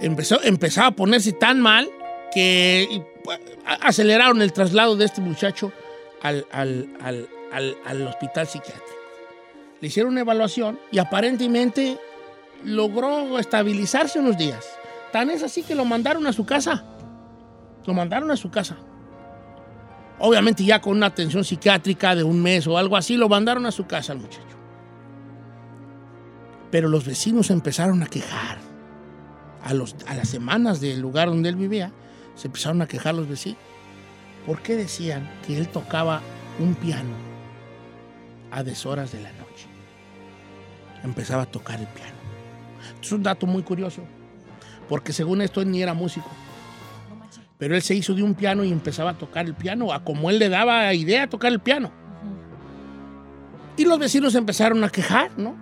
Empezó, 0.00 0.42
empezaba 0.42 0.88
a 0.88 0.96
ponerse 0.96 1.32
tan 1.32 1.60
mal 1.60 1.88
que 2.32 3.02
a- 3.66 3.74
aceleraron 3.88 4.42
el 4.42 4.52
traslado 4.52 4.96
de 4.96 5.04
este 5.04 5.20
muchacho 5.20 5.72
al, 6.22 6.46
al- 6.50 6.88
al- 7.00 7.28
al- 7.52 7.76
al 7.86 8.06
hospital 8.08 8.46
psiquiátrico. 8.48 8.93
Le 9.84 9.88
hicieron 9.88 10.12
una 10.12 10.22
evaluación 10.22 10.80
y 10.90 10.96
aparentemente 10.96 11.98
logró 12.64 13.38
estabilizarse 13.38 14.18
unos 14.18 14.38
días. 14.38 14.64
Tan 15.12 15.28
es 15.28 15.42
así 15.42 15.62
que 15.62 15.74
lo 15.74 15.84
mandaron 15.84 16.26
a 16.26 16.32
su 16.32 16.46
casa. 16.46 16.82
Lo 17.84 17.92
mandaron 17.92 18.30
a 18.30 18.36
su 18.38 18.50
casa. 18.50 18.78
Obviamente 20.18 20.64
ya 20.64 20.80
con 20.80 20.96
una 20.96 21.04
atención 21.04 21.44
psiquiátrica 21.44 22.14
de 22.14 22.24
un 22.24 22.42
mes 22.42 22.66
o 22.66 22.78
algo 22.78 22.96
así, 22.96 23.18
lo 23.18 23.28
mandaron 23.28 23.66
a 23.66 23.70
su 23.70 23.86
casa 23.86 24.14
al 24.14 24.20
muchacho. 24.20 24.56
Pero 26.70 26.88
los 26.88 27.04
vecinos 27.04 27.50
empezaron 27.50 28.02
a 28.02 28.06
quejar. 28.06 28.56
A, 29.62 29.68
a 29.68 30.14
las 30.14 30.28
semanas 30.30 30.80
del 30.80 30.98
lugar 30.98 31.28
donde 31.28 31.50
él 31.50 31.56
vivía, 31.56 31.92
se 32.36 32.46
empezaron 32.48 32.80
a 32.80 32.88
quejar 32.88 33.14
los 33.14 33.28
vecinos. 33.28 33.60
¿Por 34.46 34.62
qué 34.62 34.76
decían 34.76 35.30
que 35.46 35.58
él 35.58 35.68
tocaba 35.68 36.22
un 36.58 36.74
piano 36.74 37.12
a 38.50 38.62
deshoras 38.62 39.12
de 39.12 39.20
la 39.20 39.28
noche? 39.32 39.43
Empezaba 41.04 41.42
a 41.42 41.46
tocar 41.46 41.78
el 41.78 41.86
piano. 41.86 42.16
Es 43.00 43.12
un 43.12 43.22
dato 43.22 43.46
muy 43.46 43.62
curioso, 43.62 44.02
porque 44.88 45.12
según 45.12 45.42
esto 45.42 45.60
él 45.60 45.70
ni 45.70 45.82
era 45.82 45.94
músico. 45.94 46.28
Pero 47.58 47.76
él 47.76 47.82
se 47.82 47.94
hizo 47.94 48.14
de 48.14 48.22
un 48.22 48.34
piano 48.34 48.64
y 48.64 48.72
empezaba 48.72 49.10
a 49.10 49.18
tocar 49.18 49.46
el 49.46 49.54
piano, 49.54 49.92
a 49.92 50.02
como 50.02 50.30
él 50.30 50.38
le 50.38 50.48
daba 50.48 50.92
idea 50.94 51.24
a 51.24 51.26
tocar 51.28 51.52
el 51.52 51.60
piano. 51.60 51.92
Y 53.76 53.84
los 53.84 53.98
vecinos 53.98 54.34
empezaron 54.34 54.82
a 54.82 54.88
quejar, 54.88 55.38
¿no? 55.38 55.54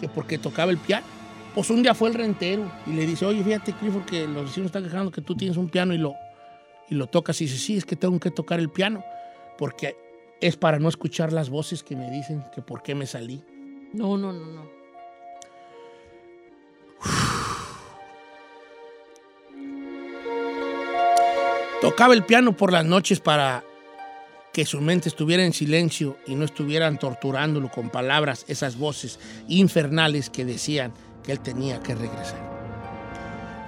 Que 0.00 0.08
porque 0.08 0.38
tocaba 0.38 0.70
el 0.70 0.78
piano. 0.78 1.06
Pues 1.54 1.70
un 1.70 1.82
día 1.82 1.94
fue 1.94 2.10
el 2.10 2.14
rentero 2.14 2.70
y 2.86 2.92
le 2.92 3.06
dice, 3.06 3.24
oye, 3.26 3.42
fíjate, 3.42 3.72
Clifford, 3.72 4.04
que 4.04 4.26
los 4.26 4.44
vecinos 4.44 4.66
están 4.66 4.84
quejando 4.84 5.10
que 5.10 5.20
tú 5.20 5.34
tienes 5.34 5.56
un 5.56 5.68
piano 5.68 5.94
y 5.94 5.98
lo, 5.98 6.14
y 6.88 6.94
lo 6.94 7.06
tocas. 7.06 7.40
Y 7.40 7.44
dice, 7.44 7.58
sí, 7.58 7.76
es 7.76 7.84
que 7.84 7.96
tengo 7.96 8.20
que 8.20 8.30
tocar 8.30 8.60
el 8.60 8.70
piano, 8.70 9.02
porque 9.58 9.96
es 10.40 10.56
para 10.56 10.78
no 10.78 10.88
escuchar 10.88 11.32
las 11.32 11.50
voces 11.50 11.82
que 11.82 11.96
me 11.96 12.10
dicen 12.10 12.44
que 12.54 12.62
por 12.62 12.82
qué 12.82 12.94
me 12.94 13.06
salí. 13.06 13.42
No, 13.92 14.16
no, 14.16 14.32
no, 14.32 14.46
no. 14.46 14.79
Tocaba 21.80 22.12
el 22.12 22.24
piano 22.24 22.54
por 22.54 22.72
las 22.72 22.84
noches 22.84 23.20
para 23.20 23.64
que 24.52 24.66
su 24.66 24.80
mente 24.80 25.08
estuviera 25.08 25.44
en 25.44 25.54
silencio 25.54 26.18
y 26.26 26.34
no 26.34 26.44
estuvieran 26.44 26.98
torturándolo 26.98 27.70
con 27.70 27.88
palabras, 27.88 28.44
esas 28.48 28.76
voces 28.76 29.18
infernales 29.48 30.28
que 30.28 30.44
decían 30.44 30.92
que 31.22 31.32
él 31.32 31.40
tenía 31.40 31.80
que 31.80 31.94
regresar. 31.94 32.50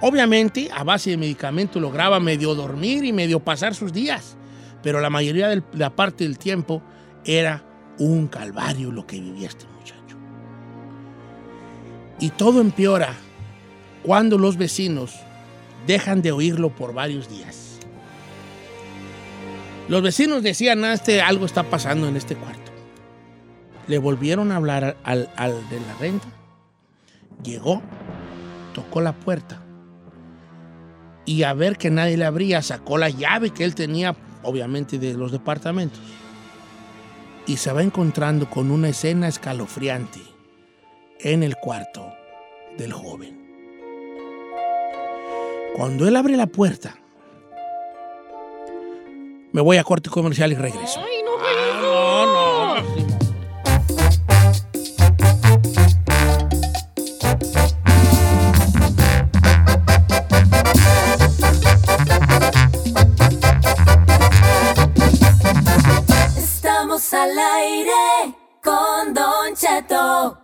Obviamente, 0.01 0.69
a 0.71 0.83
base 0.83 1.11
de 1.11 1.17
medicamento 1.17 1.79
lograba 1.79 2.19
medio 2.19 2.53
dormir 2.53 3.03
y 3.05 3.13
medio 3.13 3.39
pasar 3.39 3.73
sus 3.73 3.93
días, 3.93 4.35
pero 4.83 4.99
la 4.99 5.09
mayoría 5.09 5.47
de 5.47 5.63
la 5.73 5.95
parte 5.95 6.25
del 6.25 6.37
tiempo 6.37 6.83
era 7.25 7.63
un 7.97 8.27
calvario 8.27 8.91
lo 8.91 9.07
que 9.07 9.19
vivía 9.19 9.47
este 9.47 9.65
muchacho. 9.67 10.17
Y 12.19 12.29
todo 12.29 12.61
empeora 12.61 13.15
cuando 14.03 14.37
los 14.37 14.57
vecinos 14.57 15.15
dejan 15.87 16.21
de 16.21 16.31
oírlo 16.31 16.75
por 16.75 16.93
varios 16.93 17.29
días. 17.29 17.62
Los 19.87 20.01
vecinos 20.01 20.43
decían, 20.43 20.83
"Ah, 20.85 20.93
este, 20.93 21.21
algo 21.21 21.45
está 21.45 21.63
pasando 21.63 22.07
en 22.07 22.15
este 22.15 22.35
cuarto. 22.35 22.71
Le 23.87 23.97
volvieron 23.97 24.51
a 24.51 24.55
hablar 24.55 24.97
al, 25.03 25.29
al 25.35 25.69
de 25.69 25.79
la 25.79 25.93
renta. 25.99 26.27
Llegó, 27.43 27.81
tocó 28.73 29.01
la 29.01 29.13
puerta 29.13 29.61
y 31.25 31.43
a 31.43 31.53
ver 31.53 31.77
que 31.77 31.89
nadie 31.89 32.17
le 32.17 32.25
abría, 32.25 32.61
sacó 32.61 32.97
la 32.97 33.09
llave 33.09 33.51
que 33.51 33.63
él 33.63 33.75
tenía, 33.75 34.15
obviamente, 34.43 34.99
de 34.99 35.13
los 35.13 35.31
departamentos. 35.31 36.01
Y 37.45 37.57
se 37.57 37.71
va 37.73 37.83
encontrando 37.83 38.49
con 38.49 38.71
una 38.71 38.89
escena 38.89 39.27
escalofriante 39.27 40.19
en 41.19 41.43
el 41.43 41.55
cuarto 41.57 42.13
del 42.77 42.93
joven. 42.93 43.41
Cuando 45.75 46.07
él 46.07 46.15
abre 46.15 46.37
la 46.37 46.47
puerta, 46.47 46.95
me 49.53 49.61
voy 49.61 49.77
a 49.77 49.83
corte 49.83 50.09
comercial 50.09 50.51
y 50.51 50.55
regreso. 50.55 50.99
Ay, 50.99 51.23
no, 51.23 51.31
Ah, 51.45 51.79
no, 51.81 52.83
no. 52.83 54.03
Estamos 66.37 67.13
al 67.13 67.31
aire 67.37 68.35
con 68.61 69.13
Don 69.13 69.55
Cheto. 69.55 70.42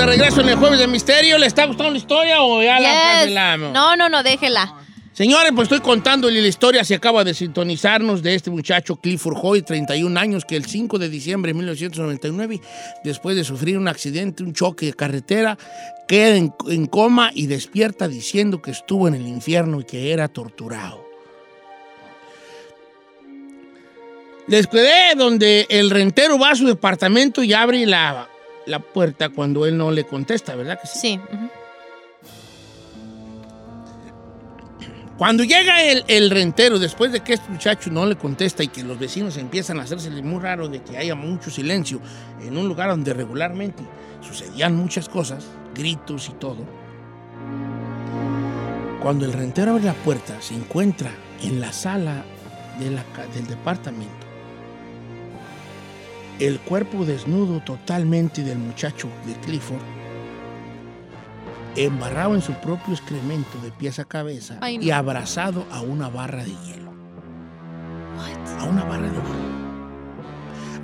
De 0.00 0.06
regreso 0.06 0.40
en 0.40 0.48
el 0.48 0.56
Jueves 0.56 0.78
de 0.78 0.86
Misterio. 0.86 1.36
¿Le 1.36 1.46
está 1.46 1.66
gustando 1.66 1.92
la 1.92 1.98
historia 1.98 2.42
o 2.42 2.62
ya 2.62 2.80
la 2.80 2.88
cancelamos? 2.88 3.72
No, 3.74 3.96
no, 3.96 4.08
no, 4.08 4.22
déjela. 4.22 4.74
Señores, 5.12 5.52
pues 5.54 5.66
estoy 5.66 5.80
contándole 5.80 6.40
la 6.40 6.48
historia. 6.48 6.84
Se 6.84 6.94
acaba 6.94 7.22
de 7.22 7.34
sintonizarnos 7.34 8.22
de 8.22 8.34
este 8.34 8.50
muchacho 8.50 8.96
Clifford 8.96 9.36
Hoy, 9.42 9.60
31 9.60 10.18
años, 10.18 10.46
que 10.46 10.56
el 10.56 10.64
5 10.64 10.98
de 10.98 11.10
diciembre 11.10 11.50
de 11.50 11.54
1999, 11.58 12.62
después 13.04 13.36
de 13.36 13.44
sufrir 13.44 13.76
un 13.76 13.88
accidente, 13.88 14.42
un 14.42 14.54
choque 14.54 14.86
de 14.86 14.94
carretera, 14.94 15.58
queda 16.08 16.36
en, 16.36 16.54
en 16.68 16.86
coma 16.86 17.30
y 17.34 17.46
despierta 17.46 18.08
diciendo 18.08 18.62
que 18.62 18.70
estuvo 18.70 19.06
en 19.06 19.14
el 19.14 19.26
infierno 19.28 19.80
y 19.80 19.84
que 19.84 20.12
era 20.12 20.28
torturado. 20.28 21.04
Les 24.46 24.66
quedé 24.66 25.14
donde 25.14 25.66
el 25.68 25.90
rentero 25.90 26.38
va 26.38 26.52
a 26.52 26.56
su 26.56 26.66
departamento 26.66 27.42
y 27.42 27.52
abre 27.52 27.84
la, 27.84 28.29
la 28.66 28.78
puerta 28.78 29.28
cuando 29.30 29.66
él 29.66 29.76
no 29.76 29.90
le 29.90 30.04
contesta, 30.04 30.54
¿verdad 30.54 30.80
que 30.80 30.86
sí? 30.86 30.98
Sí. 30.98 31.20
Cuando 35.18 35.44
llega 35.44 35.82
el, 35.82 36.02
el 36.08 36.30
rentero, 36.30 36.78
después 36.78 37.12
de 37.12 37.20
que 37.20 37.34
este 37.34 37.50
muchacho 37.50 37.90
no 37.90 38.06
le 38.06 38.16
contesta 38.16 38.62
y 38.62 38.68
que 38.68 38.82
los 38.82 38.98
vecinos 38.98 39.36
empiezan 39.36 39.78
a 39.78 39.82
hacerse 39.82 40.10
muy 40.22 40.40
raro 40.40 40.68
de 40.68 40.82
que 40.82 40.96
haya 40.96 41.14
mucho 41.14 41.50
silencio 41.50 42.00
en 42.40 42.56
un 42.56 42.66
lugar 42.66 42.88
donde 42.88 43.12
regularmente 43.12 43.82
sucedían 44.22 44.74
muchas 44.76 45.10
cosas, 45.10 45.44
gritos 45.74 46.30
y 46.30 46.32
todo, 46.32 46.64
cuando 49.02 49.26
el 49.26 49.32
rentero 49.34 49.72
abre 49.72 49.84
la 49.84 49.92
puerta, 49.94 50.40
se 50.40 50.54
encuentra 50.54 51.10
en 51.42 51.60
la 51.60 51.72
sala 51.72 52.24
de 52.78 52.90
la 52.90 53.02
ca- 53.14 53.26
del 53.26 53.46
departamento 53.46 54.26
el 56.40 56.58
cuerpo 56.60 57.04
desnudo 57.04 57.60
totalmente 57.60 58.42
del 58.42 58.58
muchacho 58.58 59.08
de 59.26 59.34
Clifford, 59.46 59.82
embarrado 61.76 62.34
en 62.34 62.42
su 62.42 62.52
propio 62.54 62.94
excremento 62.94 63.58
de 63.62 63.70
pies 63.70 63.98
a 63.98 64.04
cabeza 64.04 64.58
Ay, 64.60 64.78
no. 64.78 64.84
y 64.84 64.90
abrazado 64.90 65.64
a 65.70 65.82
una 65.82 66.08
barra 66.08 66.42
de 66.44 66.50
hielo. 66.66 66.90
A 68.58 68.64
una 68.64 68.84
barra 68.84 69.02
de 69.08 69.12
hielo. 69.16 69.50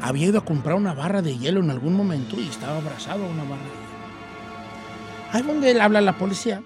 Había 0.00 0.26
ido 0.28 0.38
a 0.38 0.44
comprar 0.44 0.76
una 0.76 0.94
barra 0.94 1.22
de 1.22 1.36
hielo 1.36 1.60
en 1.60 1.70
algún 1.70 1.94
momento 1.94 2.36
y 2.38 2.46
estaba 2.48 2.76
abrazado 2.76 3.24
a 3.24 3.28
una 3.28 3.42
barra 3.44 3.62
de 3.62 3.68
hielo. 3.70 3.86
Ahí 5.32 5.42
donde 5.42 5.70
él 5.70 5.80
habla 5.80 5.98
a 5.98 6.02
la 6.02 6.16
policía. 6.16 6.62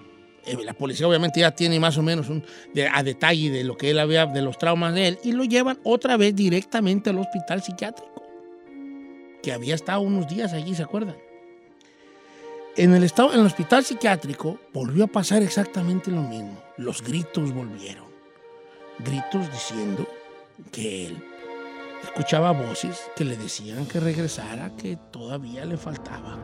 Eh, 0.47 0.57
la 0.65 0.73
policía 0.75 1.07
obviamente 1.07 1.41
ya 1.41 1.51
tiene 1.53 1.79
más 1.79 1.97
o 1.99 2.03
menos 2.03 2.29
un, 2.29 2.43
de- 2.75 2.89
a 2.89 3.03
detalle 3.03 3.51
de 3.51 3.63
lo 3.65 3.77
que 3.77 3.91
él 3.91 3.99
había, 3.99 4.27
de 4.27 4.43
los 4.43 4.59
traumas 4.59 4.95
de 4.95 5.09
él, 5.09 5.19
y 5.23 5.33
lo 5.33 5.45
llevan 5.45 5.79
otra 5.85 6.17
vez 6.17 6.35
directamente 6.35 7.11
al 7.11 7.19
hospital 7.19 7.63
psiquiátrico 7.63 8.10
que 9.43 9.53
había 9.53 9.75
estado 9.75 10.01
unos 10.01 10.29
días 10.29 10.53
allí, 10.53 10.75
¿se 10.75 10.83
acuerdan? 10.83 11.17
En 12.77 12.95
el, 12.95 13.05
estado, 13.05 13.33
en 13.33 13.41
el 13.41 13.47
hospital 13.47 13.85
psiquiátrico 13.85 14.59
volvió 14.73 15.05
a 15.05 15.09
pasar 15.09 15.43
exactamente 15.43 16.11
lo 16.11 16.23
mismo. 16.23 16.63
Los 16.77 17.03
gritos 17.03 17.53
volvieron. 17.53 18.07
gritos 18.99 19.51
diciendo 19.51 20.09
que 20.71 21.07
él 21.07 21.25
escuchaba 22.03 22.53
voces 22.53 23.11
que 23.17 23.25
le 23.25 23.37
decían 23.37 23.87
que 23.87 24.01
regresara, 24.01 24.71
que 24.77 24.97
todavía 25.11 25.65
le 25.65 25.77
faltaba 25.77 26.39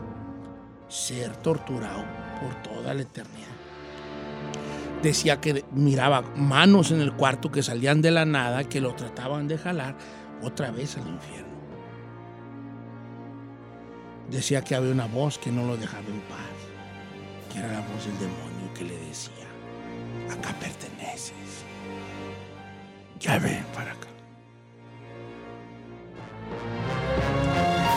ser 0.87 1.35
torturado 1.37 2.03
por 2.41 2.61
toda 2.61 2.93
la 2.93 3.01
eternidad. 3.01 3.47
Decía 5.01 5.39
que 5.39 5.63
miraba 5.71 6.21
manos 6.35 6.91
en 6.91 7.01
el 7.01 7.13
cuarto 7.13 7.51
que 7.51 7.63
salían 7.63 8.01
de 8.01 8.11
la 8.11 8.25
nada, 8.25 8.63
que 8.63 8.81
lo 8.81 8.95
trataban 8.95 9.47
de 9.47 9.57
jalar 9.57 9.95
otra 10.41 10.71
vez 10.71 10.97
al 10.97 11.07
infierno. 11.07 11.46
Decía 14.29 14.61
que 14.61 14.75
había 14.75 14.91
una 14.91 15.07
voz 15.07 15.37
que 15.37 15.51
no 15.51 15.65
lo 15.65 15.77
dejaba 15.77 16.05
en 16.07 16.19
paz, 16.21 16.37
que 17.51 17.59
era 17.59 17.71
la 17.71 17.79
voz 17.79 18.05
del 18.05 18.19
demonio 18.19 18.73
que 18.75 18.83
le 18.83 18.97
decía, 19.07 19.47
acá 20.29 20.53
perteneces, 20.59 21.63
ya 23.19 23.39
ven 23.39 23.63
para 23.73 23.93
acá. 23.93 24.07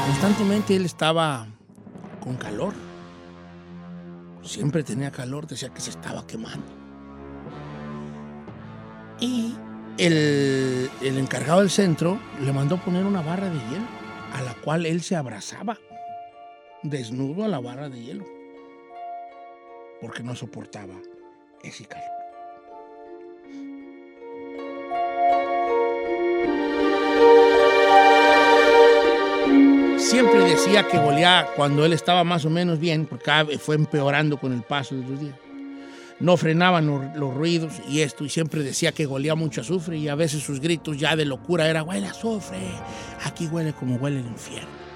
Constantemente 0.07 0.77
él 0.77 0.85
estaba 0.85 1.49
con 2.23 2.37
calor, 2.37 2.75
siempre 4.43 4.85
tenía 4.85 5.11
calor, 5.11 5.49
decía 5.49 5.71
que 5.71 5.81
se 5.81 5.91
estaba 5.91 6.25
quemando. 6.29 6.67
Y 9.19 9.57
el, 9.99 10.89
el 11.03 11.19
encargado 11.19 11.61
del 11.61 11.71
centro 11.71 12.21
le 12.41 12.53
mandó 12.53 12.77
poner 12.79 13.05
una 13.05 13.21
barra 13.21 13.51
de 13.51 13.59
hielo 13.59 13.87
a 14.33 14.43
la 14.43 14.55
cual 14.55 14.87
él 14.87 15.03
se 15.03 15.17
abrazaba 15.17 15.77
desnudo 16.83 17.45
a 17.45 17.49
la 17.49 17.61
barra 17.61 17.89
de 17.89 18.03
hielo 18.03 18.25
porque 20.01 20.23
no 20.23 20.35
soportaba 20.35 20.95
ese 21.63 21.85
calor. 21.85 22.21
Siempre 29.99 30.45
decía 30.45 30.89
que 30.89 30.99
golía 30.99 31.47
cuando 31.55 31.85
él 31.85 31.93
estaba 31.93 32.25
más 32.25 32.45
o 32.45 32.51
menos 32.51 32.81
bien, 32.81 33.07
porque 33.07 33.59
fue 33.59 33.77
empeorando 33.77 34.39
con 34.39 34.53
el 34.53 34.63
paso 34.63 34.97
de 34.97 35.03
los 35.03 35.21
días. 35.21 35.37
No 36.19 36.37
frenaban 36.37 36.87
los, 36.87 37.35
ruidos 37.35 37.75
y 37.89 38.01
esto, 38.01 38.25
y 38.25 38.29
siempre 38.29 38.63
decía 38.63 38.93
que 38.93 39.07
golía 39.07 39.35
mucho 39.35 39.61
azufre, 39.61 39.99
y 39.99 40.09
a 40.09 40.15
veces 40.15 40.43
sus 40.43 40.61
gritos 40.61 40.99
ya 40.99 41.17
de 41.17 41.25
locura 41.25 41.69
era, 41.69 41.83
huele 41.83 42.09
azufre, 42.09 42.59
aquí 43.25 43.47
huele 43.47 43.73
como 43.73 43.97
huele 43.97 44.21
el 44.21 44.27
infierno. 44.27 44.90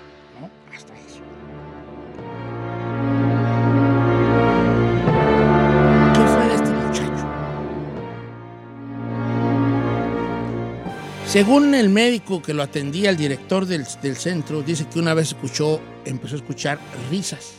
Según 11.35 11.75
el 11.75 11.89
médico 11.89 12.41
que 12.41 12.55
lo 12.55 12.63
atendía, 12.63 13.11
el 13.11 13.17
director 13.17 13.67
del, 13.67 13.85
del 14.01 14.15
centro, 14.15 14.63
dice 14.63 14.87
que 14.87 15.01
una 15.01 15.15
vez 15.15 15.31
escuchó, 15.31 15.81
empezó 16.05 16.37
a 16.37 16.39
escuchar 16.39 16.79
risas, 17.11 17.55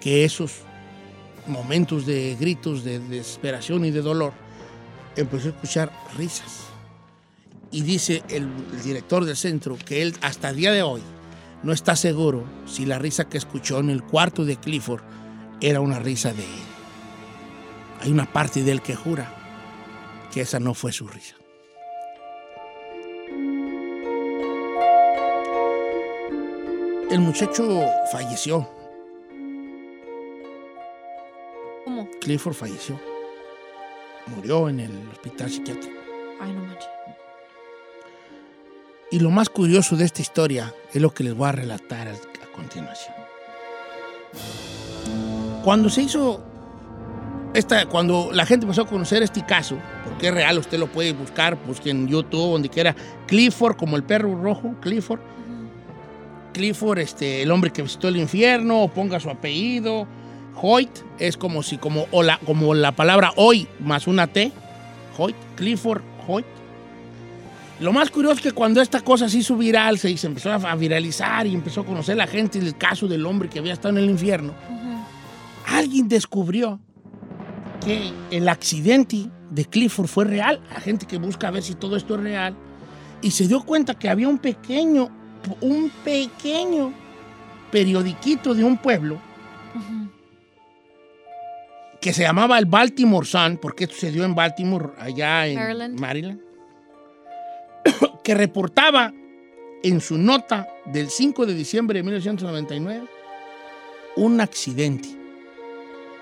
que 0.00 0.24
esos 0.24 0.58
momentos 1.48 2.06
de 2.06 2.36
gritos, 2.38 2.84
de 2.84 3.00
desesperación 3.00 3.84
y 3.84 3.90
de 3.90 4.02
dolor, 4.02 4.34
empezó 5.16 5.48
a 5.48 5.50
escuchar 5.50 5.90
risas. 6.16 6.66
Y 7.72 7.80
dice 7.80 8.22
el, 8.28 8.48
el 8.72 8.82
director 8.84 9.24
del 9.24 9.36
centro 9.36 9.76
que 9.84 10.00
él 10.00 10.14
hasta 10.20 10.50
el 10.50 10.56
día 10.56 10.70
de 10.70 10.82
hoy 10.82 11.02
no 11.64 11.72
está 11.72 11.96
seguro 11.96 12.44
si 12.66 12.86
la 12.86 13.00
risa 13.00 13.28
que 13.28 13.38
escuchó 13.38 13.80
en 13.80 13.90
el 13.90 14.04
cuarto 14.04 14.44
de 14.44 14.58
Clifford 14.58 15.02
era 15.60 15.80
una 15.80 15.98
risa 15.98 16.32
de 16.32 16.44
él. 16.44 16.60
Hay 18.00 18.12
una 18.12 18.32
parte 18.32 18.62
de 18.62 18.70
él 18.70 18.80
que 18.80 18.94
jura 18.94 19.34
que 20.32 20.42
esa 20.42 20.60
no 20.60 20.72
fue 20.72 20.92
su 20.92 21.08
risa. 21.08 21.37
El 27.10 27.20
muchacho 27.20 27.86
falleció. 28.12 28.68
¿Cómo? 31.84 32.06
Clifford 32.20 32.52
falleció. 32.52 33.00
Murió 34.26 34.68
en 34.68 34.80
el 34.80 35.08
hospital 35.10 35.48
psiquiátrico. 35.48 35.96
Ay, 36.38 36.52
no 36.52 36.64
manches. 36.64 36.88
Y 39.10 39.20
lo 39.20 39.30
más 39.30 39.48
curioso 39.48 39.96
de 39.96 40.04
esta 40.04 40.20
historia 40.20 40.74
es 40.92 41.00
lo 41.00 41.14
que 41.14 41.24
les 41.24 41.34
voy 41.34 41.48
a 41.48 41.52
relatar 41.52 42.08
a, 42.08 42.14
continuación. 42.54 43.14
Cuando 45.64 45.88
se 45.88 46.02
hizo 46.02 46.42
esta, 47.54 47.86
cuando 47.86 48.30
la 48.32 48.44
gente 48.44 48.66
empezó 48.66 48.82
a 48.82 48.86
conocer 48.86 49.22
este 49.22 49.46
caso, 49.46 49.78
porque 50.04 50.28
es 50.28 50.34
real, 50.34 50.58
usted 50.58 50.78
lo 50.78 50.88
puede 50.88 51.12
buscar, 51.12 51.56
busque 51.66 51.90
en 51.90 52.06
YouTube, 52.06 52.52
donde 52.52 52.68
quiera, 52.68 52.94
Clifford, 53.26 53.76
como 53.76 53.96
el 53.96 54.02
perro 54.02 54.34
rojo, 54.42 54.74
Clifford. 54.82 55.20
Clifford, 56.52 56.98
este, 56.98 57.42
el 57.42 57.50
hombre 57.50 57.70
que 57.70 57.82
visitó 57.82 58.08
el 58.08 58.16
infierno, 58.16 58.82
o 58.82 58.88
ponga 58.88 59.20
su 59.20 59.30
apellido. 59.30 60.06
Hoyt 60.60 60.90
es 61.18 61.36
como 61.36 61.62
si, 61.62 61.78
como, 61.78 62.06
o 62.10 62.22
la, 62.22 62.38
como 62.38 62.74
la 62.74 62.92
palabra 62.92 63.32
hoy 63.36 63.68
más 63.80 64.06
una 64.06 64.26
T. 64.26 64.50
Hoyt, 65.16 65.36
Clifford, 65.56 66.02
Hoyt. 66.26 66.46
Lo 67.80 67.92
más 67.92 68.10
curioso 68.10 68.36
es 68.36 68.40
que 68.42 68.52
cuando 68.52 68.80
esta 68.80 69.00
cosa 69.00 69.28
se 69.28 69.38
hizo 69.38 69.56
viral, 69.56 69.98
se, 69.98 70.16
se 70.16 70.26
empezó 70.26 70.50
a 70.50 70.74
viralizar 70.74 71.46
y 71.46 71.54
empezó 71.54 71.82
a 71.82 71.86
conocer 71.86 72.16
la 72.16 72.26
gente 72.26 72.58
el 72.58 72.76
caso 72.76 73.06
del 73.06 73.24
hombre 73.24 73.48
que 73.48 73.60
había 73.60 73.72
estado 73.72 73.96
en 73.96 74.04
el 74.04 74.10
infierno, 74.10 74.52
alguien 75.66 76.08
descubrió 76.08 76.80
que 77.84 78.12
el 78.30 78.48
accidente 78.48 79.30
de 79.50 79.64
Clifford 79.64 80.08
fue 80.08 80.24
real. 80.24 80.60
La 80.72 80.80
gente 80.80 81.06
que 81.06 81.18
busca 81.18 81.48
a 81.48 81.50
ver 81.50 81.62
si 81.62 81.74
todo 81.74 81.96
esto 81.96 82.16
es 82.16 82.20
real. 82.20 82.56
Y 83.22 83.30
se 83.30 83.46
dio 83.46 83.62
cuenta 83.62 83.94
que 83.94 84.08
había 84.08 84.28
un 84.28 84.38
pequeño, 84.38 85.08
un 85.60 85.90
pequeño 86.04 86.92
periodiquito 87.70 88.54
de 88.54 88.64
un 88.64 88.78
pueblo 88.78 89.18
que 92.00 92.12
se 92.12 92.22
llamaba 92.22 92.58
el 92.58 92.66
Baltimore 92.66 93.26
Sun, 93.26 93.58
porque 93.60 93.84
esto 93.84 93.96
se 93.96 94.12
dio 94.12 94.24
en 94.24 94.34
Baltimore, 94.34 94.90
allá 94.98 95.46
en 95.46 95.56
Maryland. 95.56 96.00
Maryland, 96.00 96.40
que 98.24 98.34
reportaba 98.34 99.12
en 99.82 100.00
su 100.00 100.18
nota 100.18 100.68
del 100.86 101.10
5 101.10 101.46
de 101.46 101.54
diciembre 101.54 101.98
de 101.98 102.02
1999 102.04 103.08
un 104.16 104.40
accidente 104.40 105.08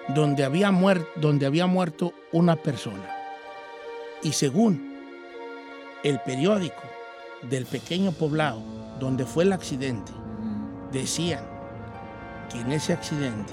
donde 0.08 0.44
había, 0.44 0.72
donde 1.16 1.46
había 1.46 1.66
muerto 1.66 2.12
una 2.32 2.56
persona. 2.56 3.10
Y 4.22 4.32
según 4.32 4.94
el 6.02 6.20
periódico 6.20 6.82
del 7.42 7.66
pequeño 7.66 8.12
poblado 8.12 8.85
donde 8.98 9.24
fue 9.26 9.44
el 9.44 9.52
accidente, 9.52 10.12
decían 10.92 11.44
que 12.50 12.60
en 12.60 12.72
ese 12.72 12.92
accidente 12.92 13.52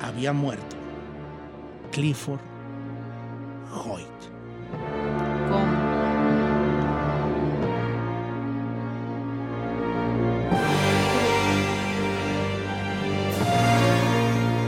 había 0.00 0.32
muerto 0.32 0.76
Clifford 1.92 2.40
Hoyt. 3.86 4.06
¿Cómo? 5.48 5.92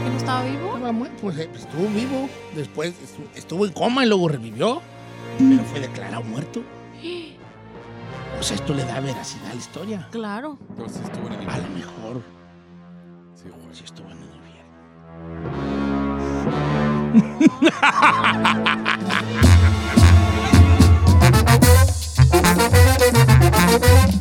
¿Que 0.03 0.09
no 0.09 0.17
estaba 0.17 0.43
vivo? 0.43 0.67
Estaba 0.75 0.91
muerto, 0.91 1.17
pues 1.21 1.37
eh, 1.39 1.49
estuvo 1.55 1.87
vivo, 1.87 2.29
después 2.55 2.93
estu- 2.93 3.27
estuvo 3.37 3.65
en 3.65 3.73
coma 3.73 4.05
y 4.05 4.07
luego 4.09 4.27
revivió, 4.27 4.81
pero 5.37 5.63
fue 5.63 5.79
declarado 5.79 6.23
muerto. 6.23 6.61
Pues 8.35 8.51
esto 8.51 8.73
le 8.73 8.83
da 8.85 8.99
veracidad 8.99 9.45
a 9.47 9.49
la 9.49 9.55
historia. 9.55 10.07
Claro. 10.11 10.57
Entonces 10.69 11.01
estuvo 11.03 11.27
en 11.27 11.33
el 11.33 11.49
A 11.49 11.57
lo 11.57 11.63
infierno. 11.67 11.75
mejor 11.97 12.21
Sí, 13.35 13.49
güey. 13.49 13.75
sí 13.75 13.83
estuvo 13.83 14.09
en 14.11 14.17
el 14.17 14.23
infierno. 14.25 14.45